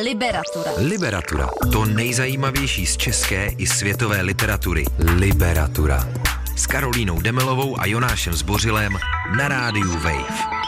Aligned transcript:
Liberatura. 0.00 0.72
Liberatura. 0.78 1.48
To 1.72 1.84
nejzajímavější 1.84 2.86
z 2.86 2.96
české 2.96 3.46
i 3.58 3.66
světové 3.66 4.20
literatury. 4.22 4.84
Liberatura. 4.98 6.08
S 6.56 6.66
Karolínou 6.66 7.20
Demelovou 7.20 7.80
a 7.80 7.86
Jonášem 7.86 8.34
Zbořilem 8.34 8.92
na 9.36 9.48
rádiu 9.48 9.92
Wave. 9.92 10.61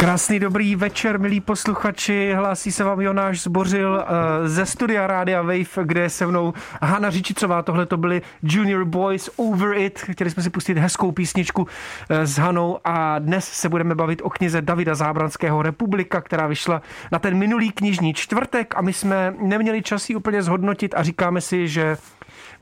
Krásný 0.00 0.38
dobrý 0.40 0.76
večer, 0.76 1.20
milí 1.20 1.40
posluchači. 1.40 2.32
Hlásí 2.34 2.72
se 2.72 2.84
vám 2.84 3.00
Jonáš 3.00 3.42
Zbořil 3.42 4.04
eh, 4.04 4.48
ze 4.48 4.66
studia 4.66 5.06
Rádia 5.06 5.42
Wave, 5.42 5.84
kde 5.84 6.00
je 6.00 6.10
se 6.10 6.26
mnou 6.26 6.54
Hanna 6.82 7.10
Říčicová. 7.10 7.62
Tohle 7.62 7.86
to 7.86 7.96
byly 7.96 8.22
Junior 8.42 8.84
Boys 8.84 9.30
Over 9.36 9.76
It. 9.76 9.98
Chtěli 9.98 10.30
jsme 10.30 10.42
si 10.42 10.50
pustit 10.50 10.78
hezkou 10.78 11.12
písničku 11.12 11.66
eh, 12.08 12.26
s 12.26 12.38
Hanou 12.38 12.78
a 12.84 13.18
dnes 13.18 13.44
se 13.44 13.68
budeme 13.68 13.94
bavit 13.94 14.22
o 14.24 14.30
knize 14.30 14.62
Davida 14.62 14.94
Zábranského 14.94 15.62
Republika, 15.62 16.20
která 16.20 16.46
vyšla 16.46 16.82
na 17.12 17.18
ten 17.18 17.38
minulý 17.38 17.72
knižní 17.72 18.14
čtvrtek 18.14 18.74
a 18.76 18.82
my 18.82 18.92
jsme 18.92 19.34
neměli 19.40 19.82
čas 19.82 20.10
ji 20.10 20.16
úplně 20.16 20.42
zhodnotit 20.42 20.94
a 20.94 21.02
říkáme 21.02 21.40
si, 21.40 21.68
že 21.68 21.96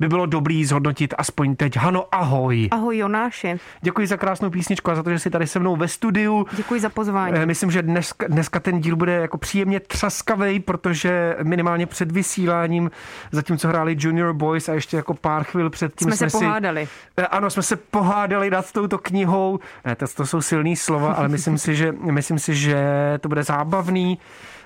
by 0.01 0.09
bylo 0.09 0.27
dobrý 0.27 0.65
zhodnotit 0.65 1.15
aspoň 1.19 1.57
teď. 1.57 1.77
Hano, 1.77 2.05
ahoj. 2.13 2.69
Ahoj 2.71 2.99
Jonáši. 2.99 3.61
Děkuji 3.81 4.07
za 4.07 4.17
krásnou 4.17 4.51
písničku 4.51 4.91
a 4.91 4.95
za 4.95 5.03
to, 5.03 5.11
že 5.11 5.19
jsi 5.19 5.31
tady 5.31 5.47
se 5.47 5.59
mnou 5.59 5.77
ve 5.77 5.89
studiu. 5.89 6.47
Děkuji 6.53 6.81
za 6.81 6.89
pozvání. 6.89 7.37
Eh, 7.37 7.47
myslím, 7.47 7.71
že 7.71 7.83
dneska, 7.83 8.27
dneska 8.29 8.61
ten 8.61 8.81
díl 8.81 8.97
bude 8.97 9.13
jako 9.13 9.39
příjemně 9.39 9.81
třaskavý, 9.81 10.61
protože 10.61 11.37
minimálně 11.43 11.87
před 11.87 12.13
vysíláním, 12.13 12.91
zatímco 13.33 13.69
hráli 13.69 13.97
Junior 13.99 14.33
Boys 14.33 14.69
a 14.69 14.75
ještě 14.75 14.97
jako 14.97 15.15
pár 15.15 15.45
chvil 15.45 15.71
předtím 15.71 16.07
jsme, 16.07 16.17
jsme 16.17 16.31
se 16.31 16.39
si, 16.39 16.45
pohádali. 16.45 16.89
Eh, 17.17 17.27
ano, 17.27 17.51
jsme 17.51 17.63
se 17.63 17.77
pohádali 17.77 18.51
nad 18.51 18.73
touto 18.73 18.99
knihou. 18.99 19.59
Ne, 19.85 19.97
to, 19.97 20.07
to 20.17 20.27
jsou 20.27 20.43
silný 20.43 20.77
slova, 20.77 21.13
ale 21.13 21.29
myslím 21.29 21.59
si, 21.59 21.75
že, 21.75 21.93
myslím 21.93 22.39
si, 22.39 22.55
že 22.55 22.79
to 23.21 23.29
bude 23.29 23.43
zábavný. 23.43 24.19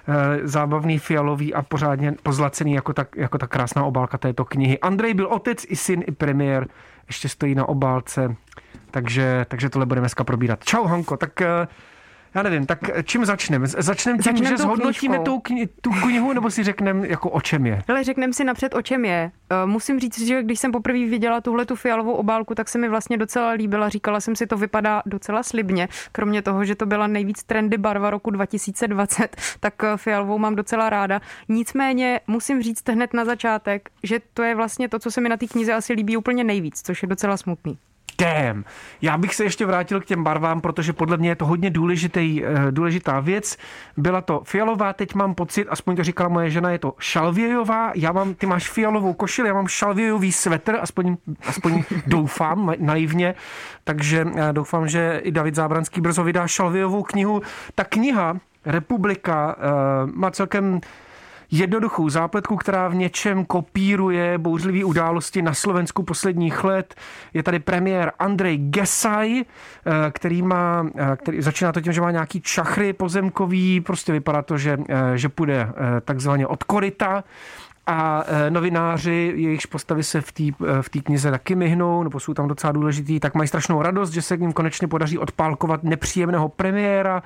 Eh, 0.08 0.48
zábavný, 0.48 0.98
fialový 0.98 1.54
a 1.54 1.62
pořádně 1.62 2.14
pozlacený 2.22 2.72
jako 2.72 2.92
ta, 2.92 3.06
jako 3.16 3.38
ta 3.38 3.46
krásná 3.46 3.84
obálka 3.84 4.18
této 4.18 4.44
knihy. 4.44 4.78
Andrej 4.78 5.14
byl 5.14 5.26
otec 5.26 5.64
i 5.68 5.76
syn, 5.76 6.04
i 6.06 6.12
premiér, 6.12 6.68
ještě 7.06 7.28
stojí 7.28 7.54
na 7.54 7.68
obálce, 7.68 8.36
takže, 8.90 9.46
takže 9.48 9.70
tohle 9.70 9.86
budeme 9.86 10.02
dneska 10.02 10.24
probírat. 10.24 10.64
Čau 10.64 10.84
Hanko, 10.84 11.16
tak 11.16 11.40
eh, 11.40 11.68
já 12.34 12.42
nevím, 12.42 12.66
tak 12.66 12.78
čím 13.04 13.24
začneme? 13.24 13.66
Začneme 13.66 14.18
tím, 14.18 14.32
Začnem 14.32 14.46
že 14.46 14.56
zhodnotíme 14.56 15.18
tou 15.18 15.38
kni- 15.38 15.68
tu 15.80 15.90
knihu, 15.90 16.32
nebo 16.32 16.50
si 16.50 16.64
řekneme, 16.64 17.08
jako 17.08 17.30
o 17.30 17.40
čem 17.40 17.66
je? 17.66 17.82
Ale 17.88 18.04
řekneme 18.04 18.32
si 18.32 18.44
napřed, 18.44 18.74
o 18.74 18.82
čem 18.82 19.04
je. 19.04 19.30
Uh, 19.64 19.70
musím 19.70 20.00
říct, 20.00 20.26
že 20.26 20.42
když 20.42 20.58
jsem 20.58 20.72
poprvé 20.72 20.98
viděla 20.98 21.40
tuhle 21.40 21.66
tu 21.66 21.76
fialovou 21.76 22.12
obálku, 22.12 22.54
tak 22.54 22.68
se 22.68 22.78
mi 22.78 22.88
vlastně 22.88 23.16
docela 23.16 23.50
líbila. 23.50 23.88
Říkala 23.88 24.20
jsem 24.20 24.36
si, 24.36 24.46
to 24.46 24.56
vypadá 24.56 25.02
docela 25.06 25.42
slibně. 25.42 25.88
Kromě 26.12 26.42
toho, 26.42 26.64
že 26.64 26.74
to 26.74 26.86
byla 26.86 27.06
nejvíc 27.06 27.42
trendy 27.42 27.78
barva 27.78 28.10
roku 28.10 28.30
2020, 28.30 29.36
tak 29.60 29.84
eh, 29.84 29.96
fialovou 29.96 30.38
mám 30.38 30.56
docela 30.56 30.90
ráda. 30.90 31.20
Nicméně 31.48 32.20
musím 32.26 32.62
říct 32.62 32.88
hned 32.88 33.14
na 33.14 33.24
začátek, 33.24 33.88
že 34.02 34.20
to 34.34 34.42
je 34.42 34.54
vlastně 34.54 34.88
to, 34.88 34.98
co 34.98 35.10
se 35.10 35.20
mi 35.20 35.28
na 35.28 35.36
té 35.36 35.46
knize 35.46 35.72
asi 35.72 35.92
líbí 35.92 36.16
úplně 36.16 36.44
nejvíc, 36.44 36.82
což 36.82 37.02
je 37.02 37.08
docela 37.08 37.36
smutný. 37.36 37.78
Damn. 38.18 38.64
Já 39.02 39.18
bych 39.18 39.34
se 39.34 39.44
ještě 39.44 39.66
vrátil 39.66 40.00
k 40.00 40.04
těm 40.04 40.24
barvám, 40.24 40.60
protože 40.60 40.92
podle 40.92 41.16
mě 41.16 41.28
je 41.28 41.36
to 41.36 41.46
hodně 41.46 41.70
důležitý, 41.70 42.44
eh, 42.44 42.70
důležitá 42.70 43.20
věc. 43.20 43.56
Byla 43.96 44.20
to 44.20 44.42
fialová, 44.44 44.92
teď 44.92 45.14
mám 45.14 45.34
pocit, 45.34 45.68
aspoň 45.68 45.96
to 45.96 46.04
říkala 46.04 46.28
moje 46.28 46.50
žena, 46.50 46.70
je 46.70 46.78
to 46.78 46.94
šalvějová. 46.98 47.92
Já 47.94 48.12
mám, 48.12 48.34
ty 48.34 48.46
máš 48.46 48.70
fialovou 48.70 49.12
košili, 49.12 49.48
já 49.48 49.54
mám 49.54 49.68
šalvějový 49.68 50.32
svetr, 50.32 50.78
aspoň, 50.80 51.16
aspoň 51.46 51.82
doufám, 52.06 52.74
naivně. 52.78 53.34
Takže 53.84 54.26
eh, 54.36 54.52
doufám, 54.52 54.88
že 54.88 55.20
i 55.24 55.32
David 55.32 55.54
Zábranský 55.54 56.00
brzo 56.00 56.24
vydá 56.24 56.46
šalvějovou 56.46 57.02
knihu. 57.02 57.42
Ta 57.74 57.84
kniha 57.84 58.38
Republika 58.66 59.56
eh, 59.58 59.62
má 60.14 60.30
celkem 60.30 60.80
jednoduchou 61.52 62.08
zápletku, 62.08 62.56
která 62.56 62.88
v 62.88 62.94
něčem 62.94 63.44
kopíruje 63.44 64.38
bouřlivé 64.38 64.84
události 64.84 65.42
na 65.42 65.54
Slovensku 65.54 66.02
posledních 66.02 66.64
let. 66.64 66.94
Je 67.34 67.42
tady 67.42 67.58
premiér 67.58 68.12
Andrej 68.18 68.58
Gesaj, 68.58 69.40
eh, 69.40 69.44
který 70.10 70.42
má, 70.42 70.86
eh, 70.96 71.16
který 71.16 71.42
začíná 71.42 71.72
to 71.72 71.80
tím, 71.80 71.92
že 71.92 72.00
má 72.00 72.10
nějaký 72.10 72.40
čachry 72.40 72.92
pozemkový, 72.92 73.80
prostě 73.80 74.12
vypadá 74.12 74.42
to, 74.42 74.58
že, 74.58 74.78
eh, 74.88 75.18
že 75.18 75.28
půjde 75.28 75.68
takzvaně 76.04 76.46
od 76.46 76.62
korita 76.64 77.24
a 77.86 78.24
novináři, 78.48 79.32
jejichž 79.36 79.66
postavy 79.66 80.02
se 80.02 80.20
v 80.20 80.32
té 80.32 80.42
v 80.82 80.88
knize 80.88 81.30
taky 81.30 81.54
myhnou, 81.54 82.02
nebo 82.02 82.20
jsou 82.20 82.34
tam 82.34 82.48
docela 82.48 82.72
důležitý, 82.72 83.20
tak 83.20 83.34
mají 83.34 83.48
strašnou 83.48 83.82
radost, 83.82 84.10
že 84.10 84.22
se 84.22 84.36
k 84.36 84.40
ním 84.40 84.52
konečně 84.52 84.88
podaří 84.88 85.18
odpálkovat 85.18 85.84
nepříjemného 85.84 86.48
premiéra. 86.48 87.22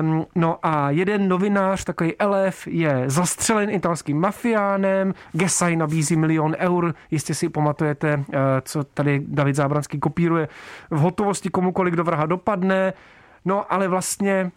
Um, 0.00 0.26
no 0.34 0.58
a 0.62 0.90
jeden 0.90 1.28
novinář, 1.28 1.84
takový 1.84 2.16
elef, 2.18 2.66
je 2.66 3.04
zastřelen 3.06 3.70
italským 3.70 4.20
mafiánem, 4.20 5.14
Gesaj 5.32 5.76
nabízí 5.76 6.16
milion 6.16 6.56
eur, 6.58 6.94
jistě 7.10 7.34
si 7.34 7.48
pamatujete, 7.48 8.16
uh, 8.16 8.24
co 8.62 8.84
tady 8.84 9.22
David 9.26 9.56
Zábranský 9.56 9.98
kopíruje 9.98 10.48
v 10.90 10.98
hotovosti 10.98 11.50
komukoliv 11.50 11.94
do 11.94 12.04
vraha 12.04 12.26
dopadne, 12.26 12.92
no 13.44 13.72
ale 13.72 13.88
vlastně 13.88 14.50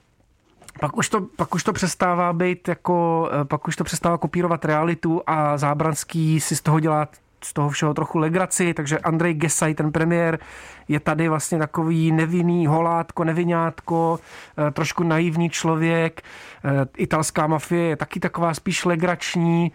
pak 0.79 0.97
už, 0.97 1.09
to, 1.09 1.21
pak 1.21 1.55
už 1.55 1.63
to 1.63 1.73
přestává 1.73 2.33
být 2.33 2.67
jako, 2.67 3.29
eh, 3.41 3.45
pak 3.45 3.67
už 3.67 3.75
to 3.75 3.83
přestává 3.83 4.17
kopírovat 4.17 4.65
realitu 4.65 5.21
a 5.27 5.57
Zábranský 5.57 6.39
si 6.39 6.55
z 6.55 6.61
toho 6.61 6.79
dělá 6.79 7.07
z 7.43 7.53
toho 7.53 7.69
všeho 7.69 7.93
trochu 7.93 8.17
legraci, 8.17 8.73
takže 8.73 8.99
Andrej 8.99 9.33
Gesaj, 9.33 9.73
ten 9.73 9.91
premiér, 9.91 10.39
je 10.87 10.99
tady 10.99 11.29
vlastně 11.29 11.57
takový 11.57 12.11
nevinný 12.11 12.67
holátko, 12.67 13.23
nevinátko, 13.23 14.19
eh, 14.67 14.71
trošku 14.71 15.03
naivní 15.03 15.49
člověk. 15.49 16.21
Eh, 16.65 16.85
italská 16.97 17.47
mafie 17.47 17.83
je 17.83 17.95
taky 17.95 18.19
taková 18.19 18.53
spíš 18.53 18.85
legrační 18.85 19.71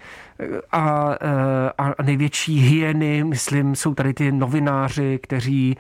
a, 0.72 1.14
a 1.78 2.02
největší 2.02 2.60
hyeny, 2.60 3.24
myslím, 3.24 3.74
jsou 3.74 3.94
tady 3.94 4.14
ty 4.14 4.32
novináři, 4.32 5.18
kteří, 5.22 5.76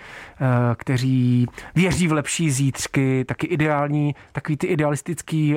kteří 0.76 1.46
věří 1.74 2.08
v 2.08 2.12
lepší 2.12 2.50
zítřky, 2.50 3.24
taky 3.24 3.46
ideální, 3.46 4.14
takový 4.32 4.56
ty 4.56 4.66
idealistický 4.66 5.56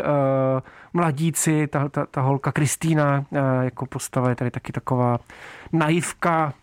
mladíci, 0.93 1.67
ta, 1.67 1.89
ta, 1.89 2.05
ta 2.05 2.21
holka 2.21 2.51
Kristýna 2.51 3.25
jako 3.61 3.85
postava 3.85 4.29
je 4.29 4.35
tady 4.35 4.51
taky 4.51 4.71
taková 4.71 5.19
naivka, 5.73 6.53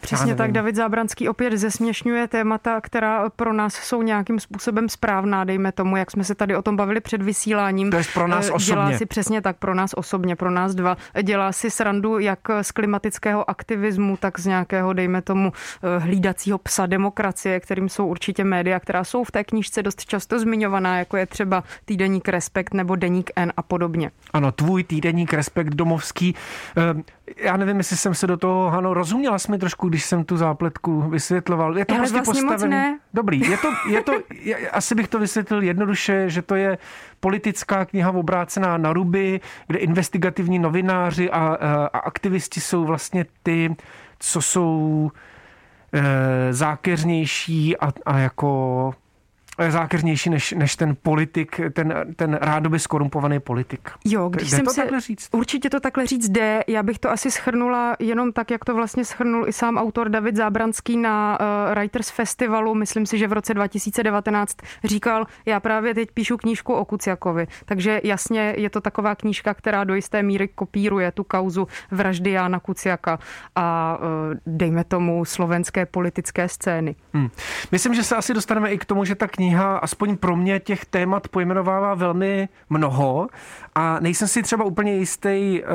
Přesně 0.00 0.34
tak, 0.34 0.52
David 0.52 0.76
Zábranský 0.76 1.28
opět 1.28 1.56
zesměšňuje 1.56 2.28
témata, 2.28 2.80
která 2.80 3.30
pro 3.30 3.52
nás 3.52 3.74
jsou 3.74 4.02
nějakým 4.02 4.40
způsobem 4.40 4.88
správná, 4.88 5.44
dejme 5.44 5.72
tomu, 5.72 5.96
jak 5.96 6.10
jsme 6.10 6.24
se 6.24 6.34
tady 6.34 6.56
o 6.56 6.62
tom 6.62 6.76
bavili 6.76 7.00
před 7.00 7.22
vysíláním. 7.22 7.90
To 7.90 7.96
je 7.96 8.04
pro 8.14 8.28
nás 8.28 8.48
eh, 8.48 8.52
osobně. 8.52 8.74
Dělá 8.74 8.98
si 8.98 9.06
přesně 9.06 9.42
tak 9.42 9.56
pro 9.56 9.74
nás 9.74 9.90
osobně, 9.96 10.36
pro 10.36 10.50
nás 10.50 10.74
dva. 10.74 10.96
Dělá 11.22 11.52
si 11.52 11.70
srandu 11.70 12.18
jak 12.18 12.38
z 12.62 12.72
klimatického 12.72 13.50
aktivismu, 13.50 14.16
tak 14.16 14.38
z 14.38 14.46
nějakého, 14.46 14.92
dejme 14.92 15.22
tomu, 15.22 15.52
eh, 15.82 15.98
hlídacího 15.98 16.58
psa 16.58 16.86
demokracie, 16.86 17.60
kterým 17.60 17.88
jsou 17.88 18.06
určitě 18.06 18.44
média, 18.44 18.80
která 18.80 19.04
jsou 19.04 19.24
v 19.24 19.30
té 19.30 19.44
knížce 19.44 19.82
dost 19.82 20.04
často 20.04 20.38
zmiňovaná, 20.38 20.98
jako 20.98 21.16
je 21.16 21.26
třeba 21.26 21.64
týdeník 21.84 22.28
Respekt 22.28 22.74
nebo 22.74 22.96
deník 22.96 23.30
N 23.36 23.52
a 23.56 23.62
podobně. 23.62 24.10
Ano, 24.32 24.52
tvůj 24.52 24.84
týdeník 24.84 25.32
Respekt 25.32 25.74
domovský. 25.74 26.34
Eh, 26.76 27.02
já 27.36 27.56
nevím, 27.56 27.76
jestli 27.76 27.96
jsem 27.96 28.14
se 28.14 28.26
do 28.26 28.36
toho, 28.36 28.70
Hano, 28.70 28.94
rozuměla 28.94 29.38
jsi 29.38 29.50
mi 29.50 29.58
trošku, 29.58 29.88
když 29.90 30.04
jsem 30.04 30.24
tu 30.24 30.36
zápletku 30.36 31.00
vysvětloval. 31.00 31.78
Je 31.78 31.84
to 31.84 31.94
Ale 31.94 32.00
prostě 32.00 32.16
vlastně 32.16 32.42
postavený. 32.42 32.96
Dobrý, 33.14 33.40
je 33.50 33.56
to, 33.56 33.68
je 33.88 34.02
to, 34.02 34.12
je, 34.34 34.70
asi 34.70 34.94
bych 34.94 35.08
to 35.08 35.18
vysvětlil 35.18 35.62
jednoduše, 35.62 36.30
že 36.30 36.42
to 36.42 36.54
je 36.54 36.78
politická 37.20 37.84
kniha 37.84 38.10
obrácená 38.10 38.78
na 38.78 38.92
ruby, 38.92 39.40
kde 39.66 39.78
investigativní 39.78 40.58
novináři 40.58 41.30
a, 41.30 41.38
a, 41.38 41.86
a 41.86 41.98
aktivisti 41.98 42.60
jsou 42.60 42.84
vlastně 42.84 43.26
ty, 43.42 43.76
co 44.18 44.42
jsou 44.42 45.10
e, 45.92 46.52
zákeřnější 46.52 47.76
a, 47.76 47.92
a 48.06 48.18
jako 48.18 48.94
zákeřnější 49.68 50.30
než, 50.30 50.52
než 50.52 50.76
ten 50.76 50.96
politik, 51.02 51.60
ten, 51.72 51.94
ten 52.16 52.38
rádoby 52.40 52.78
skorumpovaný 52.78 53.40
politik. 53.40 53.90
Jo, 54.04 54.28
když 54.28 54.50
jde 54.50 54.56
jsem 54.56 54.66
to 54.66 54.72
se, 54.72 54.80
takhle 54.80 55.00
říct? 55.00 55.28
Určitě 55.32 55.70
to 55.70 55.80
takhle 55.80 56.06
říct 56.06 56.28
jde. 56.28 56.64
Já 56.66 56.82
bych 56.82 56.98
to 56.98 57.10
asi 57.10 57.30
schrnula 57.30 57.96
jenom 57.98 58.32
tak, 58.32 58.50
jak 58.50 58.64
to 58.64 58.74
vlastně 58.74 59.04
schrnul 59.04 59.48
i 59.48 59.52
sám 59.52 59.76
autor 59.76 60.08
David 60.08 60.36
Zábranský 60.36 60.96
na 60.96 61.38
uh, 61.40 61.74
Writers 61.74 62.10
Festivalu. 62.10 62.74
Myslím 62.74 63.06
si, 63.06 63.18
že 63.18 63.28
v 63.28 63.32
roce 63.32 63.54
2019 63.54 64.56
říkal, 64.84 65.26
já 65.46 65.60
právě 65.60 65.94
teď 65.94 66.10
píšu 66.10 66.36
knížku 66.36 66.74
o 66.74 66.84
Kuciakovi. 66.84 67.46
Takže 67.64 68.00
jasně 68.04 68.54
je 68.56 68.70
to 68.70 68.80
taková 68.80 69.14
knížka, 69.14 69.54
která 69.54 69.84
do 69.84 69.94
jisté 69.94 70.22
míry 70.22 70.48
kopíruje 70.48 71.12
tu 71.12 71.24
kauzu 71.24 71.68
vraždy 71.90 72.30
Jána 72.30 72.60
Kuciaka 72.60 73.18
a 73.56 73.98
uh, 74.00 74.06
dejme 74.46 74.84
tomu 74.84 75.24
slovenské 75.24 75.86
politické 75.86 76.48
scény. 76.48 76.94
Hmm. 77.14 77.28
Myslím, 77.72 77.94
že 77.94 78.02
se 78.02 78.16
asi 78.16 78.34
dostaneme 78.34 78.72
i 78.72 78.78
k 78.78 78.84
tomu, 78.84 79.04
že 79.04 79.14
ta 79.14 79.28
kniha 79.28 79.49
kniha, 79.50 79.76
aspoň 79.76 80.16
pro 80.16 80.36
mě, 80.36 80.60
těch 80.60 80.84
témat 80.84 81.28
pojmenovává 81.28 81.94
velmi 81.94 82.48
mnoho 82.70 83.28
a 83.74 84.00
nejsem 84.00 84.28
si 84.28 84.42
třeba 84.42 84.64
úplně 84.64 84.94
jistý, 84.94 85.62
eh, 85.62 85.66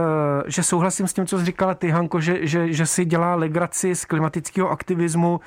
že 0.48 0.64
souhlasím 0.64 1.08
s 1.08 1.14
tím, 1.14 1.26
co 1.26 1.40
jsi 1.40 1.46
říkala 1.46 1.74
ty, 1.74 1.90
Hanko, 1.90 2.20
že, 2.22 2.48
že, 2.48 2.74
že 2.74 2.86
si 2.86 3.06
dělá 3.06 3.36
legraci 3.36 3.96
z 3.96 4.06
klimatického 4.06 4.70
aktivismu 4.70 5.40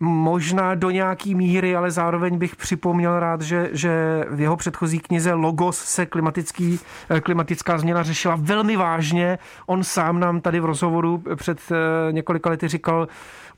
možná 0.00 0.74
do 0.74 0.90
nějaký 0.90 1.34
míry, 1.34 1.76
ale 1.76 1.90
zároveň 1.90 2.38
bych 2.38 2.56
připomněl 2.56 3.20
rád, 3.20 3.40
že, 3.40 3.70
že 3.72 4.24
v 4.30 4.40
jeho 4.40 4.56
předchozí 4.56 4.98
knize 4.98 5.32
Logos 5.32 5.78
se 5.78 6.06
klimatický, 6.06 6.80
eh, 7.10 7.20
klimatická 7.20 7.78
změna 7.78 8.02
řešila 8.02 8.36
velmi 8.38 8.76
vážně. 8.76 9.38
On 9.66 9.84
sám 9.84 10.20
nám 10.20 10.40
tady 10.40 10.60
v 10.60 10.64
rozhovoru 10.64 11.22
před 11.36 11.58
eh, 11.70 12.12
několika 12.12 12.50
lety 12.50 12.68
říkal, 12.68 13.08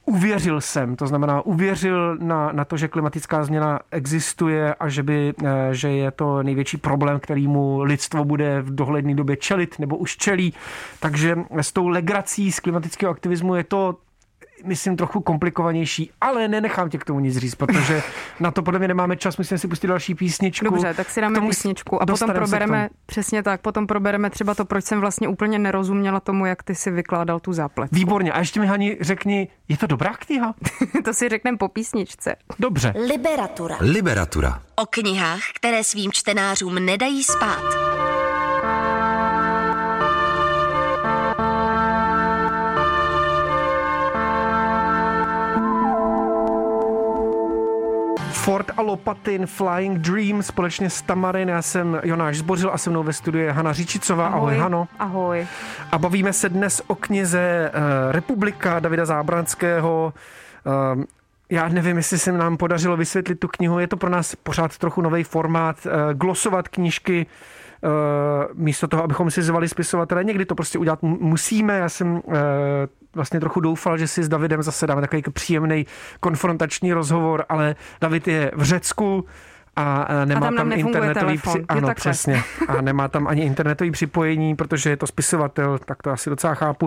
uvěřil 0.07 0.61
jsem, 0.61 0.97
to 0.97 1.07
znamená 1.07 1.47
uvěřil 1.47 2.17
na, 2.17 2.53
na 2.53 2.65
to, 2.65 2.77
že 2.77 2.89
klimatická 2.89 3.45
změna 3.45 3.81
existuje 3.91 4.75
a 4.75 4.89
že, 4.89 5.03
by, 5.03 5.35
eh, 5.45 5.69
že 5.73 5.89
je 5.89 6.11
to 6.11 6.43
největší 6.43 6.77
problém, 6.77 7.21
který 7.21 7.49
mu 7.49 7.83
lidstvo 7.83 8.25
bude 8.25 8.63
v 8.63 8.75
dohledné 8.75 9.15
době 9.15 9.37
čelit 9.37 9.79
nebo 9.79 9.97
už 9.97 10.17
čelí. 10.17 10.55
Takže 11.01 11.37
s 11.51 11.73
tou 11.73 11.89
legrací 11.89 12.53
z 12.53 12.61
klimatického 12.61 13.13
aktivismu 13.13 13.55
je 13.55 13.65
to 13.65 13.95
myslím, 14.65 14.97
trochu 14.97 15.21
komplikovanější, 15.21 16.11
ale 16.21 16.49
nenechám 16.49 16.91
tě 16.91 16.99
k 16.99 17.05
tomu 17.05 17.21
nic 17.21 17.37
říct, 17.37 17.55
protože 17.55 18.03
na 18.41 18.51
to 18.51 18.63
podle 18.63 18.79
mě 18.79 18.89
nemáme 18.89 19.17
čas, 19.17 19.37
musíme 19.37 19.59
si 19.59 19.69
pustit 19.69 19.87
další 19.87 20.15
písničku. 20.15 20.65
Dobře, 20.65 20.95
tak 20.95 21.11
si 21.11 21.21
dáme 21.21 21.41
písničku 21.41 22.03
a 22.03 22.07
potom 22.07 22.33
probereme, 22.33 22.89
přesně 23.07 23.43
tak, 23.43 23.61
potom 23.61 23.87
probereme 23.87 24.31
třeba 24.31 24.55
to, 24.55 24.65
proč 24.65 24.85
jsem 24.85 25.01
vlastně 25.01 25.29
úplně 25.29 25.59
nerozuměla 25.59 26.21
tomu, 26.21 26.47
jak 26.47 26.63
ty 26.63 26.75
si 26.75 26.91
vykládal 26.91 27.41
tu 27.41 27.53
záplet. 27.53 27.91
Výborně, 27.93 28.33
a 28.33 28.39
ještě 28.39 28.61
mi 28.61 28.67
Hani 28.67 28.97
řekni, 29.01 29.49
je 29.69 29.77
to 29.77 29.87
dobrá 29.87 30.15
kniha? 30.15 30.55
to 31.05 31.15
si 31.15 31.29
řekneme 31.29 31.59
po 31.59 31.69
písničce. 31.69 32.37
Dobře. 32.59 32.95
Liberatura. 33.09 33.77
Liberatura. 33.81 34.63
O 34.77 34.87
knihách, 34.87 35.41
které 35.57 35.85
svým 35.85 36.13
čtenářům 36.13 36.75
nedají 36.75 37.25
spát. 37.25 38.16
Ford 48.47 48.71
a 48.77 48.83
Lopatin, 48.83 49.47
Flying 49.47 49.99
Dream 49.99 50.43
společně 50.43 50.91
s 50.91 51.03
Tamarin. 51.03 51.49
Já 51.49 51.63
jsem 51.63 52.01
Jonáš 52.03 52.39
Zbořil 52.39 52.71
a 52.73 52.79
se 52.79 52.91
mnou 52.91 53.03
ve 53.03 53.13
studiu 53.13 53.45
je 53.45 53.53
Hana 53.53 53.73
Říčicová. 53.73 54.27
Ahoj, 54.27 54.39
Ahoj 54.39 54.59
Hano. 54.59 54.89
Ahoj. 54.99 55.47
A 55.93 55.99
bavíme 55.99 56.33
se 56.33 56.49
dnes 56.49 56.83
o 56.87 56.95
knize 56.95 57.71
uh, 57.75 58.13
Republika 58.13 58.81
Davida 58.81 59.05
Zábranského. 59.05 60.13
Uh, 60.97 61.03
já 61.51 61.69
nevím, 61.69 61.97
jestli 61.97 62.19
se 62.19 62.33
nám 62.33 62.57
podařilo 62.57 62.97
vysvětlit 62.97 63.35
tu 63.35 63.49
knihu. 63.49 63.79
Je 63.79 63.87
to 63.87 63.97
pro 63.97 64.11
nás 64.11 64.35
pořád 64.35 64.79
trochu 64.79 65.01
nový 65.01 65.25
formát. 65.25 65.77
Uh, 65.87 65.93
glosovat 66.13 66.69
knížky 66.69 67.27
místo 68.55 68.89
toho, 68.89 69.05
abychom 69.05 69.31
si 69.31 69.43
zvali 69.43 69.69
spisovatele. 69.69 70.25
Někdy 70.25 70.45
to 70.45 70.55
prostě 70.55 70.79
udělat 70.79 71.03
musíme. 71.03 71.79
Já 71.79 71.89
jsem 71.89 72.23
vlastně 73.17 73.41
trochu 73.41 73.61
doufal, 73.61 73.99
že 73.99 74.09
si 74.09 74.23
s 74.23 74.29
Davidem 74.29 74.63
zase 74.63 74.87
dáme 74.87 75.01
takový 75.01 75.23
příjemný 75.33 75.87
konfrontační 76.21 76.93
rozhovor, 76.93 77.45
ale 77.49 77.77
David 78.01 78.29
je 78.29 78.51
v 78.55 78.63
Řecku, 78.63 79.25
a 79.79 80.25
nemá 80.25 80.47
a 80.47 80.51
tam, 80.51 80.57
tam 80.57 80.73
internetový 80.73 81.39
při... 81.39 81.65
ano, 81.69 81.95
přesně. 81.95 82.43
A 82.69 82.81
nemá 82.81 83.09
tam 83.09 83.27
ani 83.27 83.43
internetový 83.43 83.91
připojení, 83.91 84.57
protože 84.57 84.91
je 84.91 84.97
to 84.97 85.07
spisovatel, 85.07 85.79
tak 85.79 86.03
to 86.03 86.11
asi 86.11 86.31
docela 86.31 86.55
chápu. 86.55 86.87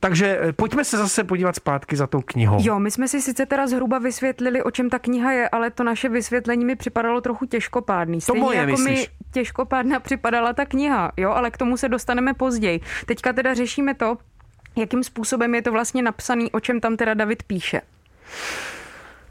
Takže 0.00 0.38
eh, 0.42 0.52
pojďme 0.52 0.84
se 0.84 0.98
zase 0.98 1.24
podívat 1.24 1.56
zpátky 1.56 1.96
za 1.96 2.06
tou 2.06 2.20
knihou. 2.20 2.58
Jo, 2.60 2.78
my 2.78 2.90
jsme 2.90 3.08
si 3.08 3.22
sice 3.22 3.46
teda 3.46 3.66
zhruba 3.66 3.98
vysvětlili, 3.98 4.62
o 4.62 4.70
čem 4.70 4.90
ta 4.90 4.98
kniha 4.98 5.32
je, 5.32 5.48
ale 5.48 5.70
to 5.70 5.84
naše 5.84 6.08
vysvětlení 6.08 6.64
mi 6.64 6.76
připadalo 6.76 7.20
trochu 7.20 7.46
těžkopádný. 7.46 8.20
Stejně 8.20 8.40
to 8.40 8.44
moje, 8.44 8.58
jako 8.58 8.70
myslíš? 8.70 9.00
mi 9.00 9.06
těžkopádná 9.32 10.00
připadala 10.00 10.52
ta 10.52 10.64
kniha, 10.64 11.12
jo, 11.16 11.30
ale 11.30 11.50
k 11.50 11.56
tomu 11.56 11.76
se 11.76 11.88
dostaneme 11.88 12.34
později. 12.34 12.80
Teďka 13.06 13.32
teda 13.32 13.54
řešíme 13.54 13.94
to, 13.94 14.16
jakým 14.76 15.04
způsobem 15.04 15.54
je 15.54 15.62
to 15.62 15.72
vlastně 15.72 16.02
napsaný, 16.02 16.52
o 16.52 16.60
čem 16.60 16.80
tam 16.80 16.96
teda 16.96 17.14
David 17.14 17.42
píše. 17.42 17.80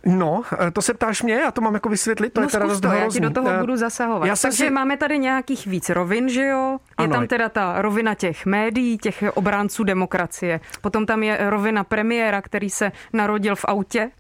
No, 0.06 0.44
eh, 0.68 0.72
to 0.72 0.82
se 0.82 0.94
ptáš 0.94 1.22
mě, 1.22 1.34
já 1.34 1.52
to 1.52 1.62
mám 1.62 1.74
jako 1.74 1.90
vysvětlit, 1.90 2.34
to 2.34 2.42
no 2.42 2.48
je 2.48 2.52
teda 2.52 2.80
to, 2.80 2.88
já 2.88 3.08
ti 3.10 3.20
do 3.20 3.30
toho 3.30 3.50
uh, 3.50 3.60
budu 3.60 3.78
zasahovat. 3.78 4.26
Já 4.26 4.36
Takže 4.36 4.58
si... 4.58 4.70
máme 4.70 4.98
tady 4.98 5.20
nějakých 5.20 5.68
víc 5.68 5.90
rovin, 5.90 6.30
že 6.30 6.46
jo? 6.46 6.80
Je 7.00 7.06
ano. 7.06 7.14
tam 7.14 7.28
teda 7.28 7.50
ta 7.50 7.82
rovina 7.82 8.16
těch 8.16 8.46
médií, 8.46 8.98
těch 8.98 9.24
obránců 9.34 9.84
demokracie. 9.84 10.60
Potom 10.82 11.06
tam 11.06 11.24
je 11.24 11.38
rovina 11.50 11.84
premiéra, 11.84 12.42
který 12.42 12.70
se 12.70 12.92
narodil 13.14 13.56
v 13.56 13.66
autě, 13.66 14.12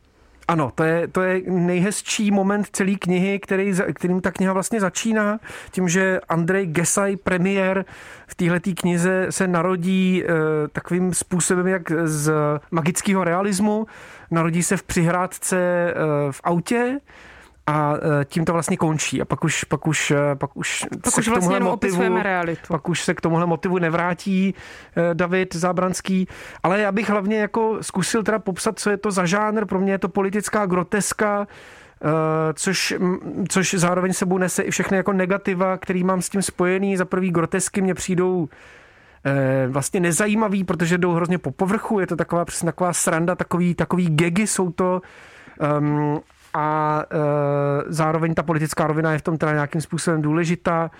ano, 0.47 0.71
to 0.75 0.83
je, 0.83 1.07
to 1.07 1.21
je 1.21 1.41
nejhezčí 1.47 2.31
moment 2.31 2.67
celé 2.71 2.95
knihy, 2.95 3.39
který, 3.39 3.73
kterým 3.93 4.21
ta 4.21 4.31
kniha 4.31 4.53
vlastně 4.53 4.79
začíná, 4.79 5.39
tím, 5.71 5.89
že 5.89 6.19
Andrej 6.29 6.65
Gesaj, 6.65 7.15
premiér, 7.15 7.85
v 8.27 8.35
téhle 8.35 8.59
knize 8.59 9.27
se 9.29 9.47
narodí 9.47 10.23
e, 10.23 10.27
takovým 10.67 11.13
způsobem, 11.13 11.67
jak 11.67 11.91
z 12.03 12.33
magického 12.71 13.23
realismu. 13.23 13.87
Narodí 14.31 14.63
se 14.63 14.77
v 14.77 14.83
přihrádce 14.83 15.57
e, 15.57 15.93
v 16.31 16.41
autě, 16.43 16.99
a 17.67 17.93
e, 18.21 18.25
tím 18.25 18.45
to 18.45 18.53
vlastně 18.53 18.77
končí. 18.77 19.21
A 19.21 19.25
pak 19.25 19.43
už, 19.43 19.63
pak 19.63 19.87
už, 19.87 20.11
e, 20.11 20.35
pak 20.35 20.57
už 20.57 20.85
pak 21.03 21.13
se 21.13 21.21
už 21.21 21.27
k 21.27 21.31
vlastně 21.31 21.59
motivu, 21.59 22.21
realitu. 22.23 22.61
Pak 22.67 22.89
už 22.89 23.03
se 23.03 23.13
k 23.13 23.21
tomuhle 23.21 23.45
motivu 23.45 23.77
nevrátí 23.79 24.53
e, 24.95 25.13
David 25.13 25.55
Zábranský. 25.55 26.27
Ale 26.63 26.79
já 26.79 26.91
bych 26.91 27.09
hlavně 27.09 27.39
jako 27.39 27.77
zkusil 27.81 28.23
teda 28.23 28.39
popsat, 28.39 28.79
co 28.79 28.89
je 28.89 28.97
to 28.97 29.11
za 29.11 29.25
žánr. 29.25 29.65
Pro 29.65 29.79
mě 29.79 29.91
je 29.91 29.97
to 29.97 30.09
politická 30.09 30.65
groteska, 30.65 31.47
což, 32.53 32.93
což 33.49 33.73
zároveň 33.73 34.13
sebou 34.13 34.37
nese 34.37 34.63
i 34.63 34.71
všechny 34.71 34.97
jako 34.97 35.13
negativa, 35.13 35.77
který 35.77 36.03
mám 36.03 36.21
s 36.21 36.29
tím 36.29 36.41
spojený. 36.41 36.97
Za 36.97 37.05
prvý 37.05 37.31
grotesky 37.31 37.81
mě 37.81 37.93
přijdou 37.93 38.49
vlastně 39.67 39.99
nezajímavý, 39.99 40.63
protože 40.63 40.97
jdou 40.97 41.13
hrozně 41.13 41.37
po 41.37 41.51
povrchu, 41.51 41.99
je 41.99 42.07
to 42.07 42.15
taková 42.15 42.45
přesně 42.45 42.65
taková 42.65 42.93
sranda, 42.93 43.35
takový, 43.35 43.75
takový 43.75 44.09
gegy 44.09 44.47
jsou 44.47 44.71
to. 44.71 45.01
Um, 45.79 46.21
a 46.53 46.99
e, 47.11 47.17
zároveň 47.87 48.33
ta 48.33 48.43
politická 48.43 48.87
rovina 48.87 49.11
je 49.11 49.17
v 49.17 49.21
tom 49.21 49.37
teda 49.37 49.53
nějakým 49.53 49.81
způsobem 49.81 50.21
důležitá. 50.21 50.91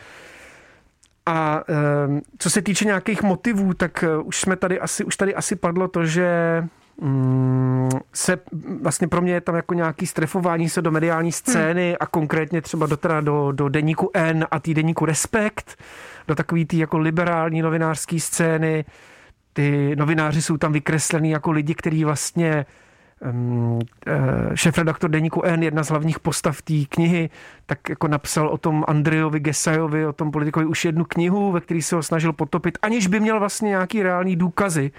A 1.26 1.64
e, 1.70 2.22
co 2.38 2.50
se 2.50 2.62
týče 2.62 2.86
nějakých 2.86 3.24
motivů, 3.24 3.74
tak 3.74 4.04
e, 4.04 4.18
už 4.18 4.40
jsme 4.40 4.56
tady 4.56 4.80
asi, 4.80 5.04
už 5.04 5.18
tady 5.18 5.36
asi 5.36 5.56
padlo 5.56 5.88
to, 5.88 6.06
že 6.06 6.64
mm, 7.02 7.90
se 8.14 8.40
vlastně 8.82 9.08
pro 9.08 9.22
mě 9.22 9.34
je 9.34 9.42
tam 9.42 9.56
jako 9.56 9.74
nějaký 9.74 10.08
strefování 10.08 10.70
se 10.70 10.82
do 10.82 10.92
mediální 10.92 11.32
scény 11.32 11.88
hmm. 11.88 11.98
a 12.00 12.06
konkrétně 12.06 12.62
třeba 12.62 12.86
do, 12.86 12.98
teda 12.98 13.22
do, 13.22 13.52
do 13.52 13.70
deníku 13.70 14.10
N 14.14 14.48
a 14.52 14.60
tý 14.60 14.74
deníku 14.74 15.06
Respekt, 15.06 15.76
do 16.28 16.36
takový 16.36 16.66
tý 16.66 16.78
jako 16.78 16.98
liberální 16.98 17.62
novinářské 17.62 18.20
scény. 18.20 18.86
Ty 19.54 19.96
novináři 19.96 20.42
jsou 20.42 20.58
tam 20.58 20.74
vykreslený 20.74 21.30
jako 21.30 21.52
lidi, 21.52 21.76
kteří 21.76 22.04
vlastně 22.04 22.66
šéf-redaktor 24.54 25.10
deníku 25.10 25.42
N, 25.44 25.64
jedna 25.64 25.84
z 25.84 25.90
hlavních 25.90 26.20
postav 26.20 26.62
té 26.62 26.74
knihy, 26.90 27.30
tak 27.66 27.90
jako 27.90 28.08
napsal 28.08 28.48
o 28.48 28.58
tom 28.58 28.84
Andrejovi 28.88 29.40
Gesajovi, 29.40 30.06
o 30.06 30.14
tom 30.14 30.32
politikovi 30.32 30.66
už 30.66 30.86
jednu 30.86 31.06
knihu, 31.06 31.52
ve 31.52 31.62
které 31.62 31.82
se 31.82 31.96
ho 31.96 32.04
snažil 32.04 32.34
potopit, 32.34 32.78
aniž 32.82 33.08
by 33.08 33.20
měl 33.20 33.40
vlastně 33.40 33.70
nějaký 33.70 34.04
reální 34.04 34.36
důkazy 34.36 34.92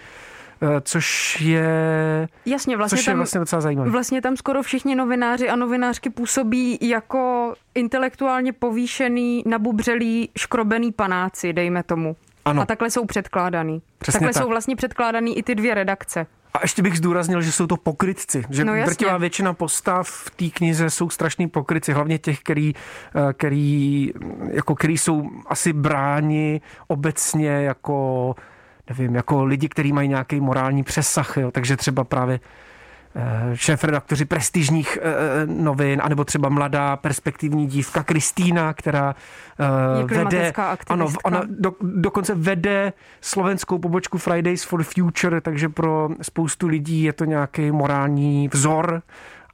eh, 0.63 0.81
což 0.81 1.41
je, 1.41 2.29
Jasně, 2.47 2.77
vlastně 2.77 2.99
což 2.99 3.05
tam, 3.05 3.13
je 3.13 3.17
vlastně 3.17 3.41
docela 3.41 3.61
zajímavé. 3.61 3.91
Vlastně 3.91 4.23
tam 4.23 4.37
skoro 4.37 4.63
všichni 4.63 4.95
novináři 4.95 5.49
a 5.49 5.57
novinářky 5.57 6.11
působí 6.11 6.79
jako 6.81 7.55
intelektuálně 7.75 8.53
povýšený, 8.53 9.43
nabubřelý, 9.47 10.29
škrobený 10.39 10.93
panáci, 10.93 11.53
dejme 11.53 11.83
tomu. 11.83 12.17
Ano. 12.45 12.63
A 12.63 12.67
takhle 12.67 12.91
jsou 12.91 13.05
předkládaný. 13.05 13.83
Přesně 13.99 14.19
takhle 14.19 14.33
tak. 14.33 14.43
jsou 14.43 14.49
vlastně 14.49 14.77
předkládaný 14.77 15.39
i 15.39 15.43
ty 15.43 15.55
dvě 15.55 15.75
redakce. 15.75 16.27
A 16.55 16.59
ještě 16.63 16.83
bych 16.83 16.99
zdůraznil, 16.99 17.43
že 17.43 17.53
jsou 17.53 17.67
to 17.67 17.77
pokrytci. 17.77 18.43
Že 18.51 18.65
no 18.65 18.73
drtivá 18.85 19.19
většina 19.19 19.55
postav 19.55 20.09
v 20.09 20.31
té 20.31 20.51
knize 20.51 20.91
jsou 20.91 21.11
strašní 21.11 21.49
pokrytci, 21.49 21.93
hlavně 21.93 22.19
těch, 22.19 22.41
který, 22.41 22.75
eh, 23.15 23.33
který, 23.33 24.13
jako, 24.51 24.75
který 24.75 24.99
jsou 24.99 25.31
asi 25.47 25.73
bráni 25.73 26.61
obecně 26.87 27.49
jako 27.49 28.35
nevím, 28.89 29.15
jako 29.15 29.45
lidi, 29.45 29.69
kteří 29.69 29.93
mají 29.93 30.09
nějaký 30.09 30.41
morální 30.41 30.83
přesah, 30.83 31.37
jo. 31.37 31.51
takže 31.51 31.77
třeba 31.77 32.05
právě 32.05 32.41
šéf-redaktoři 33.55 34.25
prestižních 34.25 34.99
eh, 35.03 35.03
eh, 35.03 35.47
novin, 35.47 36.01
anebo 36.05 36.25
třeba 36.25 36.49
mladá 36.49 36.97
perspektivní 36.97 37.67
dívka 37.67 38.03
Kristýna, 38.03 38.73
která 38.73 39.15
vede, 40.07 40.53
ano, 40.89 41.09
ona 41.25 41.43
do, 41.47 41.73
dokonce 41.81 42.35
vede 42.35 42.93
slovenskou 43.21 43.79
pobočku 43.79 44.19
Fridays 44.19 44.65
for 44.65 44.83
Future, 44.83 45.41
takže 45.41 45.69
pro 45.69 46.09
spoustu 46.23 46.67
lidí 46.67 47.03
je 47.03 47.13
to 47.13 47.25
nějaký 47.25 47.71
morální 47.71 48.49
vzor. 48.49 49.03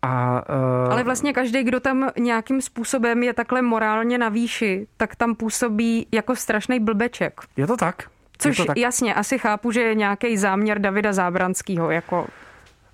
A, 0.02 0.42
uh... 0.86 0.92
Ale 0.92 1.04
vlastně 1.04 1.32
každý, 1.32 1.62
kdo 1.62 1.80
tam 1.80 2.10
nějakým 2.18 2.62
způsobem 2.62 3.22
je 3.22 3.32
takhle 3.32 3.62
morálně 3.62 4.18
na 4.18 4.28
výši, 4.28 4.86
tak 4.96 5.16
tam 5.16 5.34
působí 5.34 6.06
jako 6.12 6.36
strašný 6.36 6.80
blbeček. 6.80 7.40
Je 7.56 7.66
to 7.66 7.76
tak. 7.76 8.02
Což 8.38 8.56
to 8.56 8.64
tak. 8.64 8.76
jasně, 8.76 9.14
asi 9.14 9.38
chápu, 9.38 9.72
že 9.72 9.80
je 9.80 9.94
nějaký 9.94 10.36
záměr 10.36 10.78
Davida 10.78 11.12
Zábranského, 11.12 11.90
jako 11.90 12.26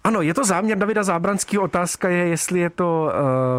ano, 0.07 0.23
je 0.23 0.35
to 0.35 0.45
záměr 0.45 0.79
Davida 0.79 1.03
Zábranského. 1.03 1.63
Otázka 1.63 2.09
je, 2.09 2.29
jestli 2.29 2.61
je 2.61 2.71
to, 2.71 3.13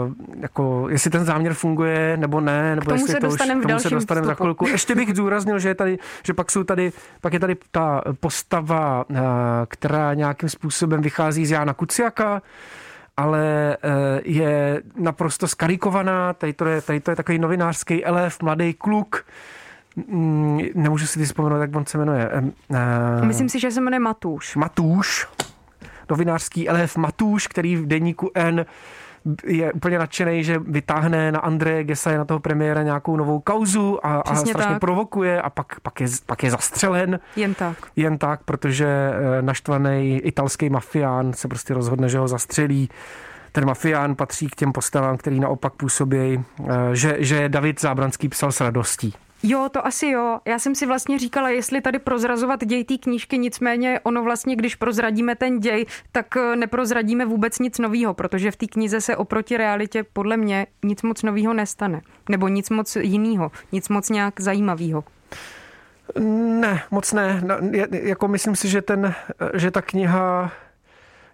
uh, 0.08 0.42
jako, 0.42 0.86
jestli 0.90 1.10
ten 1.10 1.26
záměr 1.26 1.54
funguje 1.54 2.18
nebo 2.18 2.42
ne, 2.42 2.76
nebo 2.76 2.82
k 2.82 2.86
tomu 2.86 2.96
jestli 2.96 3.14
se 3.14 3.20
to 3.20 3.28
už, 3.28 3.42
v 3.42 3.68
tomu 3.68 3.80
se 3.80 3.90
dostaneme 3.90 4.28
za 4.28 4.34
chvilku. 4.34 4.68
Ještě 4.68 4.96
bych 4.96 5.10
zdůraznil, 5.10 5.60
že, 5.60 5.70
je 5.70 5.76
tady, 5.76 5.98
že 6.24 6.34
pak 6.34 6.52
jsou 6.52 6.64
tady, 6.64 6.92
pak 7.22 7.34
je 7.34 7.40
tady 7.40 7.56
ta 7.72 8.02
postava, 8.20 9.06
uh, 9.10 9.18
která 9.68 10.14
nějakým 10.14 10.50
způsobem 10.50 11.02
vychází 11.02 11.46
z 11.46 11.52
Jána 11.52 11.74
Kuciaka, 11.74 12.42
ale 13.20 13.78
eh, 13.84 14.22
je 14.24 14.82
naprosto 14.96 15.48
skarikovaná. 15.48 16.34
Tady 16.34 16.54
to 16.54 16.66
je, 16.66 16.82
tady 16.82 17.00
to 17.00 17.12
je 17.12 17.16
takový 17.16 17.40
novinářský 17.40 18.06
elef, 18.06 18.42
mladý 18.42 18.74
kluk, 18.74 19.26
Mm, 20.08 20.60
nemůžu 20.76 21.08
si 21.08 21.26
vzpomenout, 21.26 21.62
jak 21.62 21.76
on 21.76 21.86
se 21.86 21.98
jmenuje. 21.98 22.32
Myslím 23.22 23.50
si, 23.50 23.60
že 23.60 23.72
se 23.72 23.82
jmenuje 23.82 24.00
Matuš. 24.00 24.56
Matuš, 24.56 25.28
novinářský 26.10 26.70
elef 26.70 26.98
Matuš, 26.98 27.48
který 27.48 27.76
v 27.76 27.88
deníku 27.88 28.32
N 28.36 28.66
je 29.46 29.74
úplně 29.74 30.00
nadšený, 30.00 30.44
že 30.44 30.60
vytáhne 30.60 31.32
na 31.32 31.40
Andreje 31.40 31.84
Gesaje, 31.84 32.18
na 32.18 32.26
toho 32.26 32.40
premiéra, 32.40 32.84
nějakou 32.84 33.18
novou 33.18 33.40
kauzu 33.40 34.06
a, 34.06 34.20
a 34.20 34.36
strašně 34.36 34.54
tak. 34.74 34.80
provokuje 34.80 35.42
a 35.42 35.50
pak, 35.50 35.80
pak, 35.80 36.02
je, 36.02 36.08
pak 36.26 36.44
je 36.44 36.52
zastřelen. 36.52 37.20
Jen 37.36 37.54
tak. 37.54 37.78
Jen 37.96 38.18
tak, 38.18 38.44
protože 38.44 38.88
eh, 38.88 39.42
naštvaný 39.42 40.20
italský 40.20 40.70
mafián 40.70 41.34
se 41.34 41.48
prostě 41.48 41.74
rozhodne, 41.74 42.10
že 42.10 42.18
ho 42.18 42.28
zastřelí 42.28 42.90
ten 43.52 43.66
mafián 43.66 44.16
patří 44.16 44.48
k 44.48 44.56
těm 44.56 44.72
postavám, 44.72 45.18
který 45.18 45.40
naopak 45.40 45.74
působí, 45.74 46.44
eh, 46.60 46.74
že, 46.94 47.16
že 47.20 47.50
David 47.50 47.82
Zábranský 47.82 48.30
psal 48.30 48.52
s 48.52 48.62
radostí. 48.62 49.14
Jo, 49.44 49.70
to 49.72 49.88
asi 49.88 50.08
jo. 50.08 50.40
Já 50.46 50.60
jsem 50.60 50.76
si 50.76 50.86
vlastně 50.86 51.20
říkala, 51.20 51.50
jestli 51.50 51.82
tady 51.82 52.00
prozrazovat 52.00 52.66
děj 52.66 52.84
té 52.84 52.98
knížky, 52.98 53.38
nicméně 53.38 54.00
ono 54.04 54.24
vlastně, 54.24 54.56
když 54.56 54.76
prozradíme 54.76 55.36
ten 55.36 55.60
děj, 55.60 55.86
tak 56.12 56.38
eh, 56.38 56.56
neprozradíme 56.56 57.26
vůbec 57.26 57.60
nic 57.60 57.80
nového, 57.80 58.14
protože 58.14 58.52
v 58.52 58.56
té 58.56 58.68
knize 58.68 59.02
se 59.02 59.16
oproti 59.16 59.58
realitě 59.58 60.04
podle 60.04 60.38
mě 60.38 60.68
nic 60.86 61.02
moc 61.02 61.24
nového 61.24 61.54
nestane. 61.54 62.02
Nebo 62.30 62.48
nic 62.48 62.70
moc 62.70 62.96
jiného, 62.96 63.52
nic 63.72 63.90
moc 63.90 64.10
nějak 64.10 64.40
zajímavého. 64.40 65.04
Ne, 66.60 66.84
moc 66.92 67.14
ne. 67.14 67.44
Jako 67.92 68.28
myslím 68.28 68.56
si, 68.56 68.70
že, 68.70 68.82
ten, 68.82 69.06
eh, 69.06 69.60
že 69.60 69.72
ta 69.72 69.82
kniha 69.82 70.52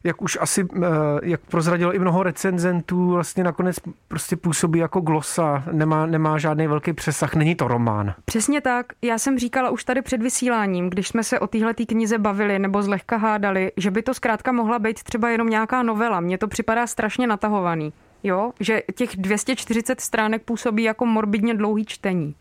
jak 0.03 0.21
už 0.21 0.37
asi, 0.41 0.67
eh, 0.75 0.87
jak 1.23 1.41
prozradilo 1.41 1.93
i 1.93 1.99
mnoho 1.99 2.23
recenzentů, 2.23 3.09
vlastně 3.09 3.43
nakonec 3.43 3.75
prostě 4.07 4.35
působí 4.35 4.79
jako 4.79 4.99
glosa, 4.99 5.63
nemá, 5.71 6.05
nemá 6.05 6.37
žádný 6.37 6.67
velký 6.67 6.93
přesah, 6.93 7.35
není 7.35 7.55
to 7.55 7.67
román. 7.67 8.13
Přesně 8.25 8.61
tak, 8.61 8.85
já 9.01 9.17
jsem 9.17 9.39
říkala 9.39 9.69
už 9.69 9.83
tady 9.83 10.01
před 10.01 10.21
vysíláním, 10.21 10.89
když 10.89 11.07
jsme 11.07 11.23
se 11.23 11.39
o 11.39 11.47
téhle 11.47 11.73
knize 11.73 12.17
bavili 12.17 12.59
nebo 12.59 12.83
zlehka 12.83 13.17
hádali, 13.17 13.71
že 13.77 13.91
by 13.91 14.01
to 14.01 14.13
zkrátka 14.13 14.51
mohla 14.51 14.79
být 14.79 15.03
třeba 15.03 15.29
jenom 15.29 15.49
nějaká 15.49 15.83
novela. 15.83 16.19
Mně 16.19 16.37
to 16.37 16.47
připadá 16.47 16.87
strašně 16.87 17.27
natahovaný. 17.27 17.93
Jo, 18.23 18.51
že 18.59 18.81
těch 18.95 19.09
240 19.17 20.01
stránek 20.01 20.43
působí 20.43 20.83
jako 20.83 21.05
morbidně 21.05 21.53
dlouhý 21.53 21.85
čtení. 21.85 22.35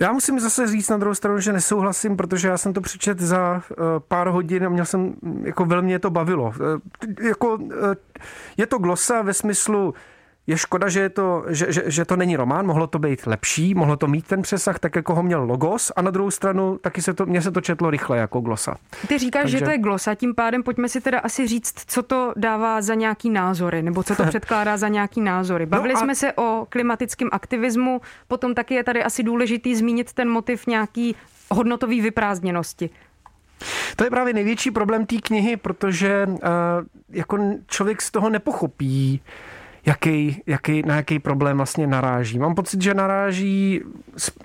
Já 0.00 0.12
musím 0.12 0.40
zase 0.40 0.66
říct 0.66 0.88
na 0.88 0.96
druhou 0.96 1.14
stranu, 1.14 1.40
že 1.40 1.52
nesouhlasím, 1.52 2.16
protože 2.16 2.48
já 2.48 2.58
jsem 2.58 2.72
to 2.72 2.80
přečet 2.80 3.20
za 3.20 3.54
uh, 3.54 3.84
pár 4.08 4.28
hodin 4.28 4.66
a 4.66 4.68
měl 4.68 4.84
jsem, 4.84 5.14
jako 5.42 5.64
velmi 5.64 5.86
mě 5.86 5.98
to 5.98 6.10
bavilo. 6.10 6.44
Uh, 6.44 7.26
jako, 7.26 7.54
uh, 7.54 7.70
je 8.56 8.66
to 8.66 8.78
glosa 8.78 9.22
ve 9.22 9.34
smyslu, 9.34 9.94
je 10.46 10.56
škoda, 10.58 10.88
že, 10.88 11.00
je 11.00 11.08
to, 11.08 11.44
že, 11.48 11.72
že, 11.72 11.82
že 11.86 12.04
to 12.04 12.16
není 12.16 12.36
román, 12.36 12.66
mohlo 12.66 12.86
to 12.86 12.98
být 12.98 13.26
lepší, 13.26 13.74
mohlo 13.74 13.96
to 13.96 14.06
mít 14.06 14.26
ten 14.26 14.42
přesah, 14.42 14.78
tak 14.78 14.96
jako 14.96 15.14
ho 15.14 15.22
měl 15.22 15.44
Logos 15.44 15.92
a 15.96 16.02
na 16.02 16.10
druhou 16.10 16.30
stranu 16.30 16.78
taky 16.78 17.02
se 17.02 17.14
to, 17.14 17.26
mně 17.26 17.42
se 17.42 17.50
to 17.50 17.60
četlo 17.60 17.90
rychle 17.90 18.18
jako 18.18 18.40
glosa. 18.40 18.76
Ty 19.08 19.18
říkáš, 19.18 19.42
Takže... 19.42 19.58
že 19.58 19.64
to 19.64 19.70
je 19.70 19.78
glosa, 19.78 20.14
tím 20.14 20.34
pádem 20.34 20.62
pojďme 20.62 20.88
si 20.88 21.00
teda 21.00 21.18
asi 21.18 21.46
říct, 21.46 21.84
co 21.86 22.02
to 22.02 22.32
dává 22.36 22.82
za 22.82 22.94
nějaký 22.94 23.30
názory, 23.30 23.82
nebo 23.82 24.02
co 24.02 24.16
to 24.16 24.24
předkládá 24.28 24.76
za 24.76 24.88
nějaký 24.88 25.20
názory. 25.20 25.66
Bavili 25.66 25.94
no 25.94 26.00
a... 26.00 26.02
jsme 26.02 26.14
se 26.14 26.32
o 26.32 26.66
klimatickém 26.68 27.28
aktivismu, 27.32 28.00
potom 28.28 28.54
taky 28.54 28.74
je 28.74 28.84
tady 28.84 29.04
asi 29.04 29.22
důležitý 29.22 29.76
zmínit 29.76 30.12
ten 30.12 30.28
motiv 30.28 30.66
nějaký 30.66 31.16
hodnotový 31.50 32.00
vyprázdněnosti. 32.00 32.90
To 33.96 34.04
je 34.04 34.10
právě 34.10 34.34
největší 34.34 34.70
problém 34.70 35.06
té 35.06 35.16
knihy, 35.16 35.56
protože 35.56 36.26
uh, 36.26 36.38
jako 37.10 37.38
člověk 37.66 38.02
z 38.02 38.10
toho 38.10 38.30
nepochopí, 38.30 39.20
jaký, 39.86 40.42
jaký, 40.46 40.82
na 40.82 40.96
jaký 40.96 41.18
problém 41.18 41.56
vlastně 41.56 41.86
naráží. 41.86 42.38
Mám 42.38 42.54
pocit, 42.54 42.82
že 42.82 42.94
naráží 42.94 43.80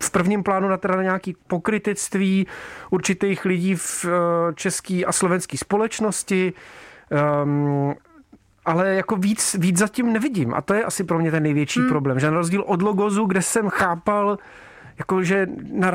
v 0.01 0.11
prvním 0.11 0.43
plánu 0.43 0.67
na 0.67 0.77
teda 0.77 1.03
nějaký 1.03 1.35
pokrytectví 1.47 2.47
určitých 2.89 3.45
lidí 3.45 3.75
v 3.75 4.05
eh, 4.05 4.53
české 4.53 5.05
a 5.05 5.11
slovenské 5.11 5.57
společnosti, 5.57 6.53
um, 7.43 7.95
ale 8.65 8.95
jako 8.95 9.15
víc, 9.15 9.55
víc 9.59 9.77
zatím 9.77 10.13
nevidím. 10.13 10.53
A 10.53 10.61
to 10.61 10.73
je 10.73 10.83
asi 10.83 11.03
pro 11.03 11.19
mě 11.19 11.31
ten 11.31 11.43
největší 11.43 11.79
hmm. 11.79 11.89
problém. 11.89 12.19
Že 12.19 12.31
na 12.31 12.37
rozdíl 12.37 12.63
od 12.67 12.81
Logozu, 12.81 13.25
kde 13.25 13.41
jsem 13.41 13.69
chápal, 13.69 14.37
jakože 14.99 15.47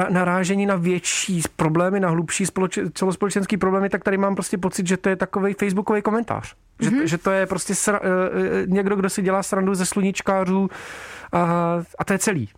narážení 0.09 0.67
na 0.67 0.77
větší 0.77 1.43
problémy, 1.57 2.01
na 2.01 2.09
hlubší 2.09 2.45
spoloč- 2.45 2.91
celospolečenský 2.95 3.57
problémy, 3.57 3.89
tak 3.89 4.05
tady 4.05 4.19
mám 4.19 4.35
prostě 4.35 4.59
pocit, 4.59 4.87
že 4.87 4.97
to 4.97 5.09
je 5.09 5.17
takový 5.17 5.55
facebookový 5.55 6.03
komentář. 6.03 6.55
Že, 6.81 6.91
mm-hmm. 6.91 7.05
že 7.05 7.19
to 7.19 7.31
je 7.31 7.47
prostě 7.47 7.75
sra, 7.75 8.01
uh, 8.01 8.07
někdo, 8.67 8.97
kdo 8.97 9.11
si 9.11 9.23
dělá 9.23 9.43
srandu 9.43 9.75
ze 9.75 9.87
sluníčkářů 9.87 10.71
a, 11.33 11.41
a 11.99 12.05
to 12.05 12.13
je 12.13 12.19
celý. 12.19 12.49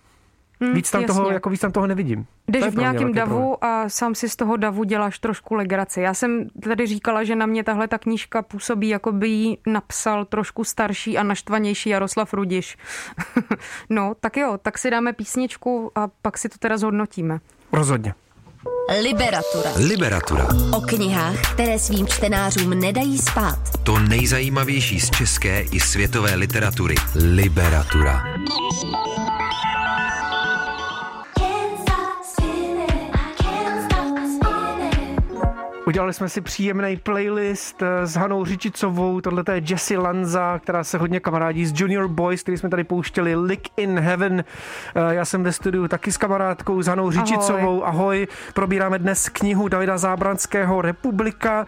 Hmm, 0.61 0.75
víc, 0.75 0.91
tam 0.91 1.05
toho, 1.05 1.31
jako 1.31 1.51
víc 1.51 1.61
tam 1.61 1.73
toho 1.73 1.87
nevidím. 1.87 2.27
Jdeš 2.49 2.65
v 2.65 2.79
nějakém 2.79 3.15
davu 3.15 3.57
problém. 3.57 3.57
a 3.61 3.89
sám 3.89 4.15
si 4.15 4.29
z 4.29 4.37
toho 4.37 4.57
davu 4.57 4.85
děláš 4.85 5.19
trošku 5.19 5.55
legraci. 5.55 6.01
Já 6.01 6.15
jsem 6.15 6.49
tady 6.61 6.87
říkala, 6.87 7.25
že 7.25 7.37
na 7.37 7.47
mě 7.47 7.65
tahle 7.65 7.89
ta 7.89 7.99
knížka 7.99 8.43
působí, 8.43 8.89
jako 8.89 9.13
by 9.13 9.29
ji 9.29 9.59
napsal 9.67 10.25
trošku 10.25 10.65
starší 10.65 11.19
a 11.19 11.23
naštvanější 11.23 11.91
Jaroslav 11.91 12.35
Rudiš. 12.35 12.77
no, 13.91 14.13
tak 14.21 14.37
jo, 14.37 14.59
tak 14.63 14.79
si 14.79 14.91
dáme 14.91 15.13
písničku 15.13 15.91
a 15.95 16.09
pak 16.23 16.39
si 16.39 16.49
to 16.49 16.59
teda 16.59 16.79
zhodnotíme. 16.79 17.39
Rozhodně. 17.73 18.15
Liberatura. 19.03 19.71
Liberatura. 19.89 20.49
O 20.73 20.81
knihách, 20.81 21.53
které 21.55 21.79
svým 21.79 22.07
čtenářům 22.07 22.71
nedají 22.71 23.19
spát. 23.19 23.59
To 23.83 23.99
nejzajímavější 23.99 25.01
z 25.01 25.11
české 25.11 25.61
i 25.61 25.81
světové 25.81 26.35
literatury. 26.35 26.95
Liberatura. 27.15 28.23
Udělali 35.87 36.12
jsme 36.12 36.28
si 36.28 36.40
příjemný 36.40 36.97
playlist 36.97 37.83
eh, 37.83 38.07
s 38.07 38.16
Hanou 38.16 38.45
Řičicovou, 38.45 39.21
tohle 39.21 39.45
je 39.52 39.62
Jessie 39.69 39.99
Lanza, 39.99 40.59
která 40.59 40.85
se 40.85 40.99
hodně 40.99 41.21
kamarádí 41.21 41.66
s 41.66 41.81
Junior 41.81 42.09
Boys, 42.09 42.43
který 42.43 42.59
jsme 42.59 42.69
tady 42.69 42.85
pouštěli, 42.85 43.35
Lick 43.35 43.69
in 43.76 43.99
Heaven. 43.99 44.45
Eh, 44.95 45.14
já 45.14 45.25
jsem 45.25 45.43
ve 45.43 45.52
studiu 45.52 45.88
taky 45.88 46.12
s 46.12 46.16
kamarádkou, 46.16 46.83
s 46.83 46.87
Hanou 46.87 47.11
Řičicovou. 47.11 47.85
Ahoj. 47.85 47.88
Ahoj. 47.88 48.28
Probíráme 48.55 48.99
dnes 48.99 49.28
knihu 49.28 49.69
Davida 49.69 49.99
Zábranského 49.99 50.83
Republika 50.83 51.66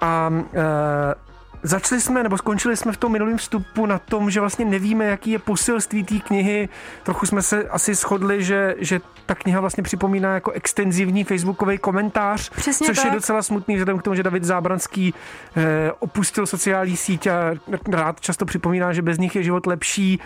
a 0.00 0.30
e, 0.54 1.25
Začali 1.62 2.00
jsme, 2.00 2.22
nebo 2.22 2.38
skončili 2.38 2.76
jsme 2.76 2.92
v 2.92 2.96
tom 2.96 3.12
minulém 3.12 3.38
vstupu 3.38 3.86
na 3.86 3.98
tom, 3.98 4.30
že 4.30 4.40
vlastně 4.40 4.64
nevíme, 4.64 5.04
jaký 5.04 5.30
je 5.30 5.38
posilství 5.38 6.04
té 6.04 6.18
knihy. 6.18 6.68
Trochu 7.02 7.26
jsme 7.26 7.42
se 7.42 7.68
asi 7.68 7.94
shodli, 7.94 8.44
že, 8.44 8.74
že 8.78 9.00
ta 9.26 9.34
kniha 9.34 9.60
vlastně 9.60 9.82
připomíná 9.82 10.34
jako 10.34 10.50
extenzivní 10.50 11.24
facebookový 11.24 11.78
komentář, 11.78 12.50
Přesně 12.50 12.86
což 12.86 12.96
tak. 12.96 13.04
je 13.04 13.10
docela 13.10 13.42
smutný 13.42 13.74
vzhledem 13.74 13.98
k 13.98 14.02
tomu, 14.02 14.16
že 14.16 14.22
David 14.22 14.44
Zábranský 14.44 15.14
eh, 15.56 15.92
opustil 15.98 16.46
sociální 16.46 16.96
síť 16.96 17.26
a 17.26 17.54
rád 17.88 18.20
často 18.20 18.44
připomíná, 18.44 18.92
že 18.92 19.02
bez 19.02 19.18
nich 19.18 19.36
je 19.36 19.42
život 19.42 19.66
lepší. 19.66 20.20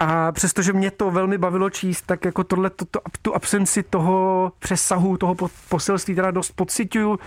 A 0.00 0.32
přestože 0.32 0.72
mě 0.72 0.90
to 0.90 1.10
velmi 1.10 1.38
bavilo 1.38 1.70
číst, 1.70 2.02
tak 2.06 2.24
jako 2.24 2.44
tohle, 2.44 2.70
to, 2.70 2.84
to, 2.84 3.00
tu 3.22 3.34
absenci 3.34 3.82
toho 3.82 4.52
přesahu, 4.58 5.16
toho 5.16 5.36
poselství 5.68 6.14
teda 6.14 6.30
dost 6.30 6.52
pocituju 6.52 7.18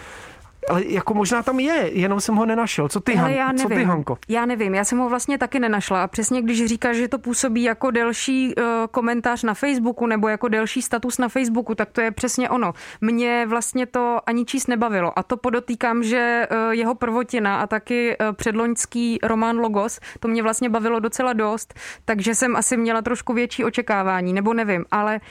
ale 0.70 0.86
jako 0.86 1.14
možná 1.14 1.44
tam 1.44 1.60
je, 1.60 1.90
jenom 1.94 2.22
jsem 2.22 2.36
ho 2.36 2.46
nenašel. 2.46 2.90
Co 2.90 3.00
ty, 3.00 3.16
Han, 3.16 3.32
já 3.32 3.48
nevím. 3.48 3.62
co 3.62 3.70
ty 3.70 3.84
Hanko? 3.84 4.18
Já 4.28 4.46
nevím, 4.46 4.76
já 4.76 4.84
jsem 4.84 4.98
ho 4.98 5.10
vlastně 5.10 5.38
taky 5.38 5.60
nenašla. 5.60 6.04
A 6.04 6.08
přesně 6.08 6.42
když 6.42 6.66
říkáš, 6.66 6.96
že 6.96 7.08
to 7.08 7.20
působí 7.20 7.64
jako 7.64 7.92
delší 7.92 8.56
uh, 8.56 8.64
komentář 8.92 9.44
na 9.44 9.54
Facebooku 9.54 10.06
nebo 10.08 10.28
jako 10.28 10.48
delší 10.48 10.82
status 10.82 11.18
na 11.18 11.30
Facebooku, 11.30 11.76
tak 11.76 11.92
to 11.92 12.02
je 12.02 12.12
přesně 12.12 12.50
ono. 12.50 12.74
Mě 13.02 13.46
vlastně 13.50 13.86
to 13.86 14.20
ani 14.26 14.46
číst 14.46 14.68
nebavilo. 14.68 15.20
A 15.20 15.24
to 15.24 15.38
podotýkám, 15.38 16.04
že 16.04 16.48
uh, 16.52 16.74
jeho 16.74 16.96
prvotina 16.96 17.62
a 17.62 17.68
taky 17.68 18.18
uh, 18.18 18.36
předloňský 18.36 19.20
román 19.24 19.58
Logos, 19.60 20.00
to 20.20 20.28
mě 20.28 20.44
vlastně 20.44 20.70
bavilo 20.70 21.00
docela 21.00 21.34
dost, 21.34 21.74
takže 22.06 22.36
jsem 22.36 22.56
asi 22.56 22.78
měla 22.78 23.02
trošku 23.02 23.34
větší 23.34 23.64
očekávání, 23.64 24.34
nebo 24.34 24.54
nevím, 24.54 24.86
ale 24.92 25.16
uh, 25.16 25.22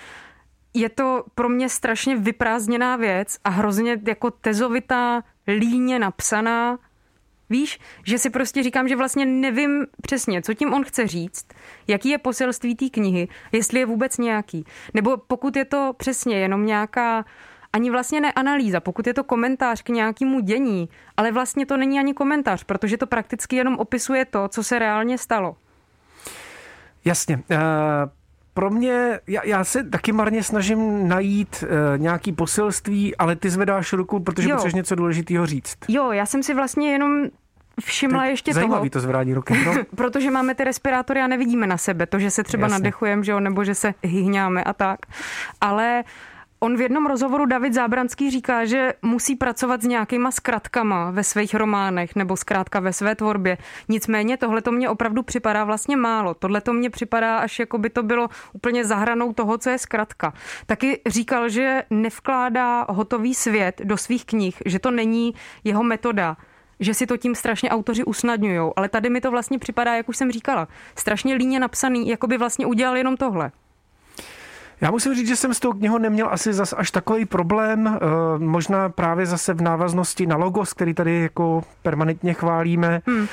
je 0.80 0.88
to 0.88 1.24
pro 1.34 1.48
mě 1.48 1.68
strašně 1.68 2.16
vyprázdněná 2.16 2.96
věc 2.96 3.38
a 3.44 3.50
hrozně 3.50 4.00
jako 4.06 4.30
tezovitá, 4.30 5.22
líně 5.46 5.98
napsaná. 5.98 6.78
Víš, 7.50 7.78
že 8.04 8.18
si 8.18 8.30
prostě 8.30 8.62
říkám, 8.62 8.88
že 8.88 8.96
vlastně 8.96 9.26
nevím 9.26 9.86
přesně, 10.02 10.42
co 10.42 10.54
tím 10.54 10.74
on 10.74 10.84
chce 10.84 11.06
říct, 11.06 11.46
jaký 11.86 12.08
je 12.08 12.18
poselství 12.18 12.74
té 12.74 12.88
knihy, 12.88 13.28
jestli 13.52 13.80
je 13.80 13.86
vůbec 13.86 14.18
nějaký. 14.18 14.64
Nebo 14.94 15.16
pokud 15.16 15.56
je 15.56 15.64
to 15.64 15.94
přesně 15.96 16.36
jenom 16.36 16.66
nějaká 16.66 17.24
ani 17.72 17.90
vlastně 17.90 18.20
ne 18.20 18.32
analýza, 18.32 18.80
pokud 18.80 19.06
je 19.06 19.14
to 19.14 19.24
komentář 19.24 19.82
k 19.82 19.88
nějakému 19.88 20.40
dění, 20.40 20.88
ale 21.16 21.32
vlastně 21.32 21.66
to 21.66 21.76
není 21.76 21.98
ani 21.98 22.14
komentář, 22.14 22.64
protože 22.64 22.96
to 22.96 23.06
prakticky 23.06 23.56
jenom 23.56 23.76
opisuje 23.78 24.24
to, 24.24 24.48
co 24.48 24.62
se 24.62 24.78
reálně 24.78 25.18
stalo. 25.18 25.56
Jasně. 27.04 27.36
Uh 27.36 28.17
pro 28.58 28.70
mě, 28.70 29.20
já, 29.26 29.44
já 29.44 29.64
se 29.64 29.84
taky 29.84 30.12
marně 30.12 30.42
snažím 30.42 31.08
najít 31.08 31.62
uh, 31.62 31.98
nějaký 31.98 32.32
poselství, 32.32 33.16
ale 33.16 33.36
ty 33.36 33.50
zvedáš 33.50 33.92
ruku, 33.92 34.20
protože 34.20 34.48
jo. 34.48 34.56
potřebuješ 34.56 34.74
něco 34.74 34.94
důležitého 34.94 35.46
říct. 35.46 35.76
Jo, 35.88 36.12
já 36.12 36.26
jsem 36.26 36.42
si 36.42 36.54
vlastně 36.54 36.92
jenom 36.92 37.26
všimla 37.84 38.24
ještě 38.24 38.54
Zajímavý 38.54 38.90
toho. 38.90 39.00
to 39.00 39.00
zvrání 39.00 39.34
ruky. 39.34 39.54
No. 39.64 39.74
protože 39.96 40.30
máme 40.30 40.54
ty 40.54 40.64
respirátory 40.64 41.20
a 41.20 41.26
nevidíme 41.26 41.66
na 41.66 41.76
sebe. 41.76 42.06
To, 42.06 42.18
že 42.18 42.30
se 42.30 42.44
třeba 42.44 42.62
Jasně. 42.62 42.72
nadechujeme, 42.72 43.24
že 43.24 43.32
jo, 43.32 43.40
nebo 43.40 43.64
že 43.64 43.74
se 43.74 43.94
hyhňáme 44.02 44.64
a 44.64 44.72
tak. 44.72 44.98
Ale 45.60 46.04
On 46.60 46.76
v 46.76 46.80
jednom 46.80 47.06
rozhovoru 47.06 47.46
David 47.46 47.74
Zábranský 47.74 48.30
říká, 48.30 48.64
že 48.64 48.92
musí 49.02 49.36
pracovat 49.36 49.82
s 49.82 49.86
nějakýma 49.86 50.30
zkratkama 50.30 51.10
ve 51.10 51.24
svých 51.24 51.54
románech 51.54 52.16
nebo 52.16 52.36
zkrátka 52.36 52.80
ve 52.80 52.92
své 52.92 53.14
tvorbě. 53.14 53.58
Nicméně 53.88 54.36
tohle 54.36 54.62
to 54.62 54.72
mně 54.72 54.88
opravdu 54.88 55.22
připadá 55.22 55.64
vlastně 55.64 55.96
málo. 55.96 56.34
Tohle 56.34 56.60
to 56.60 56.72
mně 56.72 56.90
připadá, 56.90 57.38
až 57.38 57.58
jako 57.58 57.78
by 57.78 57.90
to 57.90 58.02
bylo 58.02 58.28
úplně 58.52 58.84
zahranou 58.84 59.32
toho, 59.32 59.58
co 59.58 59.70
je 59.70 59.78
zkratka. 59.78 60.32
Taky 60.66 61.00
říkal, 61.06 61.48
že 61.48 61.82
nevkládá 61.90 62.86
hotový 62.88 63.34
svět 63.34 63.80
do 63.84 63.96
svých 63.96 64.24
knih, 64.24 64.62
že 64.66 64.78
to 64.78 64.90
není 64.90 65.34
jeho 65.64 65.82
metoda 65.82 66.36
že 66.80 66.94
si 66.94 67.06
to 67.06 67.16
tím 67.16 67.34
strašně 67.34 67.70
autoři 67.70 68.04
usnadňují. 68.04 68.70
Ale 68.76 68.88
tady 68.88 69.10
mi 69.10 69.20
to 69.20 69.30
vlastně 69.30 69.58
připadá, 69.58 69.94
jak 69.94 70.08
už 70.08 70.16
jsem 70.16 70.32
říkala, 70.32 70.68
strašně 70.96 71.34
líně 71.34 71.60
napsaný, 71.60 72.08
jako 72.08 72.26
by 72.26 72.38
vlastně 72.38 72.66
udělal 72.66 72.96
jenom 72.96 73.16
tohle. 73.16 73.52
Já 74.80 74.90
musím 74.90 75.14
říct, 75.14 75.28
že 75.28 75.36
jsem 75.36 75.54
s 75.54 75.60
tou 75.60 75.72
knihou 75.72 75.98
neměl 75.98 76.28
asi 76.30 76.52
zas 76.52 76.74
až 76.76 76.90
takový 76.90 77.24
problém, 77.24 77.86
eh, 77.86 77.98
možná 78.38 78.88
právě 78.88 79.26
zase 79.26 79.54
v 79.54 79.60
návaznosti 79.60 80.26
na 80.26 80.36
logos, 80.36 80.72
který 80.72 80.94
tady 80.94 81.22
jako 81.22 81.62
permanentně 81.82 82.34
chválíme. 82.34 83.00
Hmm. 83.06 83.26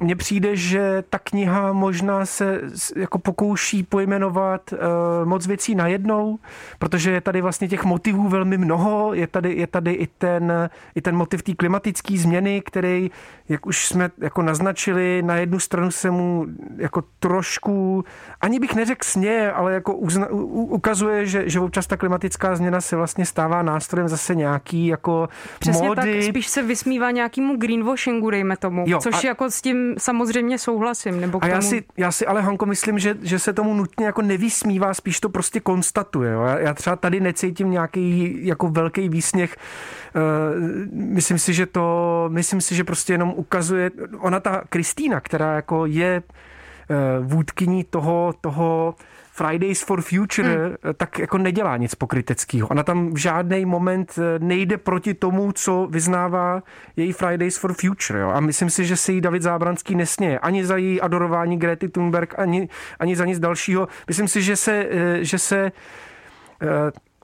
Mně 0.00 0.16
přijde, 0.16 0.56
že 0.56 1.04
ta 1.10 1.18
kniha 1.18 1.72
možná 1.72 2.26
se 2.26 2.60
jako 2.96 3.18
pokouší 3.18 3.82
pojmenovat 3.82 4.72
eh, 4.72 4.76
moc 5.24 5.46
věcí 5.46 5.74
najednou, 5.74 6.38
protože 6.78 7.10
je 7.10 7.20
tady 7.20 7.40
vlastně 7.40 7.68
těch 7.68 7.84
motivů 7.84 8.28
velmi 8.28 8.58
mnoho, 8.58 9.14
je 9.14 9.26
tady, 9.26 9.54
je 9.54 9.66
tady 9.66 9.92
i, 9.92 10.06
ten, 10.06 10.70
i 10.94 11.00
ten 11.00 11.16
motiv 11.16 11.42
té 11.42 11.54
klimatické 11.54 12.18
změny, 12.18 12.60
který, 12.60 13.10
jak 13.48 13.66
už 13.66 13.86
jsme 13.86 14.10
jako 14.18 14.42
naznačili, 14.42 15.22
na 15.22 15.36
jednu 15.36 15.58
stranu 15.58 15.90
se 15.90 16.10
mu 16.10 16.46
jako 16.76 17.02
trošku, 17.18 18.04
ani 18.40 18.60
bych 18.60 18.74
neřekl 18.74 19.04
sně, 19.04 19.52
ale 19.52 19.72
jako 19.72 19.95
uzna, 19.96 20.26
u, 20.30 20.64
ukazuje, 20.64 21.26
že, 21.26 21.48
že 21.50 21.60
občas 21.60 21.86
ta 21.86 21.96
klimatická 21.96 22.56
změna 22.56 22.80
se 22.80 22.96
vlastně 22.96 23.26
stává 23.26 23.62
nástrojem 23.62 24.08
zase 24.08 24.34
nějaký 24.34 24.86
jako 24.86 25.28
Přesně 25.58 25.88
módy. 25.88 26.12
tak, 26.14 26.22
spíš 26.22 26.46
se 26.48 26.62
vysmívá 26.62 27.10
nějakému 27.10 27.56
greenwashingu, 27.56 28.30
dejme 28.30 28.56
tomu, 28.56 28.84
jo, 28.86 28.98
což 28.98 29.24
a, 29.24 29.26
jako 29.26 29.50
s 29.50 29.62
tím 29.62 29.94
samozřejmě 29.98 30.58
souhlasím. 30.58 31.20
Nebo 31.20 31.40
k 31.40 31.44
a 31.44 31.46
já, 31.46 31.58
tomu... 31.58 31.70
si, 31.70 31.84
já 31.96 32.12
si 32.12 32.26
ale, 32.26 32.42
Hanko, 32.42 32.66
myslím, 32.66 32.98
že, 32.98 33.16
že 33.22 33.38
se 33.38 33.52
tomu 33.52 33.74
nutně 33.74 34.06
jako 34.06 34.22
nevysmívá, 34.22 34.94
spíš 34.94 35.20
to 35.20 35.28
prostě 35.28 35.60
konstatuje. 35.60 36.32
Jo. 36.32 36.42
Já, 36.42 36.58
já 36.58 36.74
třeba 36.74 36.96
tady 36.96 37.20
necítím 37.20 37.70
nějaký 37.70 38.38
jako 38.46 38.68
velký 38.68 39.08
výsměch. 39.08 39.56
Uh, 40.16 40.22
myslím 40.92 41.38
si, 41.38 41.54
že 41.54 41.66
to, 41.66 42.24
myslím 42.28 42.60
si, 42.60 42.74
že 42.74 42.84
prostě 42.84 43.12
jenom 43.12 43.32
ukazuje, 43.36 43.90
ona 44.18 44.40
ta 44.40 44.62
Kristýna, 44.68 45.20
která 45.20 45.54
jako 45.54 45.86
je 45.86 46.22
uh, 46.22 47.26
vůdkyní 47.26 47.84
toho, 47.84 48.34
toho 48.40 48.94
Fridays 49.36 49.82
for 49.82 50.02
Future, 50.02 50.54
hmm. 50.54 50.74
tak 50.96 51.18
jako 51.18 51.38
nedělá 51.38 51.76
nic 51.76 51.94
pokryteckého. 51.94 52.68
Ona 52.68 52.82
tam 52.82 53.14
v 53.14 53.16
žádný 53.16 53.64
moment 53.64 54.18
eh, 54.18 54.38
nejde 54.38 54.78
proti 54.78 55.14
tomu, 55.14 55.52
co 55.52 55.88
vyznává 55.90 56.62
její 56.96 57.12
Fridays 57.12 57.58
for 57.58 57.72
Future. 57.72 58.20
Jo. 58.20 58.28
A 58.28 58.40
myslím 58.40 58.70
si, 58.70 58.84
že 58.84 58.96
se 58.96 59.12
jí 59.12 59.20
David 59.20 59.42
Zábranský 59.42 59.94
nesněje. 59.94 60.38
Ani 60.38 60.66
za 60.66 60.76
její 60.76 61.00
adorování 61.00 61.58
Grety 61.58 61.88
Thunberg, 61.88 62.38
ani, 62.38 62.68
ani 62.98 63.16
za 63.16 63.24
nic 63.24 63.38
dalšího. 63.38 63.88
Myslím 64.06 64.28
si, 64.28 64.42
že 64.42 64.56
se, 64.56 64.86
eh, 64.90 65.24
že 65.24 65.38
se 65.38 65.72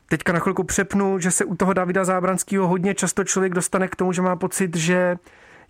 teďka 0.09 0.33
na 0.33 0.39
chvilku 0.39 0.65
přepnu, 0.65 1.19
že 1.19 1.31
se 1.31 1.45
u 1.45 1.55
toho 1.57 1.73
Davida 1.73 2.05
Zábranského 2.05 2.69
hodně 2.69 2.95
často 2.95 3.25
člověk 3.25 3.55
dostane 3.55 3.89
k 3.89 3.97
tomu, 3.97 4.13
že 4.13 4.23
má 4.23 4.37
pocit, 4.37 4.77
že 4.77 5.17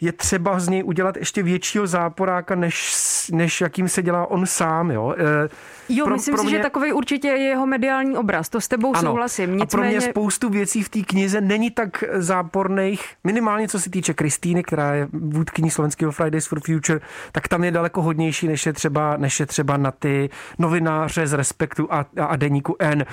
je 0.02 0.12
třeba 0.12 0.58
z 0.60 0.68
něj 0.68 0.82
udělat 0.84 1.16
ještě 1.16 1.42
většího 1.42 1.86
záporáka, 1.86 2.54
než, 2.54 2.94
než 3.32 3.60
jakým 3.60 3.88
se 3.88 4.02
dělá 4.02 4.30
on 4.30 4.46
sám. 4.46 4.90
Jo, 4.90 5.14
e, 5.18 5.48
jo 5.88 6.04
pro, 6.04 6.14
myslím 6.14 6.34
pro 6.34 6.42
mě... 6.42 6.50
si, 6.50 6.56
že 6.56 6.62
takový 6.62 6.92
určitě 6.92 7.28
je 7.28 7.38
jeho 7.38 7.66
mediální 7.66 8.16
obraz, 8.16 8.48
to 8.48 8.60
s 8.60 8.68
tebou 8.68 8.96
ano. 8.96 9.10
souhlasím. 9.10 9.56
Nicméně... 9.56 9.62
A 9.62 9.66
pro 9.66 9.82
mě 9.82 10.00
spoustu 10.00 10.48
věcí 10.48 10.82
v 10.82 10.88
té 10.88 11.00
knize 11.00 11.40
není 11.40 11.70
tak 11.70 12.04
záporných, 12.12 13.04
minimálně 13.24 13.68
co 13.68 13.80
se 13.80 13.90
týče 13.90 14.14
Kristýny, 14.14 14.62
která 14.62 14.94
je 14.94 15.08
vůdkyní 15.12 15.70
slovenského 15.70 16.12
Fridays 16.12 16.46
for 16.46 16.60
Future, 16.60 17.00
tak 17.32 17.48
tam 17.48 17.64
je 17.64 17.70
daleko 17.70 18.02
hodnější, 18.02 18.48
než 18.48 18.66
je 18.66 18.72
třeba, 18.72 19.16
než 19.16 19.40
je 19.40 19.46
třeba 19.46 19.76
na 19.76 19.90
ty 19.90 20.30
novináře 20.58 21.26
z 21.26 21.32
Respektu 21.32 21.92
a, 21.92 22.06
a, 22.20 22.24
a 22.24 22.36
Deníku 22.36 22.76
N. 22.78 23.00
E, 23.00 23.04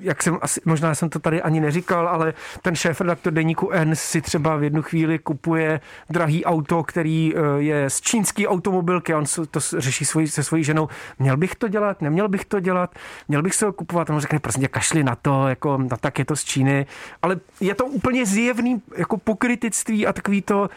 jak 0.00 0.22
jsem 0.22 0.38
asi, 0.42 0.60
možná 0.64 0.94
jsem 0.94 1.08
to 1.08 1.18
tady 1.18 1.42
ani 1.42 1.60
neříkal, 1.60 2.08
ale 2.08 2.34
ten 2.62 2.76
šéf 2.76 3.00
redaktor 3.00 3.32
Deníku 3.32 3.70
N 3.70 3.96
si 3.96 4.20
třeba 4.20 4.56
v 4.56 4.62
jednu 4.62 4.82
chvíli 4.82 5.18
kupuje 5.18 5.80
drahý 6.16 6.44
auto, 6.44 6.82
který 6.82 7.34
eh, 7.34 7.40
je 7.58 7.90
z 7.90 8.00
čínský 8.00 8.48
automobilky 8.48 9.14
on 9.14 9.24
to 9.50 9.60
řeší 9.60 10.04
svojí, 10.04 10.28
se 10.28 10.42
svojí 10.42 10.64
ženou. 10.64 10.88
Měl 11.18 11.36
bych 11.36 11.54
to 11.54 11.68
dělat, 11.68 12.02
neměl 12.02 12.28
bych 12.28 12.44
to 12.44 12.60
dělat, 12.60 12.94
měl 13.28 13.42
bych 13.42 13.54
se 13.54 13.66
ho 13.66 13.72
kupovat. 13.72 14.10
On 14.10 14.20
řekne, 14.20 14.38
prostě 14.38 14.68
kašli 14.68 15.04
na 15.04 15.16
to, 15.16 15.48
jako, 15.48 15.78
no, 15.78 15.96
tak 16.00 16.18
je 16.18 16.24
to 16.24 16.36
z 16.36 16.44
Číny. 16.44 16.86
Ale 17.22 17.36
je 17.60 17.74
to 17.74 17.86
úplně 17.86 18.26
zjevný 18.26 18.82
jako 18.96 19.16
pokrytictví 19.16 20.06
a 20.06 20.12
takový 20.12 20.42
to, 20.42 20.68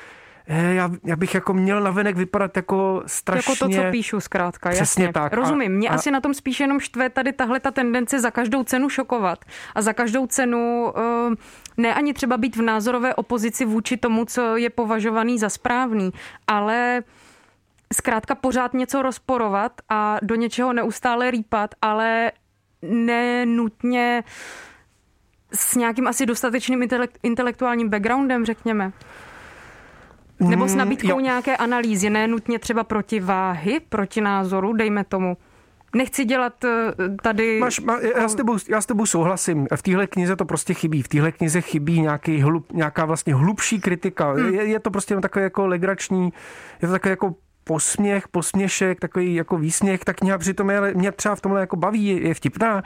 já, 0.49 0.91
já 1.03 1.15
bych 1.15 1.33
jako 1.33 1.53
měl 1.53 1.81
navenek 1.81 2.17
vypadat 2.17 2.55
jako 2.57 3.03
strašně... 3.05 3.51
Jako 3.51 3.65
to, 3.65 3.75
co 3.75 3.91
píšu 3.91 4.19
zkrátka, 4.19 4.69
Přesně 4.69 5.03
jasně. 5.03 5.13
tak. 5.13 5.33
Rozumím. 5.33 5.71
Mě 5.71 5.89
a, 5.89 5.93
asi 5.93 6.11
na 6.11 6.21
tom 6.21 6.33
spíš 6.33 6.59
jenom 6.59 6.79
štve 6.79 7.09
tady 7.09 7.33
tahle 7.33 7.59
ta 7.59 7.71
tendence 7.71 8.19
za 8.19 8.31
každou 8.31 8.63
cenu 8.63 8.89
šokovat 8.89 9.45
a 9.75 9.81
za 9.81 9.93
každou 9.93 10.27
cenu 10.27 10.93
uh, 11.27 11.33
ne 11.77 11.93
ani 11.93 12.13
třeba 12.13 12.37
být 12.37 12.55
v 12.55 12.61
názorové 12.61 13.15
opozici 13.15 13.65
vůči 13.65 13.97
tomu, 13.97 14.25
co 14.25 14.57
je 14.57 14.69
považovaný 14.69 15.39
za 15.39 15.49
správný, 15.49 16.11
ale 16.47 17.03
zkrátka 17.93 18.35
pořád 18.35 18.73
něco 18.73 19.01
rozporovat 19.01 19.71
a 19.89 20.17
do 20.21 20.35
něčeho 20.35 20.73
neustále 20.73 21.31
rýpat, 21.31 21.75
ale 21.81 22.31
nenutně 22.81 24.23
s 25.53 25.75
nějakým 25.75 26.07
asi 26.07 26.25
dostatečným 26.25 26.87
intelektuálním 27.23 27.89
backgroundem, 27.89 28.45
řekněme. 28.45 28.91
Nebo 30.39 30.67
s 30.67 30.71
mm, 30.71 30.77
nabídkou 30.77 31.15
mm, 31.15 31.23
nějaké 31.23 31.57
analýzy, 31.57 32.09
ne 32.09 32.27
nutně 32.27 32.59
třeba 32.59 32.83
protiváhy, 32.83 33.79
proti 33.89 34.21
názoru, 34.21 34.73
dejme 34.73 35.03
tomu. 35.03 35.37
Nechci 35.95 36.25
dělat 36.25 36.63
eh, 36.63 36.93
tady... 37.23 37.59
Máš, 37.59 37.79
má, 37.79 37.99
já, 37.99 38.29
s 38.29 38.35
tebou, 38.35 38.57
já 38.69 38.81
s 38.81 38.85
tebou 38.85 39.05
souhlasím. 39.05 39.67
V 39.75 39.81
téhle 39.81 40.07
knize 40.07 40.35
to 40.35 40.45
prostě 40.45 40.73
chybí. 40.73 41.01
V 41.01 41.07
téhle 41.07 41.31
knize 41.31 41.61
chybí 41.61 42.01
nějaký 42.01 42.41
hlub, 42.41 42.71
nějaká 42.71 43.05
vlastně 43.05 43.35
hlubší 43.35 43.81
kritika. 43.81 44.31
Hmm. 44.31 44.53
Je, 44.53 44.63
je 44.63 44.79
to 44.79 44.91
prostě 44.91 45.15
takové 45.15 45.43
jako 45.43 45.67
legrační, 45.67 46.33
je 46.81 46.87
to 46.87 46.91
takové 46.91 47.09
jako 47.09 47.35
posměch, 47.69 48.27
posměšek, 48.27 48.99
takový 48.99 49.35
jako 49.35 49.57
výsměch, 49.57 50.05
tak 50.05 50.17
kniha 50.17 50.37
přitom 50.37 50.69
je, 50.69 50.93
mě 50.93 51.11
třeba 51.11 51.35
v 51.35 51.41
tomhle 51.41 51.61
jako 51.61 51.75
baví, 51.75 52.05
je 52.05 52.33
vtipná, 52.33 52.83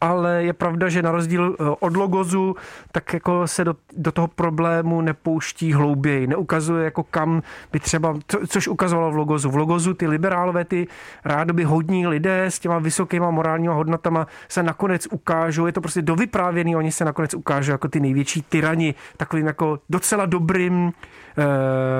ale 0.00 0.44
je 0.44 0.52
pravda, 0.52 0.88
že 0.88 1.02
na 1.02 1.12
rozdíl 1.12 1.56
eh, 1.60 1.64
od 1.80 1.96
logozu, 1.96 2.56
tak 2.92 3.12
jako 3.12 3.46
se 3.46 3.64
do, 3.64 3.74
do 3.96 4.12
toho 4.12 4.28
problému 4.28 5.00
nepouští 5.00 5.72
hlouběji, 5.72 6.26
neukazuje 6.26 6.84
jako 6.84 7.02
kam 7.02 7.42
by 7.72 7.80
třeba, 7.80 8.14
co, 8.28 8.38
což 8.48 8.68
ukazovalo 8.68 9.10
v 9.10 9.16
logozu. 9.16 9.50
V 9.50 9.56
logozu 9.56 9.94
ty 9.94 10.06
liberálové, 10.06 10.64
ty 10.64 10.86
rádoby 11.24 11.64
hodní 11.64 12.06
lidé 12.06 12.44
s 12.44 12.58
těma 12.58 12.78
vysokýma 12.78 13.30
morálníma 13.30 13.74
hodnotama 13.74 14.26
se 14.48 14.62
nakonec 14.62 15.06
ukážou, 15.10 15.66
je 15.66 15.72
to 15.72 15.80
prostě 15.80 16.02
dovyprávěný, 16.02 16.76
oni 16.76 16.92
se 16.92 17.04
nakonec 17.04 17.34
ukážou 17.34 17.72
jako 17.72 17.88
ty 17.88 18.00
největší 18.00 18.42
tyrani, 18.42 18.94
takovým 19.16 19.46
jako 19.46 19.78
docela 19.88 20.26
dobrým 20.26 20.92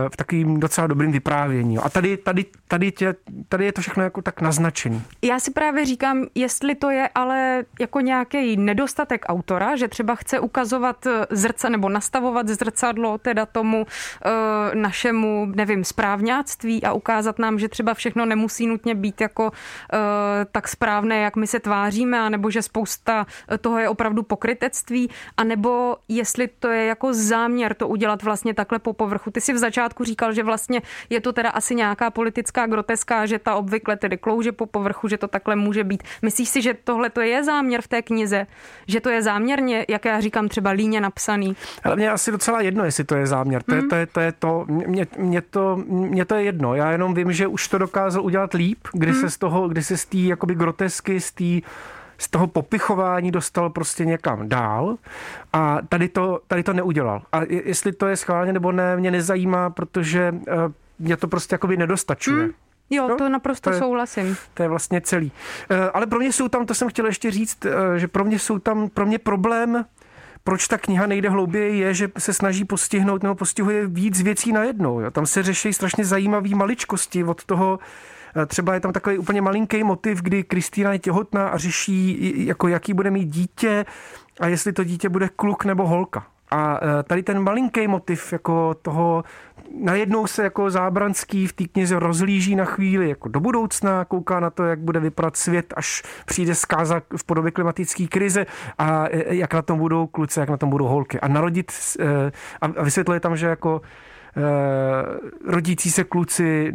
v 0.09 0.17
takovým 0.17 0.61
docela 0.61 0.87
dobrým 0.87 1.13
vyprávění. 1.13 1.79
A 1.79 1.89
tady, 1.89 2.17
tady, 2.27 2.45
tady, 2.69 2.93
tě, 2.93 3.15
tady 3.49 3.65
je 3.65 3.73
to 3.73 3.81
všechno 3.81 4.03
jako 4.03 4.23
tak 4.23 4.41
naznačený. 4.41 5.03
Já 5.23 5.41
si 5.41 5.51
právě 5.51 5.85
říkám, 5.85 6.27
jestli 6.35 6.75
to 6.75 6.91
je 6.91 7.09
ale 7.15 7.65
jako 7.81 8.01
nějaký 8.01 8.57
nedostatek 8.57 9.25
autora, 9.29 9.77
že 9.77 9.89
třeba 9.89 10.15
chce 10.15 10.41
ukazovat 10.41 11.07
zrca 11.31 11.69
nebo 11.69 11.89
nastavovat 11.89 12.49
zrcadlo 12.49 13.19
teda 13.19 13.47
tomu 13.47 13.87
uh, 13.87 14.75
našemu, 14.75 15.47
nevím, 15.55 15.85
správňáctví 15.85 16.85
a 16.85 16.93
ukázat 16.93 17.39
nám, 17.39 17.59
že 17.59 17.69
třeba 17.69 17.95
všechno 17.95 18.27
nemusí 18.27 18.67
nutně 18.67 18.95
být 18.95 19.21
jako 19.21 19.45
uh, 19.45 19.51
tak 20.53 20.69
správné, 20.69 21.19
jak 21.19 21.37
my 21.37 21.47
se 21.47 21.61
tváříme, 21.61 22.19
anebo 22.21 22.51
že 22.51 22.63
spousta 22.63 23.27
toho 23.61 23.79
je 23.79 23.89
opravdu 23.89 24.23
pokrytectví, 24.23 25.11
anebo 25.37 25.97
jestli 26.09 26.49
to 26.49 26.69
je 26.69 26.85
jako 26.87 27.15
záměr 27.15 27.75
to 27.75 27.89
udělat 27.89 28.23
vlastně 28.23 28.55
takhle 28.55 28.79
po 28.79 28.93
povrchu. 28.93 29.31
Ty 29.31 29.41
si 29.41 29.53
v 29.53 29.59
začátku 29.59 30.05
říkal, 30.05 30.33
že 30.33 30.43
vlastně 30.43 30.83
je 31.11 31.21
to 31.21 31.33
teda 31.33 31.51
asi 31.51 31.75
nějaká 31.75 32.16
politická 32.17 32.67
groteska, 32.67 33.27
že 33.27 33.39
ta 33.39 33.55
obvykle 33.55 33.97
tedy 33.97 34.17
klouže 34.17 34.53
po 34.53 34.67
povrchu, 34.67 35.09
že 35.09 35.21
to 35.21 35.29
takhle 35.29 35.57
může 35.57 35.85
být. 35.85 36.03
Myslíš 36.23 36.49
si, 36.49 36.63
že 36.63 36.75
tohle 36.85 37.11
to 37.11 37.21
je 37.21 37.45
záměr 37.45 37.83
v 37.83 37.89
té 37.89 38.03
knize? 38.03 38.47
Že 38.89 39.01
to 39.01 39.11
je 39.11 39.23
záměrně, 39.23 39.87
jak 39.89 40.05
já 40.05 40.21
říkám, 40.21 40.49
třeba 40.49 40.71
líně 40.71 41.01
napsaný? 41.01 41.57
Ale 41.85 41.97
mě 41.97 42.11
asi 42.11 42.33
docela 42.33 42.61
jedno, 42.61 42.85
jestli 42.85 43.05
to 43.05 43.15
je 43.15 43.27
záměr. 43.27 43.63
To, 43.63 43.75
mm. 43.75 43.81
je, 43.81 43.87
to, 43.89 43.95
je, 43.95 44.07
to 44.07 44.21
je 44.21 44.33
to, 44.33 44.65
mě, 44.69 45.07
mě, 45.19 45.43
to, 45.43 45.77
mě 45.89 46.25
to 46.25 46.35
je 46.35 46.43
jedno. 46.43 46.75
Já 46.75 46.93
jenom 46.93 47.15
vím, 47.15 47.33
že 47.33 47.47
už 47.47 47.69
to 47.69 47.79
dokázal 47.79 48.25
udělat 48.25 48.55
líp, 48.55 48.89
kdy 48.93 49.13
mm. 49.13 49.21
se 49.21 49.31
z 49.31 49.37
toho, 49.37 49.69
kdy 49.69 49.83
se 49.83 49.97
z 49.97 50.05
té 50.07 50.19
jakoby 50.19 50.55
grotesky, 50.55 51.21
z 51.21 51.33
té 51.33 51.69
z 52.19 52.29
toho 52.29 52.47
popichování 52.47 53.31
dostal 53.31 53.71
prostě 53.71 54.05
někam 54.05 54.49
dál 54.49 54.97
a 55.53 55.79
tady 55.89 56.09
to, 56.09 56.41
tady 56.47 56.63
to 56.63 56.73
neudělal. 56.73 57.23
A 57.33 57.41
jestli 57.49 57.93
to 57.93 58.07
je 58.07 58.17
schválně 58.17 58.53
nebo 58.53 58.73
ne, 58.73 58.97
mě 58.97 59.11
nezajímá, 59.11 59.71
protože 59.71 60.35
eh, 60.49 60.53
mě 60.99 61.17
to 61.17 61.29
prostě 61.29 61.55
jakoby 61.55 61.77
nedostačuje. 61.77 62.45
Hmm. 62.45 62.53
Jo, 62.91 63.09
no, 63.09 63.17
to 63.17 63.29
naprosto 63.29 63.71
to 63.71 63.75
je, 63.75 63.81
souhlasím. 63.81 64.37
To 64.55 64.63
je 64.63 64.69
vlastně 64.69 65.01
celý. 65.01 65.33
Eh, 65.71 65.91
ale 65.95 66.07
pro 66.07 66.19
mě 66.19 66.33
jsou 66.33 66.49
tam, 66.49 66.67
to 66.67 66.75
jsem 66.75 66.89
chtěl 66.89 67.07
ještě 67.07 67.31
říct, 67.31 67.67
eh, 67.67 67.99
že 67.99 68.09
pro 68.09 68.25
mě 68.25 68.39
jsou 68.39 68.59
tam, 68.59 68.89
pro 68.89 69.07
mě 69.07 69.19
problém 69.19 69.85
proč 70.47 70.69
ta 70.69 70.79
kniha 70.79 71.07
nejde 71.07 71.31
hlouběji, 71.31 71.79
je, 71.79 71.95
že 71.95 72.09
se 72.19 72.33
snaží 72.33 72.65
postihnout 72.65 73.23
nebo 73.23 73.35
postihuje 73.35 73.87
víc 73.87 74.23
věcí 74.23 74.53
najednou. 74.53 75.01
Jo. 75.01 75.11
Tam 75.11 75.27
se 75.27 75.43
řeší 75.43 75.73
strašně 75.73 76.05
zajímavé 76.05 76.49
maličkosti 76.49 77.25
od 77.25 77.45
toho, 77.45 77.79
eh, 78.37 78.47
Třeba 78.47 78.75
je 78.75 78.81
tam 78.81 78.93
takový 78.93 79.19
úplně 79.19 79.43
malinký 79.43 79.85
motiv, 79.85 80.23
kdy 80.23 80.45
Kristýna 80.45 80.93
je 80.93 80.99
těhotná 80.99 81.49
a 81.49 81.59
řeší, 81.59 82.47
jako 82.47 82.69
jaký 82.69 82.95
bude 82.95 83.11
mít 83.11 83.25
dítě 83.25 83.85
a 84.41 84.47
jestli 84.47 84.73
to 84.73 84.85
dítě 84.85 85.09
bude 85.09 85.29
kluk 85.29 85.65
nebo 85.65 85.87
holka. 85.87 86.27
A 86.51 86.81
e, 86.83 87.03
tady 87.03 87.23
ten 87.23 87.43
malinký 87.43 87.89
motiv 87.89 88.33
jako 88.33 88.75
toho, 88.75 89.25
najednou 89.81 90.27
se 90.27 90.43
jako 90.43 90.71
Zábranský 90.71 91.47
v 91.47 91.53
té 91.53 91.65
knize 91.65 91.99
rozlíží 91.99 92.57
na 92.57 92.65
chvíli 92.65 93.09
jako 93.09 93.29
do 93.29 93.41
budoucna, 93.41 94.05
kouká 94.05 94.41
na 94.41 94.51
to, 94.51 94.65
jak 94.65 94.79
bude 94.79 95.01
vypadat 95.01 95.37
svět, 95.37 95.75
až 95.77 96.03
přijde 96.27 96.55
zkáza 96.55 97.03
v 97.17 97.25
podobě 97.25 97.51
klimatické 97.51 98.07
krize 98.07 98.47
a 98.79 99.07
e, 99.11 99.35
jak 99.35 99.55
na 99.55 99.63
tom 99.63 99.79
budou 99.79 100.07
kluci, 100.07 100.41
jak 100.41 100.51
na 100.51 100.57
tom 100.57 100.71
budou 100.71 100.87
holky. 100.87 101.21
A 101.21 101.29
narodit 101.29 101.73
e, 102.01 102.33
a 102.61 102.83
vysvětluje 102.83 103.21
tam, 103.21 103.37
že 103.37 103.47
jako 103.47 103.81
rodící 105.45 105.91
se 105.91 106.05
kluci 106.05 106.73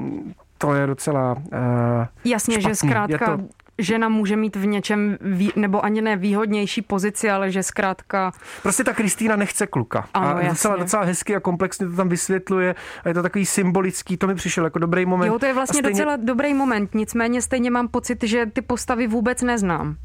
to 0.61 0.73
je 0.73 0.87
docela 0.87 1.33
uh, 1.33 2.05
Jasně, 2.25 2.53
špatný. 2.53 2.69
že 2.69 2.75
zkrátka 2.75 3.37
to 3.37 3.43
žena 3.77 4.09
může 4.09 4.35
mít 4.35 4.55
v 4.55 4.65
něčem, 4.65 5.17
vý, 5.21 5.51
nebo 5.55 5.85
ani 5.85 6.01
ne 6.01 6.17
výhodnější 6.17 6.81
pozici, 6.81 7.29
ale 7.29 7.51
že 7.51 7.63
zkrátka... 7.63 8.31
Prostě 8.61 8.83
ta 8.83 8.93
Kristýna 8.93 9.35
nechce 9.35 9.67
kluka. 9.67 10.07
Ano, 10.13 10.27
a 10.27 10.49
docela, 10.49 10.75
docela 10.75 11.03
hezky 11.03 11.35
a 11.35 11.39
komplexně 11.39 11.87
to 11.87 11.95
tam 11.95 12.09
vysvětluje. 12.09 12.75
A 13.03 13.07
je 13.07 13.13
to 13.13 13.23
takový 13.23 13.45
symbolický, 13.45 14.17
to 14.17 14.27
mi 14.27 14.35
přišel 14.35 14.63
jako 14.63 14.79
dobrý 14.79 15.05
moment. 15.05 15.27
Jo, 15.27 15.39
to 15.39 15.45
je 15.45 15.53
vlastně 15.53 15.79
stejně... 15.79 15.99
docela 15.99 16.15
dobrý 16.15 16.53
moment, 16.53 16.95
nicméně 16.95 17.41
stejně 17.41 17.71
mám 17.71 17.87
pocit, 17.87 18.23
že 18.23 18.45
ty 18.45 18.61
postavy 18.61 19.07
vůbec 19.07 19.41
neznám. 19.41 19.95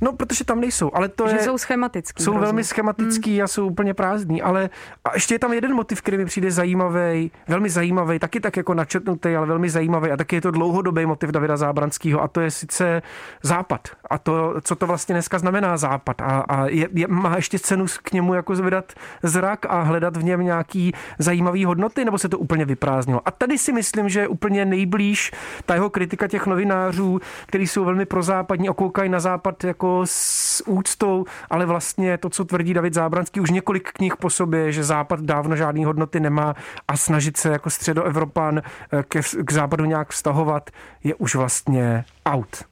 No, 0.00 0.12
protože 0.12 0.44
tam 0.44 0.60
nejsou, 0.60 0.90
ale 0.94 1.08
to 1.08 1.28
že 1.28 1.36
je... 1.36 1.42
jsou 1.42 1.58
schematický. 1.58 2.22
Jsou 2.22 2.30
hrozně. 2.30 2.44
velmi 2.44 2.64
schematický 2.64 3.34
hmm. 3.34 3.44
a 3.44 3.46
jsou 3.46 3.66
úplně 3.66 3.94
prázdný, 3.94 4.42
ale 4.42 4.70
a 5.04 5.14
ještě 5.14 5.34
je 5.34 5.38
tam 5.38 5.52
jeden 5.52 5.74
motiv, 5.74 6.02
který 6.02 6.16
mi 6.16 6.24
přijde 6.24 6.50
zajímavý, 6.50 7.30
velmi 7.48 7.70
zajímavý, 7.70 8.18
taky 8.18 8.40
tak 8.40 8.56
jako 8.56 8.74
načetnutý, 8.74 9.36
ale 9.36 9.46
velmi 9.46 9.70
zajímavý 9.70 10.10
a 10.10 10.16
taky 10.16 10.36
je 10.36 10.40
to 10.40 10.50
dlouhodobý 10.50 11.06
motiv 11.06 11.30
Davida 11.30 11.56
Zábranského 11.56 12.22
a 12.22 12.28
to 12.28 12.40
je 12.40 12.50
sice 12.50 13.02
západ 13.42 13.88
a 14.10 14.18
to, 14.18 14.54
co 14.62 14.76
to 14.76 14.86
vlastně 14.86 15.14
dneska 15.14 15.38
znamená 15.38 15.76
západ 15.76 16.20
a, 16.20 16.40
a 16.40 16.66
je, 16.66 16.88
je, 16.94 17.06
má 17.08 17.36
ještě 17.36 17.58
cenu 17.58 17.86
k 18.02 18.12
němu 18.12 18.34
jako 18.34 18.56
zvedat 18.56 18.92
zrak 19.22 19.66
a 19.66 19.82
hledat 19.82 20.16
v 20.16 20.24
něm 20.24 20.40
nějaký 20.40 20.92
zajímavý 21.18 21.64
hodnoty, 21.64 22.04
nebo 22.04 22.18
se 22.18 22.28
to 22.28 22.38
úplně 22.38 22.64
vyprázdnilo. 22.64 23.20
A 23.24 23.30
tady 23.30 23.58
si 23.58 23.72
myslím, 23.72 24.08
že 24.08 24.20
je 24.20 24.28
úplně 24.28 24.64
nejblíž 24.64 25.32
ta 25.66 25.74
jeho 25.74 25.90
kritika 25.90 26.28
těch 26.28 26.46
novinářů, 26.46 27.20
kteří 27.46 27.66
jsou 27.66 27.84
velmi 27.84 28.06
prozápadní, 28.06 28.70
okoukají 28.70 29.10
na 29.10 29.20
západ 29.20 29.53
dělat 29.54 29.64
jako 29.64 30.02
s 30.04 30.62
úctou, 30.66 31.24
ale 31.50 31.66
vlastně 31.66 32.18
to, 32.18 32.30
co 32.30 32.44
tvrdí 32.44 32.74
David 32.74 32.94
Zábranský 32.94 33.40
už 33.40 33.50
několik 33.50 33.92
knih 33.92 34.16
po 34.16 34.30
sobě, 34.30 34.72
že 34.72 34.84
Západ 34.84 35.20
dávno 35.20 35.56
žádný 35.56 35.84
hodnoty 35.84 36.20
nemá 36.20 36.54
a 36.88 36.96
snažit 36.96 37.36
se 37.36 37.48
jako 37.48 37.70
středoevropan 37.70 38.58
eh, 38.58 39.02
k, 39.08 39.22
k 39.44 39.52
Západu 39.52 39.84
nějak 39.84 40.10
vztahovat, 40.10 40.70
je 41.04 41.14
už 41.14 41.34
vlastně 41.34 42.04
out. 42.26 42.64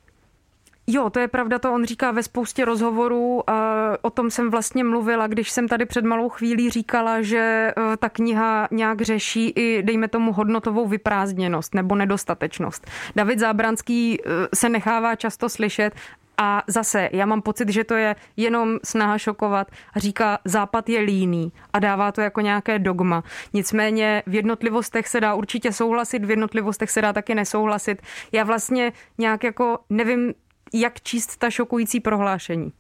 Jo, 0.86 1.10
to 1.10 1.20
je 1.20 1.28
pravda, 1.28 1.58
to 1.58 1.72
on 1.72 1.84
říká 1.84 2.10
ve 2.10 2.22
spoustě 2.22 2.64
rozhovorů. 2.64 3.42
O 4.02 4.10
tom 4.10 4.30
jsem 4.30 4.50
vlastně 4.50 4.84
mluvila, 4.84 5.26
když 5.26 5.50
jsem 5.50 5.68
tady 5.68 5.86
před 5.86 6.04
malou 6.04 6.28
chvílí 6.28 6.70
říkala, 6.70 7.22
že 7.22 7.38
e, 7.38 7.96
ta 7.96 8.08
kniha 8.08 8.68
nějak 8.70 9.00
řeší 9.00 9.52
i, 9.56 9.82
dejme 9.82 10.08
tomu, 10.08 10.32
hodnotovou 10.32 10.86
vyprázdněnost 10.86 11.74
nebo 11.74 11.94
nedostatečnost. 11.94 12.86
David 13.16 13.38
Zábranský 13.38 14.18
se 14.54 14.68
nechává 14.68 15.16
často 15.16 15.48
slyšet 15.48 15.94
a 16.38 16.62
zase, 16.66 17.08
já 17.12 17.26
mám 17.26 17.42
pocit, 17.42 17.68
že 17.68 17.84
to 17.84 17.94
je 17.94 18.16
jenom 18.36 18.78
snaha 18.84 19.18
šokovat 19.18 19.70
a 19.94 19.98
říká, 19.98 20.38
západ 20.44 20.88
je 20.88 21.00
líný 21.00 21.52
a 21.72 21.78
dává 21.78 22.12
to 22.12 22.20
jako 22.20 22.40
nějaké 22.40 22.78
dogma. 22.78 23.24
Nicméně 23.52 24.22
v 24.26 24.34
jednotlivostech 24.34 25.08
se 25.08 25.20
dá 25.20 25.34
určitě 25.34 25.72
souhlasit, 25.72 26.24
v 26.24 26.30
jednotlivostech 26.30 26.90
se 26.90 27.02
dá 27.02 27.12
taky 27.12 27.34
nesouhlasit. 27.34 28.02
Já 28.32 28.44
vlastně 28.44 28.92
nějak 29.18 29.44
jako 29.44 29.78
nevím, 29.90 30.34
jak 30.74 31.00
číst 31.00 31.36
ta 31.36 31.50
šokující 31.50 32.00
prohlášení. 32.00 32.72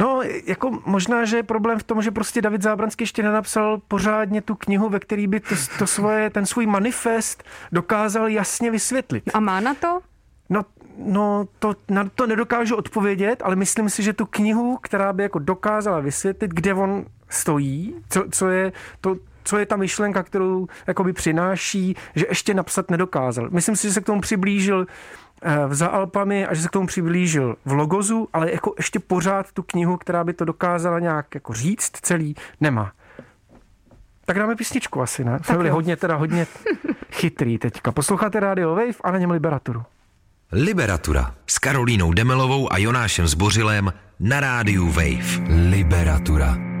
No, 0.00 0.20
jako 0.46 0.82
možná, 0.86 1.24
že 1.24 1.36
je 1.36 1.42
problém 1.42 1.78
v 1.78 1.82
tom, 1.82 2.02
že 2.02 2.10
prostě 2.10 2.42
David 2.42 2.62
Zábranský 2.62 3.02
ještě 3.02 3.22
nenapsal 3.22 3.78
pořádně 3.88 4.42
tu 4.42 4.54
knihu, 4.54 4.88
ve 4.88 5.00
který 5.00 5.26
by 5.26 5.40
to, 5.40 5.54
to 5.78 5.86
svoje, 5.86 6.30
ten 6.30 6.46
svůj 6.46 6.66
manifest 6.66 7.44
dokázal 7.72 8.28
jasně 8.28 8.70
vysvětlit. 8.70 9.24
A 9.34 9.40
má 9.40 9.60
na 9.60 9.74
to? 9.74 10.00
No, 10.48 10.64
no 11.04 11.48
to, 11.58 11.74
na 11.88 12.08
to 12.14 12.26
nedokážu 12.26 12.76
odpovědět, 12.76 13.42
ale 13.44 13.56
myslím 13.56 13.90
si, 13.90 14.02
že 14.02 14.12
tu 14.12 14.26
knihu, 14.26 14.78
která 14.82 15.12
by 15.12 15.22
jako 15.22 15.38
dokázala 15.38 16.00
vysvětlit, 16.00 16.50
kde 16.50 16.74
on 16.74 17.04
stojí, 17.28 17.94
co, 18.08 18.24
co 18.30 18.48
je 18.48 18.72
to, 19.00 19.16
co 19.44 19.58
je 19.58 19.66
ta 19.66 19.76
myšlenka, 19.76 20.22
kterou 20.22 20.66
jakoby 20.86 21.12
přináší, 21.12 21.96
že 22.14 22.26
ještě 22.28 22.54
napsat 22.54 22.90
nedokázal. 22.90 23.48
Myslím 23.50 23.76
si, 23.76 23.86
že 23.86 23.92
se 23.92 24.00
k 24.00 24.06
tomu 24.06 24.20
přiblížil 24.20 24.86
eh, 25.42 25.66
v 25.66 25.74
Za 25.74 25.86
Alpami 25.86 26.46
a 26.46 26.54
že 26.54 26.62
se 26.62 26.68
k 26.68 26.72
tomu 26.72 26.86
přiblížil 26.86 27.56
v 27.64 27.72
Logozu, 27.72 28.28
ale 28.32 28.52
jako 28.52 28.74
ještě 28.76 28.98
pořád 28.98 29.52
tu 29.52 29.62
knihu, 29.62 29.96
která 29.96 30.24
by 30.24 30.32
to 30.32 30.44
dokázala 30.44 30.98
nějak 30.98 31.34
jako 31.34 31.52
říct 31.52 31.90
celý, 32.02 32.34
nemá. 32.60 32.92
Tak 34.24 34.38
dáme 34.38 34.56
písničku 34.56 35.02
asi, 35.02 35.24
ne? 35.24 35.38
Jsme 35.42 35.56
byli 35.56 35.70
hodně, 35.70 35.96
teda 35.96 36.16
hodně 36.16 36.46
chytrý 37.12 37.58
teďka. 37.58 37.92
Posloucháte 37.92 38.40
Radio 38.40 38.70
Wave 38.70 39.00
a 39.04 39.10
na 39.10 39.18
něm 39.18 39.30
Liberaturu. 39.30 39.82
Liberatura 40.52 41.34
s 41.46 41.58
Karolínou 41.58 42.12
Demelovou 42.12 42.72
a 42.72 42.78
Jonášem 42.78 43.28
Zbořilem 43.28 43.92
na 44.20 44.40
rádiu 44.40 44.86
Wave. 44.86 45.40
Liberatura. 45.70 46.79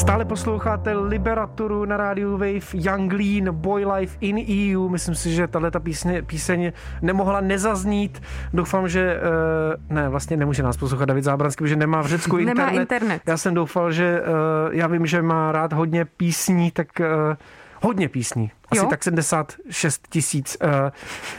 Stále 0.00 0.24
posloucháte 0.24 0.92
Liberaturu 0.92 1.84
na 1.84 1.96
rádiu 1.96 2.32
Wave, 2.32 2.72
Young 2.74 3.12
Lean, 3.12 3.54
Boy 3.54 3.84
Life 3.84 4.16
in 4.20 4.36
EU. 4.36 4.88
Myslím 4.88 5.14
si, 5.14 5.30
že 5.30 5.46
tahle 5.46 5.70
ta 5.70 5.80
píseň, 5.80 6.24
píseň 6.26 6.72
nemohla 7.02 7.40
nezaznít. 7.40 8.22
Doufám, 8.52 8.88
že 8.88 9.20
uh, 9.20 9.94
ne, 9.96 10.08
vlastně 10.08 10.36
nemůže 10.36 10.62
nás 10.62 10.76
poslouchat 10.76 11.04
David 11.04 11.24
Zábranský, 11.24 11.64
protože 11.64 11.76
nemá 11.76 12.02
v 12.02 12.06
Řecku 12.06 12.36
internet. 12.36 12.66
Nemá 12.66 12.80
internet. 12.80 13.22
Já 13.26 13.36
jsem 13.36 13.54
doufal, 13.54 13.92
že 13.92 14.20
uh, 14.20 14.74
já 14.74 14.86
vím, 14.86 15.06
že 15.06 15.22
má 15.22 15.52
rád 15.52 15.72
hodně 15.72 16.04
písní, 16.04 16.70
tak 16.70 16.88
uh, 17.00 17.06
hodně 17.80 18.08
písní. 18.08 18.50
Asi 18.70 18.82
jo? 18.82 18.86
tak 18.90 19.04
76 19.04 20.08
tisíc. 20.08 20.56
Eh, 20.60 20.92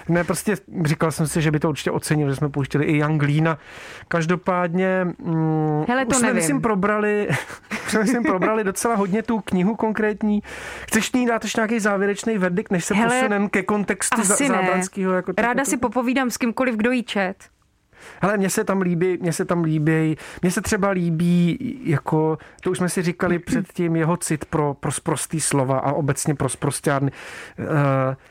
ne, 0.09 0.23
prostě 0.23 0.55
říkal 0.83 1.11
jsem 1.11 1.27
si, 1.27 1.41
že 1.41 1.51
by 1.51 1.59
to 1.59 1.69
určitě 1.69 1.91
ocenil, 1.91 2.29
že 2.29 2.35
jsme 2.35 2.49
pouštěli 2.49 2.85
i 2.85 2.97
Young 2.97 3.23
Leana. 3.23 3.57
Každopádně 4.07 5.07
mm, 5.19 5.85
Hele, 5.87 6.05
to 6.05 6.09
už 6.09 6.17
jsme, 6.17 6.33
myslím, 6.33 6.61
probrali, 6.61 7.27
jsme, 7.87 7.99
myslím, 7.99 8.23
probrali 8.23 8.63
docela 8.63 8.95
hodně 8.95 9.23
tu 9.23 9.39
knihu 9.39 9.75
konkrétní. 9.75 10.43
Chceš 10.87 11.11
ní 11.11 11.25
dát 11.25 11.43
ještě 11.43 11.61
nějaký 11.61 11.79
závěrečný 11.79 12.37
verdikt, 12.37 12.71
než 12.71 12.85
se 12.85 12.93
posuneme 12.93 13.49
ke 13.49 13.63
kontextu 13.63 14.23
Zábranského? 14.23 15.13
Jako 15.13 15.33
Ráda 15.37 15.65
si 15.65 15.77
popovídám 15.77 16.29
s 16.29 16.37
kýmkoliv, 16.37 16.75
kdo 16.75 16.91
jí 16.91 17.03
čet. 17.03 17.35
Ale 18.21 18.37
mně 18.37 18.49
se 18.49 18.63
tam 18.63 18.81
líbí, 18.81 19.17
mně 19.21 19.33
se 19.33 19.45
tam 19.45 19.63
líbí, 19.63 20.17
mně 20.41 20.51
se 20.51 20.61
třeba 20.61 20.89
líbí, 20.89 21.57
jako, 21.83 22.37
to 22.61 22.71
už 22.71 22.77
jsme 22.77 22.89
si 22.89 23.01
říkali 23.01 23.39
předtím, 23.45 23.95
jeho 23.95 24.17
cit 24.17 24.45
pro, 24.45 24.73
pro 24.73 24.91
sprostý 24.91 25.41
slova 25.41 25.79
a 25.79 25.91
obecně 25.91 26.35
pro 26.35 26.49
sprostárny. 26.49 27.11
Uh, 27.59 27.65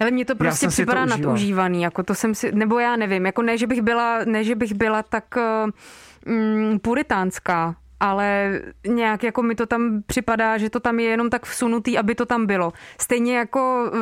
Ale 0.00 0.10
mně 0.10 0.24
to 0.24 0.34
prostě 0.34 0.68
připadá 0.68 1.04
to 1.04 1.10
nadužívaný, 1.10 1.82
jako 1.82 2.02
to 2.02 2.14
jsem 2.14 2.34
si, 2.34 2.52
nebo 2.52 2.78
já 2.78 2.96
nevím, 2.96 3.26
jako 3.26 3.42
ne, 3.42 3.58
že 3.58 3.66
bych 3.66 3.82
byla, 3.82 4.18
ne, 4.24 4.44
že 4.44 4.54
bych 4.54 4.74
byla 4.74 5.02
tak 5.02 5.24
uh, 5.36 6.32
mm, 6.34 6.78
puritánská, 6.78 7.74
ale 8.00 8.60
nějak 8.86 9.22
jako 9.22 9.42
mi 9.42 9.54
to 9.54 9.66
tam 9.66 10.02
připadá, 10.06 10.58
že 10.58 10.70
to 10.70 10.80
tam 10.80 11.00
je 11.00 11.06
jenom 11.06 11.30
tak 11.30 11.46
vsunutý, 11.46 11.98
aby 11.98 12.14
to 12.14 12.26
tam 12.26 12.46
bylo. 12.46 12.72
Stejně 13.00 13.36
jako 13.36 13.90
uh, 13.92 13.98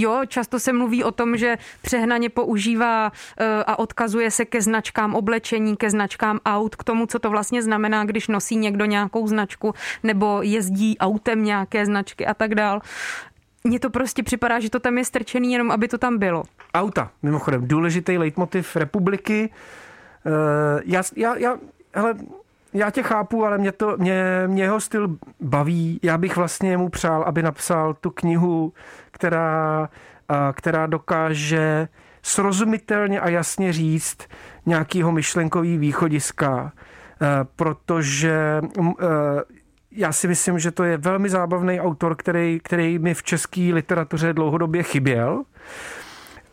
Jo, 0.00 0.20
často 0.28 0.60
se 0.60 0.72
mluví 0.72 1.04
o 1.04 1.10
tom, 1.10 1.36
že 1.36 1.58
přehnaně 1.82 2.30
používá 2.30 3.12
eh, 3.40 3.64
a 3.66 3.78
odkazuje 3.78 4.30
se 4.30 4.44
ke 4.44 4.62
značkám 4.62 5.14
oblečení, 5.14 5.76
ke 5.76 5.90
značkám 5.90 6.40
aut, 6.44 6.76
k 6.76 6.84
tomu, 6.84 7.06
co 7.06 7.18
to 7.18 7.30
vlastně 7.30 7.62
znamená, 7.62 8.04
když 8.04 8.28
nosí 8.28 8.56
někdo 8.56 8.84
nějakou 8.84 9.26
značku 9.26 9.74
nebo 10.02 10.40
jezdí 10.42 10.98
autem 10.98 11.44
nějaké 11.44 11.86
značky 11.86 12.26
a 12.26 12.34
tak 12.34 12.54
dál. 12.54 12.80
Mně 13.64 13.80
to 13.80 13.90
prostě 13.90 14.22
připadá, 14.22 14.60
že 14.60 14.70
to 14.70 14.80
tam 14.80 14.98
je 14.98 15.04
strčený 15.04 15.52
jenom, 15.52 15.70
aby 15.70 15.88
to 15.88 15.98
tam 15.98 16.18
bylo. 16.18 16.42
Auta, 16.74 17.10
mimochodem, 17.22 17.68
důležitý 17.68 18.18
leitmotiv 18.18 18.76
republiky. 18.76 19.50
Uh, 20.26 20.32
já, 20.84 21.02
já, 21.16 21.36
já, 21.36 21.56
hele, 21.94 22.14
já 22.72 22.90
tě 22.90 23.02
chápu, 23.02 23.44
ale 23.44 23.58
mě, 23.58 23.72
to, 23.72 23.96
mě, 23.96 24.42
mě 24.46 24.62
jeho 24.62 24.80
styl 24.80 25.16
baví. 25.40 26.00
Já 26.02 26.18
bych 26.18 26.36
vlastně 26.36 26.76
mu 26.76 26.88
přál, 26.88 27.22
aby 27.22 27.42
napsal 27.42 27.94
tu 27.94 28.10
knihu, 28.10 28.72
která, 29.10 29.88
která 30.52 30.86
dokáže 30.86 31.88
srozumitelně 32.22 33.20
a 33.20 33.28
jasně 33.28 33.72
říct 33.72 34.18
nějakýho 34.66 35.12
myšlenkový 35.12 35.78
východiska, 35.78 36.72
protože 37.56 38.60
já 39.92 40.12
si 40.12 40.28
myslím, 40.28 40.58
že 40.58 40.70
to 40.70 40.84
je 40.84 40.96
velmi 40.96 41.28
zábavný 41.28 41.80
autor, 41.80 42.16
který, 42.16 42.60
který 42.62 42.98
mi 42.98 43.14
v 43.14 43.22
české 43.22 43.60
literatuře 43.60 44.32
dlouhodobě 44.32 44.82
chyběl 44.82 45.42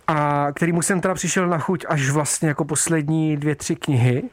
a 0.08 0.48
kterýmu 0.54 0.82
jsem 0.82 1.02
teda 1.02 1.14
přišel 1.14 1.48
na 1.48 1.58
chuť 1.58 1.86
až 1.90 2.10
vlastně 2.10 2.48
jako 2.48 2.66
poslední 2.66 3.38
dvě, 3.38 3.56
tři 3.56 3.76
knihy. 3.76 4.24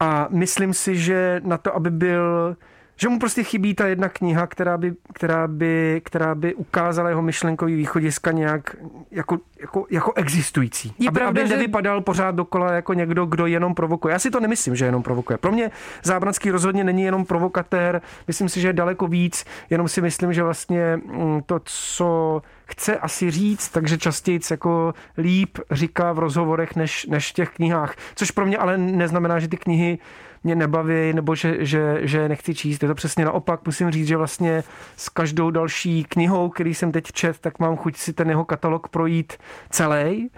A 0.00 0.28
myslím 0.30 0.74
si, 0.74 0.96
že 0.96 1.40
na 1.44 1.58
to, 1.58 1.74
aby 1.74 1.90
byl 1.90 2.56
že 2.96 3.08
mu 3.08 3.18
prostě 3.18 3.44
chybí 3.44 3.74
ta 3.74 3.86
jedna 3.86 4.08
kniha, 4.08 4.46
která 4.46 4.78
by, 4.78 4.94
která 5.14 5.48
by, 5.48 6.02
která 6.04 6.34
by 6.34 6.54
ukázala 6.54 7.08
jeho 7.08 7.22
myšlenkový 7.22 7.74
východiska 7.74 8.32
nějak 8.32 8.76
jako, 9.10 9.38
jako, 9.60 9.86
jako 9.90 10.12
existující. 10.12 10.94
Je 10.98 11.08
aby, 11.08 11.14
pravda, 11.14 11.42
aby 11.42 11.50
nevypadal 11.50 11.98
že... 11.98 12.04
pořád 12.04 12.34
dokola 12.34 12.72
jako 12.72 12.94
někdo, 12.94 13.26
kdo 13.26 13.46
jenom 13.46 13.74
provokuje. 13.74 14.12
Já 14.12 14.18
si 14.18 14.30
to 14.30 14.40
nemyslím, 14.40 14.76
že 14.76 14.84
jenom 14.84 15.02
provokuje. 15.02 15.38
Pro 15.38 15.52
mě 15.52 15.70
Zábranský 16.02 16.50
rozhodně 16.50 16.84
není 16.84 17.02
jenom 17.02 17.24
provokatér, 17.24 18.02
myslím 18.26 18.48
si, 18.48 18.60
že 18.60 18.68
je 18.68 18.72
daleko 18.72 19.06
víc, 19.06 19.44
jenom 19.70 19.88
si 19.88 20.00
myslím, 20.00 20.32
že 20.32 20.42
vlastně 20.42 20.96
mm, 20.96 21.42
to, 21.46 21.60
co 21.64 22.42
chce 22.64 22.98
asi 22.98 23.30
říct, 23.30 23.68
takže 23.68 23.98
častěji 23.98 24.40
jako 24.50 24.94
líp 25.18 25.58
říká 25.70 26.12
v 26.12 26.18
rozhovorech 26.18 26.76
než, 26.76 27.06
než 27.06 27.30
v 27.30 27.34
těch 27.34 27.50
knihách. 27.50 27.94
Což 28.14 28.30
pro 28.30 28.46
mě 28.46 28.58
ale 28.58 28.78
neznamená, 28.78 29.38
že 29.38 29.48
ty 29.48 29.56
knihy 29.56 29.98
mě 30.44 30.54
nebaví 30.54 31.12
nebo 31.12 31.34
že, 31.34 31.56
že, 31.60 31.98
že 32.02 32.28
nechci 32.28 32.54
číst. 32.54 32.82
Je 32.82 32.88
to 32.88 32.94
přesně 32.94 33.24
naopak. 33.24 33.60
Musím 33.66 33.90
říct, 33.90 34.06
že 34.06 34.16
vlastně 34.16 34.64
s 34.96 35.08
každou 35.08 35.50
další 35.50 36.04
knihou, 36.04 36.48
který 36.48 36.74
jsem 36.74 36.92
teď 36.92 37.12
čet, 37.12 37.38
tak 37.38 37.58
mám 37.58 37.76
chuť 37.76 37.96
si 37.96 38.12
ten 38.12 38.28
jeho 38.28 38.44
katalog 38.44 38.88
projít 38.88 39.32
celý 39.70 40.30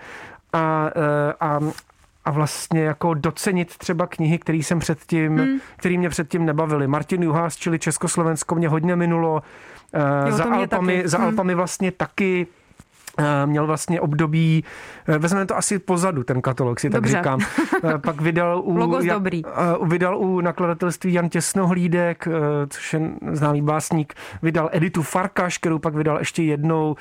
a, 0.52 0.90
e, 0.96 1.32
a, 1.40 1.60
a 2.24 2.30
vlastně 2.30 2.82
jako 2.82 3.14
docenit 3.14 3.76
třeba 3.76 4.06
knihy, 4.06 4.38
který 4.38 4.62
jsem 4.62 4.78
předtím, 4.78 5.38
hmm. 5.38 5.60
který 5.76 5.98
mě 5.98 6.08
předtím 6.08 6.46
nebavili. 6.46 6.86
Martin 6.86 7.22
Juhás, 7.22 7.56
čili 7.56 7.78
Československo, 7.78 8.54
mě 8.54 8.68
hodně 8.68 8.96
minulo. 8.96 9.42
E, 9.92 10.28
jo, 10.28 10.36
za, 10.36 10.44
Alpami, 10.44 11.02
za 11.04 11.18
hmm. 11.18 11.26
Alpami 11.26 11.54
vlastně 11.54 11.92
taky 11.92 12.46
Eh, 12.46 12.65
měl 13.46 13.66
vlastně 13.66 14.00
období, 14.00 14.64
eh, 15.08 15.18
vezmeme 15.18 15.46
to 15.46 15.56
asi 15.56 15.78
pozadu, 15.78 16.24
ten 16.24 16.42
katalog, 16.42 16.80
si 16.80 16.90
Dobře. 16.90 17.12
tak 17.12 17.20
říkám. 17.20 17.40
Eh, 17.94 17.98
pak 18.04 18.20
vydal 18.20 18.60
u, 18.64 18.76
Logos 18.76 19.04
jak, 19.04 19.16
dobrý. 19.16 19.42
vydal 19.82 20.18
u 20.18 20.40
nakladatelství 20.40 21.12
Jan 21.12 21.28
Těsnohlídek, 21.28 22.28
což 22.68 22.92
je 22.92 23.00
známý 23.32 23.62
básník, 23.62 24.14
vydal 24.42 24.68
Editu 24.72 25.02
Farkaš, 25.02 25.58
kterou 25.58 25.78
pak 25.78 25.94
vydal 25.94 26.18
ještě 26.18 26.42
jednou 26.42 26.96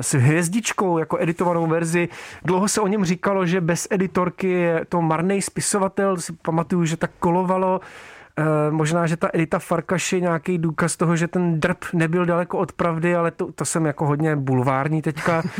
s 0.00 0.14
hvězdičkou, 0.14 0.98
jako 0.98 1.18
editovanou 1.20 1.66
verzi. 1.66 2.08
Dlouho 2.44 2.68
se 2.68 2.80
o 2.80 2.86
něm 2.86 3.04
říkalo, 3.04 3.46
že 3.46 3.60
bez 3.60 3.88
editorky 3.90 4.50
je 4.50 4.84
to 4.88 5.02
marný 5.02 5.42
spisovatel, 5.42 6.16
si 6.16 6.32
pamatuju, 6.32 6.84
že 6.84 6.96
tak 6.96 7.10
kolovalo 7.18 7.80
Eh, 7.80 8.23
možná, 8.70 9.06
že 9.06 9.16
ta 9.16 9.30
Edita 9.32 9.58
Farkaš 9.58 10.12
je 10.12 10.20
nějaký 10.20 10.58
důkaz 10.58 10.96
toho, 10.96 11.16
že 11.16 11.28
ten 11.28 11.60
drb 11.60 11.78
nebyl 11.92 12.26
daleko 12.26 12.58
od 12.58 12.72
pravdy, 12.72 13.14
ale 13.14 13.30
to, 13.30 13.52
to 13.52 13.64
jsem 13.64 13.86
jako 13.86 14.06
hodně 14.06 14.36
bulvární 14.36 15.02
teďka. 15.02 15.42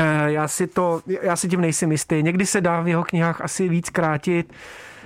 Eh, 0.00 0.32
já 0.32 0.48
si, 0.48 0.66
to, 0.66 1.02
já 1.22 1.36
si 1.36 1.48
tím 1.48 1.60
nejsem 1.60 1.92
jistý. 1.92 2.22
Někdy 2.22 2.46
se 2.46 2.60
dá 2.60 2.80
v 2.80 2.88
jeho 2.88 3.04
knihách 3.04 3.40
asi 3.40 3.68
víc 3.68 3.90
krátit. 3.90 4.52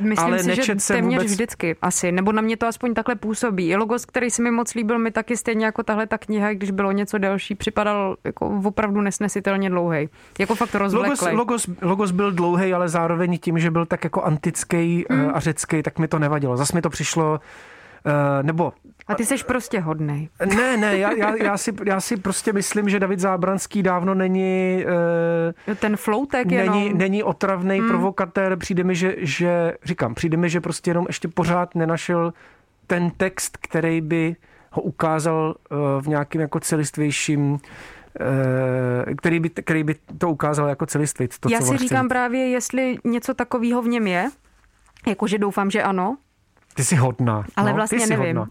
Myslím 0.00 0.26
ale 0.26 0.38
si, 0.38 0.55
že 0.55 0.74
téměř 0.74 1.18
vůbec... 1.18 1.33
vždycky 1.33 1.76
asi, 1.83 2.12
nebo 2.12 2.33
na 2.33 2.42
mě 2.42 2.57
to 2.57 2.66
aspoň 2.66 2.94
takhle 2.94 3.14
působí. 3.14 3.76
Logos, 3.76 4.05
který 4.05 4.31
se 4.31 4.42
mi 4.42 4.50
moc 4.50 4.74
líbil, 4.74 4.98
mi 4.98 5.11
taky 5.11 5.37
stejně 5.37 5.64
jako 5.64 5.83
tahle 5.83 6.07
ta 6.07 6.18
kniha, 6.18 6.52
když 6.52 6.70
bylo 6.70 6.92
něco 6.92 7.18
delší, 7.18 7.55
připadal 7.55 8.16
jako 8.24 8.61
opravdu 8.64 9.00
nesnesitelně 9.00 9.70
dlouhý. 9.70 10.09
Jako 10.38 10.55
fakt 10.55 10.74
rozvleklý. 10.74 11.37
Logos, 11.37 11.66
logos, 11.66 11.81
logos 11.83 12.11
byl 12.11 12.33
dlouhý, 12.33 12.74
ale 12.74 12.88
zároveň 12.88 13.38
tím, 13.38 13.59
že 13.59 13.70
byl 13.70 13.87
tak 13.87 14.05
jako 14.05 14.22
antický 14.22 15.05
hmm. 15.11 15.31
a 15.35 15.40
řecký, 15.40 15.83
tak 15.83 15.98
mi 15.98 16.09
to 16.09 16.18
nevadilo. 16.18 16.57
Zas 16.57 16.72
mi 16.72 16.83
to 16.83 16.90
přišlo 16.90 17.40
nebo... 18.42 18.72
A 19.06 19.14
ty 19.14 19.26
jsi 19.26 19.34
prostě 19.46 19.80
hodnej. 19.80 20.28
Ne, 20.56 20.76
ne, 20.76 20.98
já, 20.98 21.12
já, 21.12 21.36
já, 21.36 21.56
si, 21.56 21.72
já 21.86 22.00
si 22.00 22.16
prostě 22.16 22.52
myslím, 22.52 22.88
že 22.88 23.00
David 23.00 23.20
Zábranský 23.20 23.82
dávno 23.82 24.14
není... 24.14 24.84
Uh, 25.68 25.74
Ten 25.74 25.96
floutek 25.96 26.46
není, 26.46 26.56
jenom. 26.56 26.98
Není 26.98 27.22
otravný 27.22 27.78
hmm. 27.78 27.88
provokatér, 27.88 28.56
přijde 28.56 28.84
mi, 28.84 28.94
že, 28.94 29.14
že, 29.18 29.76
říkám, 29.84 30.14
přijde 30.14 30.36
mi, 30.36 30.50
že 30.50 30.60
prostě 30.60 30.90
jenom 30.90 31.04
ještě 31.08 31.28
pořád 31.28 31.74
nenašel 31.74 32.32
ten 32.86 33.10
text, 33.10 33.56
který 33.56 34.00
by 34.00 34.36
ho 34.70 34.82
ukázal 34.82 35.54
uh, 35.70 35.78
v 36.02 36.08
nějakým 36.08 36.40
jako 36.40 36.60
celistvějším 36.60 37.58
který 39.16 39.40
by, 39.40 39.50
který 39.50 39.84
by 39.84 39.94
to 40.18 40.30
ukázal 40.30 40.68
jako 40.68 40.86
celistvit. 40.86 41.38
To, 41.38 41.48
Já 41.50 41.58
co 41.58 41.66
si 41.66 41.78
říkám 41.78 42.08
právě, 42.08 42.48
jestli 42.48 42.96
něco 43.04 43.34
takového 43.34 43.82
v 43.82 43.88
něm 43.88 44.06
je, 44.06 44.30
jakože 45.06 45.38
doufám, 45.38 45.70
že 45.70 45.82
ano, 45.82 46.16
ty 46.74 46.85
jsi 46.85 46.96
hodná. 46.96 47.44
Ale 47.56 47.70
no, 47.70 47.76
vlastně 47.76 48.06
nevím. 48.06 48.46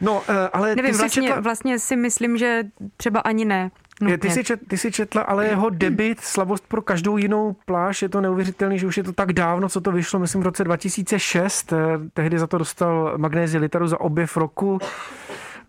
no, 0.00 0.22
eh, 0.28 0.48
ale 0.52 0.74
nevím, 0.74 0.92
ty 0.92 0.98
vlastně, 0.98 1.22
četla... 1.22 1.40
vlastně 1.40 1.78
si 1.78 1.96
myslím, 1.96 2.36
že 2.36 2.62
třeba 2.96 3.20
ani 3.20 3.44
ne. 3.44 3.70
Nutně. 4.00 4.18
Ty 4.18 4.30
jsi, 4.30 4.44
čet, 4.44 4.60
ty 4.68 4.78
jsi 4.78 4.92
četla, 4.92 5.22
ale 5.22 5.46
jeho 5.46 5.70
debit, 5.70 6.20
slavost 6.20 6.64
pro 6.68 6.82
každou 6.82 7.16
jinou 7.16 7.56
pláž, 7.66 8.02
je 8.02 8.08
to 8.08 8.20
neuvěřitelný, 8.20 8.78
že 8.78 8.86
už 8.86 8.96
je 8.96 9.02
to 9.02 9.12
tak 9.12 9.32
dávno, 9.32 9.68
co 9.68 9.80
to 9.80 9.92
vyšlo, 9.92 10.18
myslím 10.18 10.40
v 10.40 10.44
roce 10.44 10.64
2006. 10.64 11.72
Eh, 11.72 11.76
tehdy 12.14 12.38
za 12.38 12.46
to 12.46 12.58
dostal 12.58 13.14
Magnézi 13.16 13.58
Litaru 13.58 13.88
za 13.88 14.00
objev 14.00 14.36
roku. 14.36 14.78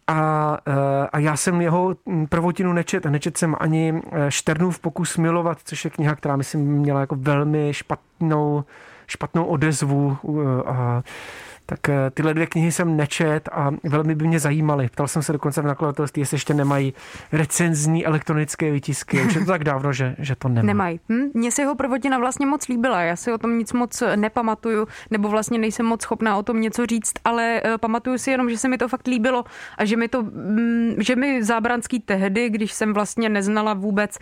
A, 0.08 0.58
eh, 0.68 1.08
a 1.12 1.20
já 1.20 1.38
jsem 1.38 1.62
jeho 1.62 1.96
prvotinu 2.30 2.74
nečet. 2.74 3.06
Nečet 3.06 3.38
jsem 3.38 3.56
ani 3.60 4.02
Šternův 4.30 4.80
pokus 4.80 5.18
milovat, 5.18 5.58
což 5.64 5.86
je 5.86 5.92
kniha, 5.92 6.16
která 6.16 6.36
myslím 6.36 6.62
měla 6.62 7.00
jako 7.00 7.16
velmi 7.16 7.74
špatnou 7.74 8.64
špatnou 9.08 9.46
odezvu 9.46 10.18
a 10.66 11.04
tak 11.70 11.90
eh, 11.90 12.12
tyhle 12.14 12.34
dvě 12.34 12.48
knihy 12.48 12.72
jsem 12.72 12.98
nečet 12.98 13.50
a 13.52 13.72
velmi 13.84 14.16
by 14.16 14.28
mě 14.28 14.40
zajímaly. 14.40 14.90
Ptal 14.90 15.08
jsem 15.08 15.22
se 15.22 15.34
dokonce 15.34 15.62
v 15.62 15.66
nakladatelství, 15.66 16.22
jestli 16.22 16.36
ještě 16.36 16.54
nemají 16.54 16.94
recenzní 17.32 18.06
elektronické 18.06 18.72
výtisky. 18.72 19.22
Už 19.22 19.36
je 19.36 19.42
to 19.42 19.48
tak 19.48 19.64
dávno, 19.64 19.94
že, 19.94 20.16
že 20.20 20.36
to 20.36 20.48
nemají. 20.48 20.68
Nemají. 20.68 21.00
Hm? 21.10 21.30
Mně 21.34 21.52
se 21.52 21.62
jeho 21.62 21.76
prvotina 21.76 22.18
vlastně 22.18 22.46
moc 22.46 22.68
líbila. 22.68 23.02
Já 23.02 23.16
si 23.16 23.34
o 23.34 23.38
tom 23.38 23.58
nic 23.58 23.74
moc 23.74 24.04
nepamatuju, 24.16 24.88
nebo 25.12 25.30
vlastně 25.30 25.58
nejsem 25.58 25.86
moc 25.86 26.02
schopná 26.02 26.38
o 26.38 26.44
tom 26.44 26.62
něco 26.62 26.86
říct, 26.86 27.14
ale 27.26 27.62
uh, 27.66 27.78
pamatuju 27.78 28.18
si 28.18 28.32
jenom, 28.32 28.50
že 28.50 28.58
se 28.58 28.68
mi 28.68 28.78
to 28.78 28.88
fakt 28.88 29.08
líbilo 29.08 29.44
a 29.78 29.86
že 29.86 29.98
mi 29.98 30.08
to, 30.08 30.24
mm, 30.24 30.96
že 31.00 31.16
mi 31.16 31.44
Zábranský 31.44 32.00
tehdy, 32.00 32.50
když 32.50 32.74
jsem 32.74 32.94
vlastně 32.94 33.30
neznala 33.30 33.74
vůbec 33.74 34.18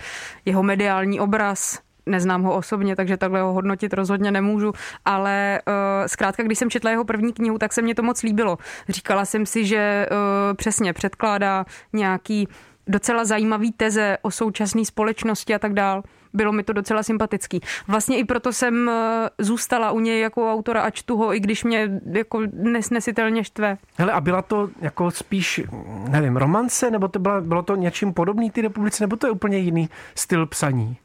jeho 0.45 0.63
mediální 0.63 1.19
obraz, 1.19 1.84
neznám 2.05 2.43
ho 2.43 2.55
osobně, 2.55 2.95
takže 2.95 3.17
takhle 3.17 3.41
ho 3.41 3.53
hodnotit 3.53 3.93
rozhodně 3.93 4.31
nemůžu, 4.31 4.73
ale 5.05 5.61
uh, 5.67 5.73
zkrátka, 6.07 6.43
když 6.43 6.59
jsem 6.59 6.69
četla 6.69 6.91
jeho 6.91 7.05
první 7.05 7.33
knihu, 7.33 7.57
tak 7.57 7.73
se 7.73 7.81
mě 7.81 7.95
to 7.95 8.03
moc 8.03 8.23
líbilo. 8.23 8.57
Říkala 8.89 9.25
jsem 9.25 9.45
si, 9.45 9.65
že 9.65 10.07
uh, 10.11 10.17
přesně 10.55 10.93
předkládá 10.93 11.65
nějaký 11.93 12.47
docela 12.87 13.25
zajímavý 13.25 13.71
teze 13.71 14.17
o 14.21 14.31
současné 14.31 14.85
společnosti 14.85 15.55
a 15.55 15.59
tak 15.59 15.73
dál. 15.73 16.03
Bylo 16.33 16.51
mi 16.51 16.63
to 16.63 16.73
docela 16.73 17.03
sympatický. 17.03 17.61
Vlastně 17.87 18.17
i 18.17 18.23
proto 18.23 18.53
jsem 18.53 18.89
eh, 18.89 19.29
zůstala 19.37 19.91
u 19.91 19.99
něj 19.99 20.19
jako 20.19 20.53
autora 20.53 20.81
a 20.81 20.89
čtu 20.89 21.17
ho, 21.17 21.35
i 21.35 21.39
když 21.39 21.63
mě 21.63 22.01
jako 22.11 22.41
nesnesitelně 22.53 23.43
štve. 23.43 23.77
Hele, 23.97 24.11
a 24.11 24.21
byla 24.21 24.41
to 24.41 24.69
jako 24.81 25.11
spíš, 25.11 25.61
nevím, 26.09 26.37
romance, 26.37 26.91
nebo 26.91 27.07
to 27.07 27.19
byla, 27.19 27.41
bylo 27.41 27.61
to 27.61 27.75
něčím 27.75 28.13
podobný 28.13 28.51
ty 28.51 28.61
republice, 28.61 29.03
nebo 29.03 29.15
to 29.15 29.27
je 29.27 29.31
úplně 29.31 29.57
jiný 29.57 29.89
styl 30.15 30.45
psaní? 30.45 30.97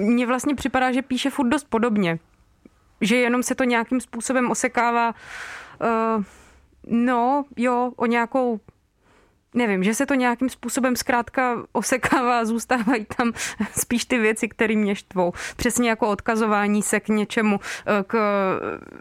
Mně 0.00 0.26
vlastně 0.26 0.54
připadá, 0.54 0.92
že 0.92 1.02
píše 1.02 1.30
furt 1.30 1.48
dost 1.48 1.66
podobně. 1.68 2.18
Že 3.00 3.16
jenom 3.16 3.42
se 3.42 3.54
to 3.54 3.64
nějakým 3.64 4.00
způsobem 4.00 4.50
osekává, 4.50 5.14
uh, 5.80 6.24
no 6.86 7.44
jo, 7.56 7.92
o 7.96 8.06
nějakou 8.06 8.60
nevím, 9.54 9.84
že 9.84 9.94
se 9.94 10.06
to 10.06 10.14
nějakým 10.14 10.48
způsobem 10.48 10.96
zkrátka 10.96 11.56
osekává, 11.72 12.44
zůstávají 12.50 13.06
tam 13.16 13.32
spíš 13.80 14.04
ty 14.04 14.18
věci, 14.18 14.48
které 14.48 14.76
mě 14.76 14.94
štvou. 14.94 15.32
Přesně 15.56 15.88
jako 15.88 16.08
odkazování 16.08 16.82
se 16.82 17.00
k 17.00 17.08
něčemu, 17.08 17.60
eh, 17.86 18.04
k 18.06 18.18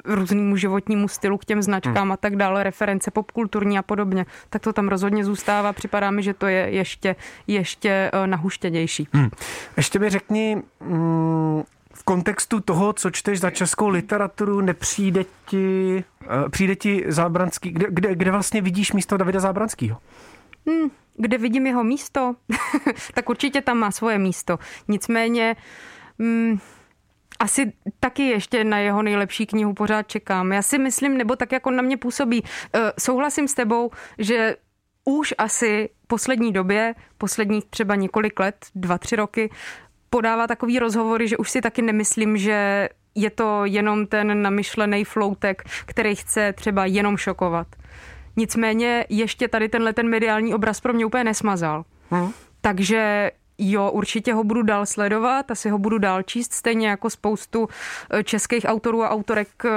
různému 0.06 0.56
životnímu 0.56 1.08
stylu, 1.08 1.38
k 1.38 1.46
těm 1.46 1.62
značkám 1.62 2.04
hmm. 2.04 2.12
a 2.12 2.18
tak 2.18 2.36
dále, 2.36 2.64
reference 2.64 3.12
popkulturní 3.12 3.78
a 3.78 3.82
podobně. 3.82 4.26
Tak 4.50 4.62
to 4.62 4.74
tam 4.74 4.88
rozhodně 4.88 5.26
zůstává. 5.26 5.74
Připadá 5.74 6.12
mi, 6.12 6.24
že 6.24 6.34
to 6.34 6.48
je 6.48 6.70
ještě, 6.70 7.16
ještě 7.48 8.12
eh, 8.14 8.28
nahuštěnější. 8.28 9.08
Hmm. 9.14 9.30
Ještě 9.78 10.00
mi 10.00 10.10
řekni, 10.10 10.62
mm, 10.80 11.64
v 11.94 12.04
kontextu 12.04 12.60
toho, 12.60 12.94
co 12.94 13.10
čteš 13.10 13.40
za 13.40 13.50
českou 13.52 13.88
literaturu, 13.88 14.62
nepřijde 14.62 15.26
ti, 15.46 16.04
eh, 16.24 16.50
přijde 16.50 16.76
ti 16.76 17.04
Zábranský, 17.08 17.72
kde, 17.72 17.88
kde, 17.90 18.16
kde 18.16 18.32
vlastně 18.32 18.62
vidíš 18.62 18.92
místo 18.92 19.18
Davida 19.18 19.40
Zábranského? 19.40 19.98
Hmm, 20.67 20.91
kde 21.15 21.38
vidím 21.38 21.67
jeho 21.67 21.84
místo, 21.84 22.36
tak 23.13 23.30
určitě 23.30 23.62
tam 23.62 23.78
má 23.78 23.91
svoje 23.91 24.19
místo. 24.19 24.60
Nicméně, 24.88 25.56
hmm, 26.19 26.60
asi 27.39 27.74
taky 28.00 28.24
ještě 28.24 28.63
na 28.63 28.78
jeho 28.78 29.02
nejlepší 29.02 29.45
knihu 29.45 29.74
pořád 29.74 30.08
čekám. 30.08 30.52
Já 30.52 30.62
si 30.62 30.78
myslím, 30.78 31.17
nebo 31.17 31.36
tak, 31.36 31.52
jak 31.52 31.65
on 31.65 31.76
na 31.76 31.82
mě 31.82 31.98
působí, 31.98 32.43
eh, 32.74 32.91
souhlasím 33.00 33.48
s 33.48 33.54
tebou, 33.54 33.91
že 34.17 34.56
už 35.06 35.34
asi 35.38 35.89
poslední 36.08 36.54
době, 36.54 36.95
posledních 37.17 37.65
třeba 37.65 37.95
několik 37.95 38.39
let, 38.39 38.65
dva, 38.76 38.98
tři 38.98 39.15
roky, 39.15 39.50
podává 40.10 40.48
takový 40.48 40.80
rozhovory, 40.80 41.28
že 41.28 41.38
už 41.38 41.50
si 41.50 41.62
taky 41.62 41.82
nemyslím, 41.82 42.38
že 42.38 42.89
je 43.15 43.30
to 43.30 43.65
jenom 43.65 44.08
ten 44.08 44.41
namyšlený 44.41 45.04
floutek, 45.04 45.63
který 45.86 46.15
chce 46.15 46.54
třeba 46.54 46.86
jenom 46.86 47.17
šokovat. 47.17 47.67
Nicméně 48.39 49.06
ještě 49.10 49.47
tady 49.47 49.69
tenhle 49.69 49.93
ten 49.93 50.10
mediální 50.10 50.54
obraz 50.54 50.80
pro 50.80 50.93
mě 50.93 51.06
úplně 51.06 51.23
nesmazal. 51.23 51.86
Hmm. 52.10 52.32
Takže 52.62 53.32
jo, 53.58 53.91
určitě 53.91 54.34
ho 54.34 54.43
budu 54.43 54.62
dál 54.62 54.86
sledovat, 54.86 55.52
asi 55.52 55.69
ho 55.69 55.78
budu 55.78 55.97
dál 55.97 56.23
číst, 56.23 56.54
stejně 56.54 56.88
jako 56.88 57.10
spoustu 57.10 57.67
eh, 58.10 58.23
českých 58.23 58.65
autorů 58.67 59.04
a 59.04 59.10
autorek, 59.10 59.47
eh, 59.65 59.69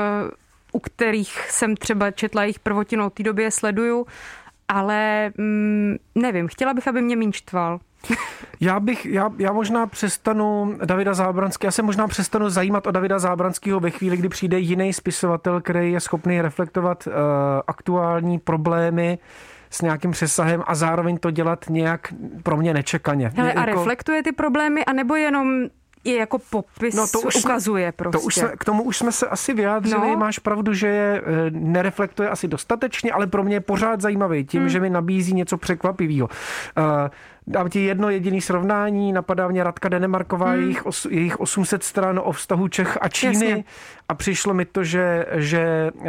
u 0.72 0.78
kterých 0.78 1.50
jsem 1.50 1.76
třeba 1.76 2.10
četla 2.10 2.42
jejich 2.42 2.58
prvotinu 2.58 3.06
od 3.06 3.12
té 3.12 3.22
době 3.22 3.50
sleduju, 3.50 4.06
ale 4.72 5.32
mm, 5.38 5.96
nevím, 6.14 6.48
chtěla 6.48 6.74
bych, 6.74 6.88
aby 6.88 7.02
mě 7.02 7.16
míň 7.16 7.32
štval. 7.32 7.80
Já 8.60 8.80
bych, 8.80 9.06
já, 9.06 9.30
já 9.38 9.52
možná 9.52 9.86
přestanu 9.86 10.78
Davida 10.84 11.14
Zábranský, 11.14 11.66
já 11.66 11.70
se 11.70 11.82
možná 11.82 12.08
přestanu 12.08 12.50
zajímat 12.50 12.86
o 12.86 12.90
Davida 12.90 13.18
Zábranského 13.18 13.80
ve 13.80 13.90
chvíli, 13.90 14.16
kdy 14.16 14.28
přijde 14.28 14.58
jiný 14.58 14.92
spisovatel, 14.92 15.60
který 15.60 15.92
je 15.92 16.00
schopný 16.00 16.40
reflektovat 16.40 17.06
uh, 17.06 17.12
aktuální 17.66 18.38
problémy 18.38 19.18
s 19.70 19.82
nějakým 19.82 20.10
přesahem 20.10 20.62
a 20.66 20.74
zároveň 20.74 21.18
to 21.18 21.30
dělat 21.30 21.64
nějak 21.68 22.14
pro 22.42 22.56
mě 22.56 22.74
nečekaně. 22.74 23.32
Hele, 23.36 23.52
a 23.52 23.60
jako... 23.60 23.78
reflektuje 23.78 24.22
ty 24.22 24.32
problémy, 24.32 24.84
anebo 24.84 25.16
jenom 25.16 25.68
je 26.04 26.16
jako 26.16 26.38
popis, 26.38 26.94
no 26.94 27.06
to 27.12 27.20
už 27.20 27.36
ukazuje 27.36 27.86
jsme, 27.86 27.92
prostě. 27.92 28.18
To 28.18 28.26
už 28.26 28.34
jsme, 28.34 28.52
k 28.56 28.64
tomu 28.64 28.82
už 28.82 28.96
jsme 28.96 29.12
se 29.12 29.26
asi 29.26 29.54
vyjádřili, 29.54 30.10
no. 30.10 30.16
máš 30.16 30.38
pravdu, 30.38 30.74
že 30.74 30.86
je 30.86 31.22
eh, 31.24 31.50
nereflektuje 31.50 32.28
asi 32.28 32.48
dostatečně, 32.48 33.12
ale 33.12 33.26
pro 33.26 33.42
mě 33.42 33.56
je 33.56 33.60
pořád 33.60 34.00
zajímavý 34.00 34.44
tím, 34.44 34.60
hmm. 34.60 34.68
že 34.68 34.80
mi 34.80 34.90
nabízí 34.90 35.34
něco 35.34 35.56
překvapivého. 35.56 36.28
Uh, 36.78 36.84
Dám 37.46 37.70
ti 37.70 37.84
jedno 37.84 38.10
jediné 38.10 38.40
srovnání, 38.40 39.12
napadá 39.12 39.48
mě 39.48 39.64
Radka 39.64 39.88
Denemarková, 39.88 40.50
hmm. 40.50 40.60
jejich, 40.60 40.86
os, 40.86 41.06
jejich 41.10 41.40
800 41.40 41.82
stran 41.82 42.20
o 42.24 42.32
vztahu 42.32 42.68
Čech 42.68 42.98
a 43.00 43.08
Číny 43.08 43.48
Jasně. 43.48 43.64
a 44.08 44.14
přišlo 44.14 44.54
mi 44.54 44.64
to, 44.64 44.84
že, 44.84 45.26
že 45.32 45.90
uh, 45.94 46.06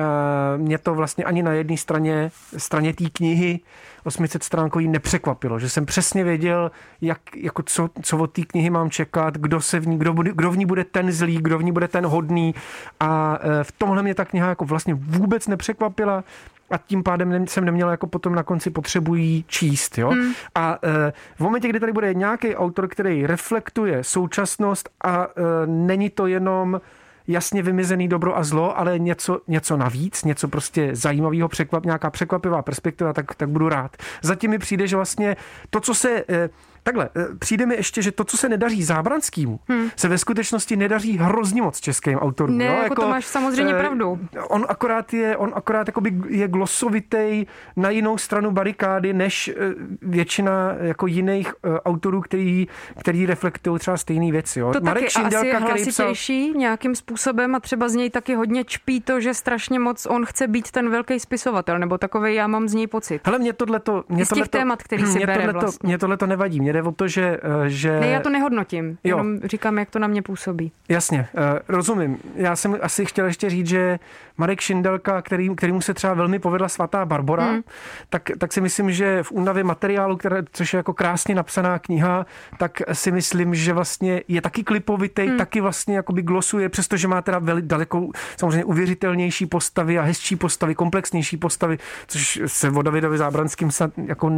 mě 0.57 0.77
to 0.77 0.93
vlastně 0.93 1.23
ani 1.23 1.43
na 1.43 1.53
jedné 1.53 1.77
straně, 1.77 2.31
straně 2.57 2.93
té 2.93 3.09
knihy 3.09 3.59
800 4.03 4.43
stránkový 4.43 4.87
nepřekvapilo, 4.87 5.59
že 5.59 5.69
jsem 5.69 5.85
přesně 5.85 6.23
věděl, 6.23 6.71
jak, 7.01 7.19
jako 7.35 7.63
co, 7.63 7.89
co 8.01 8.17
od 8.17 8.31
té 8.31 8.41
knihy 8.41 8.69
mám 8.69 8.89
čekat, 8.89 9.37
kdo, 9.37 9.61
se 9.61 9.79
v 9.79 9.87
ní, 9.87 9.97
kdo, 9.97 10.13
bude, 10.13 10.31
kdo 10.35 10.51
v 10.51 10.57
ní 10.57 10.65
bude 10.65 10.83
ten 10.83 11.11
zlý, 11.11 11.37
kdo 11.41 11.57
v 11.57 11.63
ní 11.63 11.71
bude 11.71 11.87
ten 11.87 12.05
hodný 12.05 12.55
a 12.99 13.39
uh, 13.43 13.51
v 13.63 13.71
tomhle 13.71 14.03
mě 14.03 14.15
ta 14.15 14.25
kniha 14.25 14.49
jako 14.49 14.65
vlastně 14.65 14.93
vůbec 14.93 15.47
nepřekvapila 15.47 16.23
a 16.73 16.77
tím 16.77 17.03
pádem 17.03 17.47
jsem 17.47 17.65
neměl 17.65 17.89
jako 17.89 18.07
potom 18.07 18.35
na 18.35 18.43
konci 18.43 18.69
potřebují 18.69 19.45
číst. 19.47 19.97
Jo? 19.97 20.09
Hmm. 20.09 20.33
A 20.55 20.77
e, 20.83 21.13
v 21.35 21.39
momentě, 21.39 21.67
kdy 21.67 21.79
tady 21.79 21.91
bude 21.91 22.13
nějaký 22.13 22.55
autor, 22.55 22.87
který 22.87 23.27
reflektuje 23.27 24.03
současnost 24.03 24.89
a 25.03 25.23
e, 25.23 25.27
není 25.67 26.09
to 26.09 26.27
jenom 26.27 26.81
jasně 27.27 27.63
vymezený 27.63 28.07
dobro 28.07 28.37
a 28.37 28.43
zlo, 28.43 28.79
ale 28.79 28.99
něco, 28.99 29.41
něco 29.47 29.77
navíc, 29.77 30.23
něco 30.23 30.47
prostě 30.47 30.89
zajímavého, 30.95 31.47
překvap, 31.47 31.85
nějaká 31.85 32.09
překvapivá 32.09 32.61
perspektiva, 32.61 33.13
tak, 33.13 33.35
tak 33.35 33.49
budu 33.49 33.69
rád. 33.69 33.97
Zatím 34.21 34.51
mi 34.51 34.59
přijde, 34.59 34.87
že 34.87 34.95
vlastně 34.95 35.35
to, 35.69 35.79
co 35.79 35.95
se 35.95 36.23
e, 36.29 36.49
Takhle, 36.83 37.09
eh, 37.15 37.27
přijde 37.39 37.65
mi 37.65 37.75
ještě, 37.75 38.01
že 38.01 38.11
to, 38.11 38.23
co 38.23 38.37
se 38.37 38.49
nedaří 38.49 38.83
Zábranskýmu, 38.83 39.59
hmm. 39.67 39.89
se 39.95 40.07
ve 40.07 40.17
skutečnosti 40.17 40.75
nedaří 40.75 41.17
hrozně 41.17 41.61
moc 41.61 41.79
českým 41.79 42.17
autorům. 42.17 42.57
Ne, 42.57 42.65
jo? 42.65 42.71
jako, 42.71 42.83
jako 42.83 43.01
to 43.01 43.09
máš 43.09 43.25
samozřejmě 43.25 43.73
eh, 43.73 43.79
pravdu. 43.79 44.19
On 44.49 44.65
akorát 44.69 45.13
je, 45.13 45.37
on 45.37 45.51
akorát 45.55 45.87
je 46.27 46.47
glosovitej 46.47 47.45
na 47.75 47.89
jinou 47.89 48.17
stranu 48.17 48.51
barikády, 48.51 49.13
než 49.13 49.47
eh, 49.47 49.53
většina 50.01 50.75
jako 50.81 51.07
jiných 51.07 51.53
autorů, 51.85 52.21
který, 52.21 52.67
který 52.99 53.25
reflektují 53.25 53.79
třeba 53.79 53.97
stejné 53.97 54.31
věci. 54.31 54.59
Jo? 54.59 54.71
To 54.73 54.81
Marek 54.81 55.03
taky 55.03 55.11
Šindelka, 55.11 55.37
asi 55.37 55.47
je 55.47 55.57
hlasitější 55.57 56.49
psal... 56.49 56.59
nějakým 56.59 56.95
způsobem 56.95 57.55
a 57.55 57.59
třeba 57.59 57.89
z 57.89 57.95
něj 57.95 58.09
taky 58.09 58.35
hodně 58.35 58.63
čpí 58.63 59.01
to, 59.01 59.21
že 59.21 59.33
strašně 59.33 59.79
moc 59.79 60.05
on 60.05 60.25
chce 60.25 60.47
být 60.47 60.71
ten 60.71 60.89
velký 60.89 61.19
spisovatel, 61.19 61.79
nebo 61.79 61.97
takový 61.97 62.35
já 62.35 62.47
mám 62.47 62.67
z 62.67 62.73
něj 62.73 62.87
pocit. 62.87 63.21
Hele, 63.25 63.39
mě 63.39 63.53
tohleto... 63.53 64.03
Mě 64.09 64.25
z 64.25 64.27
těch 64.27 64.35
tohleto, 64.35 64.57
témat, 64.57 64.83
který 64.83 65.05
si 65.05 65.17
mě 65.17 65.25
bere 65.25 65.39
tohleto, 65.39 65.59
vlastně. 65.59 65.87
Mě 65.87 65.97
tohleto 65.97 66.27
nevadí. 66.27 66.59
Mě 66.59 66.72
jde 66.73 66.83
o 66.83 66.91
to, 66.91 67.07
že... 67.07 67.39
Eh, 67.65 67.69
že... 67.69 67.99
Ne, 67.99 68.07
já 68.07 68.19
to 68.19 68.29
nehodnotím, 68.29 68.97
jo. 69.03 69.17
jenom 69.17 69.39
říkám, 69.39 69.77
jak 69.77 69.89
to 69.89 69.99
na 69.99 70.07
mě 70.07 70.21
působí. 70.21 70.71
Jasně, 70.89 71.27
eh, 71.35 71.59
rozumím. 71.67 72.17
Já 72.35 72.55
jsem 72.55 72.77
asi 72.81 73.05
chtěl 73.05 73.25
ještě 73.25 73.49
říct, 73.49 73.67
že 73.67 73.99
Marek 74.37 74.61
Šindelka, 74.61 75.21
který, 75.21 75.55
kterýmu 75.55 75.81
se 75.81 75.93
třeba 75.93 76.13
velmi 76.13 76.39
povedla 76.39 76.69
svatá 76.69 77.05
Barbora, 77.05 77.45
hmm. 77.45 77.61
tak, 78.09 78.29
tak 78.37 78.53
si 78.53 78.61
myslím, 78.61 78.91
že 78.91 79.23
v 79.23 79.31
únavě 79.31 79.63
materiálu, 79.63 80.17
které, 80.17 80.43
což 80.51 80.73
je 80.73 80.77
jako 80.77 80.93
krásně 80.93 81.35
napsaná 81.35 81.79
kniha, 81.79 82.25
tak 82.57 82.81
si 82.93 83.11
myslím, 83.11 83.55
že 83.55 83.73
vlastně 83.73 84.21
je 84.27 84.41
taky 84.41 84.63
klipovitý, 84.63 85.27
hmm. 85.27 85.37
taky 85.37 85.61
vlastně 85.61 85.95
jakoby 85.95 86.21
glosuje, 86.21 86.69
přestože 86.69 87.07
má 87.07 87.21
teda 87.21 87.39
veli, 87.39 87.61
daleko 87.61 88.09
samozřejmě 88.37 88.65
uvěřitelnější 88.65 89.45
postavy 89.45 89.99
a 89.99 90.01
hezčí 90.01 90.35
postavy, 90.35 90.75
komplexnější 90.75 91.37
postavy, 91.37 91.77
což 92.07 92.41
se 92.45 92.69
o 92.69 92.81
Davidovi 92.81 93.17
Zábranským 93.17 93.71
snad 93.71 93.91
jako 94.05 94.31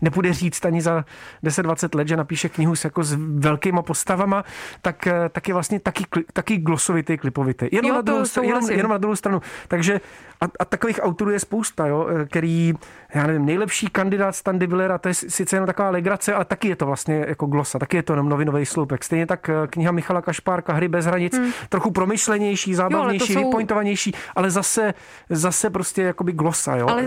nepůjde 0.00 0.32
říct 0.32 0.64
ani 0.64 0.80
za 0.80 1.04
10-20 1.44 1.77
let, 1.94 2.08
že 2.08 2.16
napíše 2.16 2.48
knihu 2.48 2.76
s, 2.76 2.84
jako 2.84 3.04
s 3.04 3.16
velkýma 3.18 3.82
postavama, 3.82 4.44
tak, 4.82 5.06
eh, 5.06 5.28
tak 5.32 5.48
je 5.48 5.54
vlastně 5.54 5.80
taky, 5.80 6.04
taky 6.32 6.56
glosovitý, 6.56 7.16
klipovitý. 7.16 7.68
Jenom, 7.72 7.88
jo, 7.88 7.94
na 7.94 8.00
druhou, 8.00 8.24
jenom, 8.42 8.70
jenom 8.70 8.90
na 8.90 8.98
druhou 8.98 9.16
stranu. 9.16 9.40
Takže 9.68 10.00
a, 10.40 10.44
a 10.60 10.64
takových 10.64 11.00
autorů 11.02 11.30
je 11.30 11.40
spousta, 11.40 11.86
jo, 11.86 12.08
eh, 12.08 12.24
který, 12.26 12.74
já 13.14 13.26
nevím, 13.26 13.46
nejlepší 13.46 13.86
kandidát 13.86 14.36
Standy 14.36 14.66
Villera, 14.66 14.98
to 14.98 15.08
je 15.08 15.14
sice 15.14 15.56
jenom 15.56 15.66
taková 15.66 15.90
legrace, 15.90 16.34
ale 16.34 16.44
taky 16.44 16.68
je 16.68 16.76
to 16.76 16.86
vlastně 16.86 17.24
jako 17.28 17.46
glosa, 17.46 17.78
taky 17.78 17.96
je 17.96 18.02
to 18.02 18.12
jenom 18.12 18.28
novinový 18.28 18.66
sloupek. 18.66 19.04
Stejně 19.04 19.26
tak 19.26 19.48
eh, 19.48 19.66
kniha 19.66 19.92
Michala 19.92 20.22
Kašpárka, 20.22 20.72
Hry 20.72 20.88
bez 20.88 21.06
hranic, 21.06 21.38
hmm. 21.38 21.52
trochu 21.68 21.90
promyšlenější, 21.90 22.74
zábavnější, 22.74 23.32
jo, 23.32 23.40
jsou... 23.40 23.46
vypointovanější, 23.46 24.12
ale 24.36 24.50
zase, 24.50 24.94
zase 25.30 25.70
prostě 25.70 26.02
jakoby 26.02 26.32
glosa. 26.32 26.76
Jo. 26.76 26.88
Ale 26.88 27.04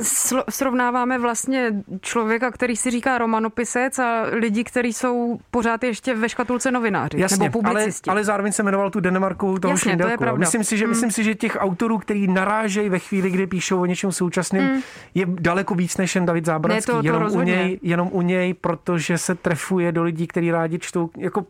srovnáváme 0.49 1.19
vlastně 1.19 1.73
člověka, 2.01 2.51
který 2.51 2.75
si 2.75 2.91
říká 2.91 3.17
romanopisec 3.17 3.99
a 3.99 4.23
lidi, 4.31 4.63
kteří 4.63 4.93
jsou 4.93 5.39
pořád 5.51 5.83
ještě 5.83 6.15
ve 6.15 6.29
škatulce 6.29 6.71
novináři 6.71 7.19
Jasně, 7.19 7.37
nebo 7.37 7.61
publicisti. 7.61 8.09
Ale, 8.09 8.15
ale 8.15 8.23
zároveň 8.23 8.51
se 8.51 8.63
jmenoval 8.63 8.89
tu 8.89 8.99
Denemarku 8.99 9.59
toho 9.59 9.71
Jasně, 9.71 9.97
to 9.97 10.07
je 10.07 10.17
pravda. 10.17 10.39
Myslím 10.39 10.63
si, 10.63 10.77
že, 10.77 10.85
hmm. 10.85 10.89
myslím 10.89 11.11
si, 11.11 11.23
že 11.23 11.35
těch 11.35 11.57
autorů, 11.59 11.97
který 11.97 12.27
narážejí 12.27 12.89
ve 12.89 12.99
chvíli, 12.99 13.29
kdy 13.29 13.47
píšou 13.47 13.81
o 13.81 13.85
něčem 13.85 14.11
současném, 14.11 14.67
hmm. 14.67 14.81
je 15.15 15.25
daleko 15.27 15.75
víc 15.75 15.90
než 15.97 16.15
jen 16.15 16.25
David 16.25 16.45
Zábranský. 16.45 16.91
Ne, 16.91 16.95
to, 16.95 17.01
to 17.01 17.07
jenom, 17.07 17.35
u 17.35 17.41
něj, 17.41 17.79
jenom 17.81 18.09
u 18.11 18.21
něj, 18.21 18.53
protože 18.53 19.17
se 19.17 19.35
trefuje 19.35 19.91
do 19.91 20.03
lidí, 20.03 20.27
kteří 20.27 20.51
rádi 20.51 20.79
čtou. 20.79 21.09
Jako, 21.17 21.45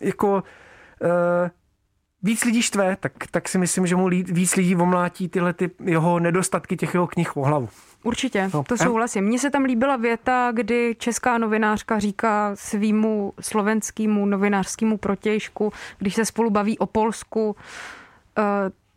jako 0.00 0.32
uh, 0.32 0.40
víc 2.22 2.44
lidí 2.44 2.62
štve, 2.62 2.96
tak, 3.00 3.12
tak 3.30 3.48
si 3.48 3.58
myslím, 3.58 3.86
že 3.86 3.96
mu 3.96 4.08
víc 4.08 4.56
lidí 4.56 4.76
omlátí 4.76 5.28
tyhle 5.28 5.52
ty 5.52 5.70
jeho 5.84 6.20
nedostatky 6.20 6.76
těch 6.76 6.94
jeho 6.94 7.06
knih 7.06 7.36
o 7.36 7.42
hlavu. 7.42 7.68
Určitě, 8.02 8.50
no. 8.54 8.64
to 8.64 8.76
souhlasím. 8.76 9.24
Mně 9.24 9.38
se 9.38 9.50
tam 9.50 9.64
líbila 9.64 9.96
věta, 9.96 10.50
kdy 10.52 10.96
česká 10.98 11.38
novinářka 11.38 11.98
říká 11.98 12.50
svýmu 12.54 13.32
slovenskému 13.40 14.26
novinářskému 14.26 14.98
protějšku, 14.98 15.72
když 15.98 16.14
se 16.14 16.24
spolu 16.24 16.50
baví 16.50 16.78
o 16.78 16.86
Polsku, 16.86 17.50
uh, 17.50 18.44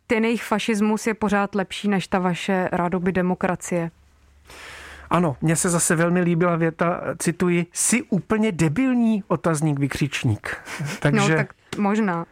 ten 0.06 0.24
jejich 0.24 0.42
fašismus 0.42 1.06
je 1.06 1.14
pořád 1.14 1.54
lepší 1.54 1.88
než 1.88 2.08
ta 2.08 2.18
vaše 2.18 2.68
rádoby 2.72 3.12
demokracie. 3.12 3.90
Ano, 5.10 5.36
mně 5.40 5.56
se 5.56 5.70
zase 5.70 5.96
velmi 5.96 6.20
líbila 6.20 6.56
věta, 6.56 7.00
cituji, 7.18 7.66
si 7.72 8.02
úplně 8.02 8.52
debilní 8.52 9.24
otazník 9.28 9.78
vykřičník. 9.78 10.56
Takže... 11.00 11.30
No, 11.30 11.36
tak 11.36 11.54
možná 11.78 12.26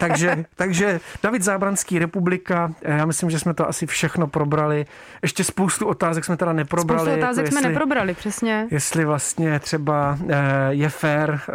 takže, 0.00 0.44
takže 0.56 1.00
David 1.22 1.42
Zábranský, 1.42 1.98
Republika, 1.98 2.72
eh, 2.82 2.96
já 2.98 3.06
myslím, 3.06 3.30
že 3.30 3.38
jsme 3.38 3.54
to 3.54 3.68
asi 3.68 3.86
všechno 3.86 4.26
probrali. 4.26 4.86
Ještě 5.22 5.44
spoustu 5.44 5.86
otázek 5.86 6.24
jsme 6.24 6.36
teda 6.36 6.52
neprobrali. 6.52 7.00
Spoustu 7.00 7.10
jako 7.10 7.20
otázek 7.20 7.44
jako 7.44 7.58
jsme 7.58 7.68
neprobrali, 7.68 8.14
přesně. 8.14 8.66
Jestli 8.70 9.04
vlastně 9.04 9.60
třeba 9.60 10.18
eh, 10.28 10.36
je 10.70 10.88
fér 10.88 11.40
eh, 11.48 11.52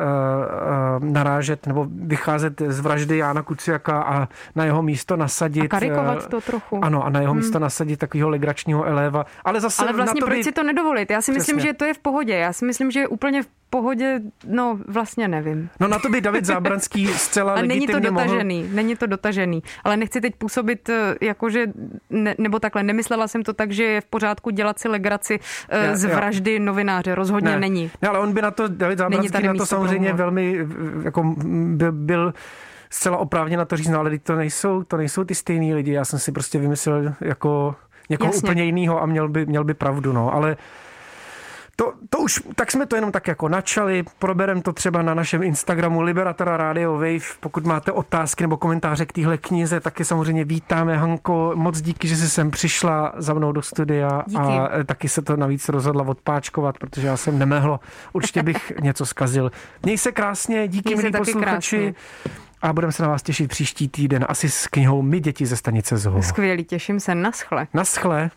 narážet 1.00 1.68
nebo 1.68 1.88
vycházet 1.90 2.62
z 2.68 2.80
vraždy 2.80 3.18
Jána 3.18 3.42
Kuciaka 3.42 4.02
a 4.02 4.28
na 4.56 4.66
jeho 4.66 4.82
místo 4.82 5.16
nasadit... 5.16 5.64
A 5.66 5.68
karikovat 5.68 6.28
to 6.28 6.42
trochu. 6.42 6.84
Ano, 6.84 7.06
a 7.06 7.10
na 7.10 7.20
jeho 7.20 7.34
hmm. 7.34 7.42
místo 7.42 7.60
nasadit 7.60 8.00
takového 8.00 8.30
legračního 8.30 8.86
eléva. 8.86 9.26
Ale 9.46 9.62
zase 9.62 9.84
Ale 9.84 9.94
vlastně 9.94 10.20
na 10.20 10.26
to 10.26 10.26
proč 10.26 10.38
by... 10.38 10.44
si 10.44 10.52
to 10.52 10.64
nedovolit? 10.64 11.12
Já 11.12 11.22
si 11.22 11.32
Přesně. 11.32 11.54
myslím, 11.54 11.70
že 11.70 11.74
to 11.74 11.86
je 11.86 11.94
v 11.94 12.00
pohodě. 12.00 12.34
Já 12.34 12.54
si 12.54 12.66
myslím, 12.66 12.92
že 12.92 13.00
je 13.00 13.08
úplně 13.08 13.44
v 13.44 13.48
pohodě, 13.70 14.22
no 14.48 14.80
vlastně 14.88 15.28
nevím. 15.28 15.70
No 15.80 15.88
na 15.88 16.00
to 16.00 16.10
by 16.10 16.22
David 16.22 16.46
Zábranský 16.52 17.08
zcela 17.08 17.56
to 17.88 18.00
dotažený, 18.24 18.62
mohl... 18.62 18.76
není 18.76 18.96
to 18.96 19.08
dotažený. 19.08 19.64
Ale 19.84 19.98
nechci 19.98 20.22
teď 20.22 20.36
působit 20.36 20.90
eh, 20.90 21.16
jakože, 21.22 21.66
ne, 22.10 22.36
nebo 22.38 22.60
takhle, 22.60 22.84
nemyslela 22.84 23.28
jsem 23.28 23.44
to 23.44 23.54
tak, 23.54 23.72
že 23.72 23.84
je 23.84 24.02
v 24.02 24.06
pořádku 24.06 24.50
dělat 24.50 24.80
si 24.80 24.88
legraci 24.88 25.40
eh, 25.70 25.86
já, 25.86 25.96
z 25.96 26.06
vraždy 26.06 26.60
novináře. 26.60 27.16
Rozhodně 27.16 27.52
ne. 27.52 27.60
není. 27.60 27.92
Ne, 28.02 28.10
ale 28.10 28.20
on 28.20 28.34
by 28.34 28.42
na 28.42 28.52
to, 28.52 28.68
David 28.68 28.98
Zábranský 28.98 29.44
na 29.44 29.54
to 29.54 29.66
samozřejmě 29.66 30.14
velmi, 30.14 30.68
jako 31.04 31.36
byl, 31.76 31.92
byl 31.92 32.34
zcela 32.90 33.18
oprávně 33.18 33.58
na 33.58 33.66
to 33.66 33.78
říct, 33.78 33.88
no 33.88 34.00
ale 34.00 34.20
to 34.20 34.36
nejsou, 34.36 34.84
to 34.84 34.98
nejsou 34.98 35.24
ty 35.24 35.36
stejný 35.36 35.74
lidi. 35.74 35.92
Já 35.92 36.06
jsem 36.06 36.20
si 36.20 36.32
prostě 36.32 36.60
vymyslel 36.60 37.14
jako 37.22 37.76
někoho 38.10 38.28
Jasně. 38.28 38.50
úplně 38.50 38.64
jiného 38.64 39.02
a 39.02 39.06
měl 39.06 39.30
by, 39.30 39.46
měl 39.46 39.64
by 39.64 39.74
pravdu, 39.74 40.14
no. 40.14 40.34
Ale 40.34 40.58
to, 41.80 41.94
to 42.10 42.20
už, 42.20 42.44
tak 42.56 42.72
jsme 42.72 42.86
to 42.86 42.96
jenom 42.96 43.12
tak 43.12 43.28
jako 43.28 43.50
načali, 43.50 44.04
proberem 44.20 44.62
to 44.62 44.74
třeba 44.74 45.02
na 45.02 45.14
našem 45.14 45.44
Instagramu 45.44 46.02
Liberatora 46.02 46.58
Radio 46.58 46.94
Wave, 46.94 47.20
pokud 47.40 47.66
máte 47.66 47.92
otázky 47.92 48.44
nebo 48.44 48.58
komentáře 48.58 49.06
k 49.06 49.12
téhle 49.12 49.38
knize, 49.38 49.80
taky 49.80 50.06
samozřejmě 50.06 50.46
vítáme. 50.46 50.98
Hanko, 50.98 51.52
moc 51.56 51.82
díky, 51.82 52.08
že 52.08 52.16
jsi 52.16 52.30
sem 52.30 52.52
přišla 52.52 53.14
za 53.18 53.34
mnou 53.34 53.52
do 53.52 53.62
studia 53.62 54.24
díky. 54.28 54.42
a 54.42 54.70
taky 54.86 55.10
se 55.10 55.22
to 55.22 55.38
navíc 55.38 55.70
rozhodla 55.70 56.08
odpáčkovat, 56.08 56.78
protože 56.78 57.08
já 57.08 57.18
jsem 57.18 57.40
nemehlo, 57.40 57.80
určitě 58.14 58.44
bych 58.44 58.72
něco 58.82 59.06
zkazil. 59.06 59.52
Měj 59.84 59.98
se 59.98 60.12
krásně, 60.12 60.68
díky 60.68 60.96
milí 60.96 61.12
posluchači. 61.12 61.78
Krásně. 61.78 61.94
A 62.62 62.74
budeme 62.74 62.94
se 62.94 63.04
na 63.04 63.10
vás 63.10 63.24
těšit 63.24 63.50
příští 63.50 63.88
týden 63.88 64.26
asi 64.30 64.50
s 64.50 64.68
knihou 64.68 65.02
My 65.02 65.20
děti 65.20 65.46
ze 65.46 65.58
stanice 65.58 65.98
Zho. 65.98 66.24
Skvělý, 66.24 66.64
těším 66.64 67.00
se. 67.00 67.16
Naschle. 67.16 67.68
Naschle. 67.74 68.30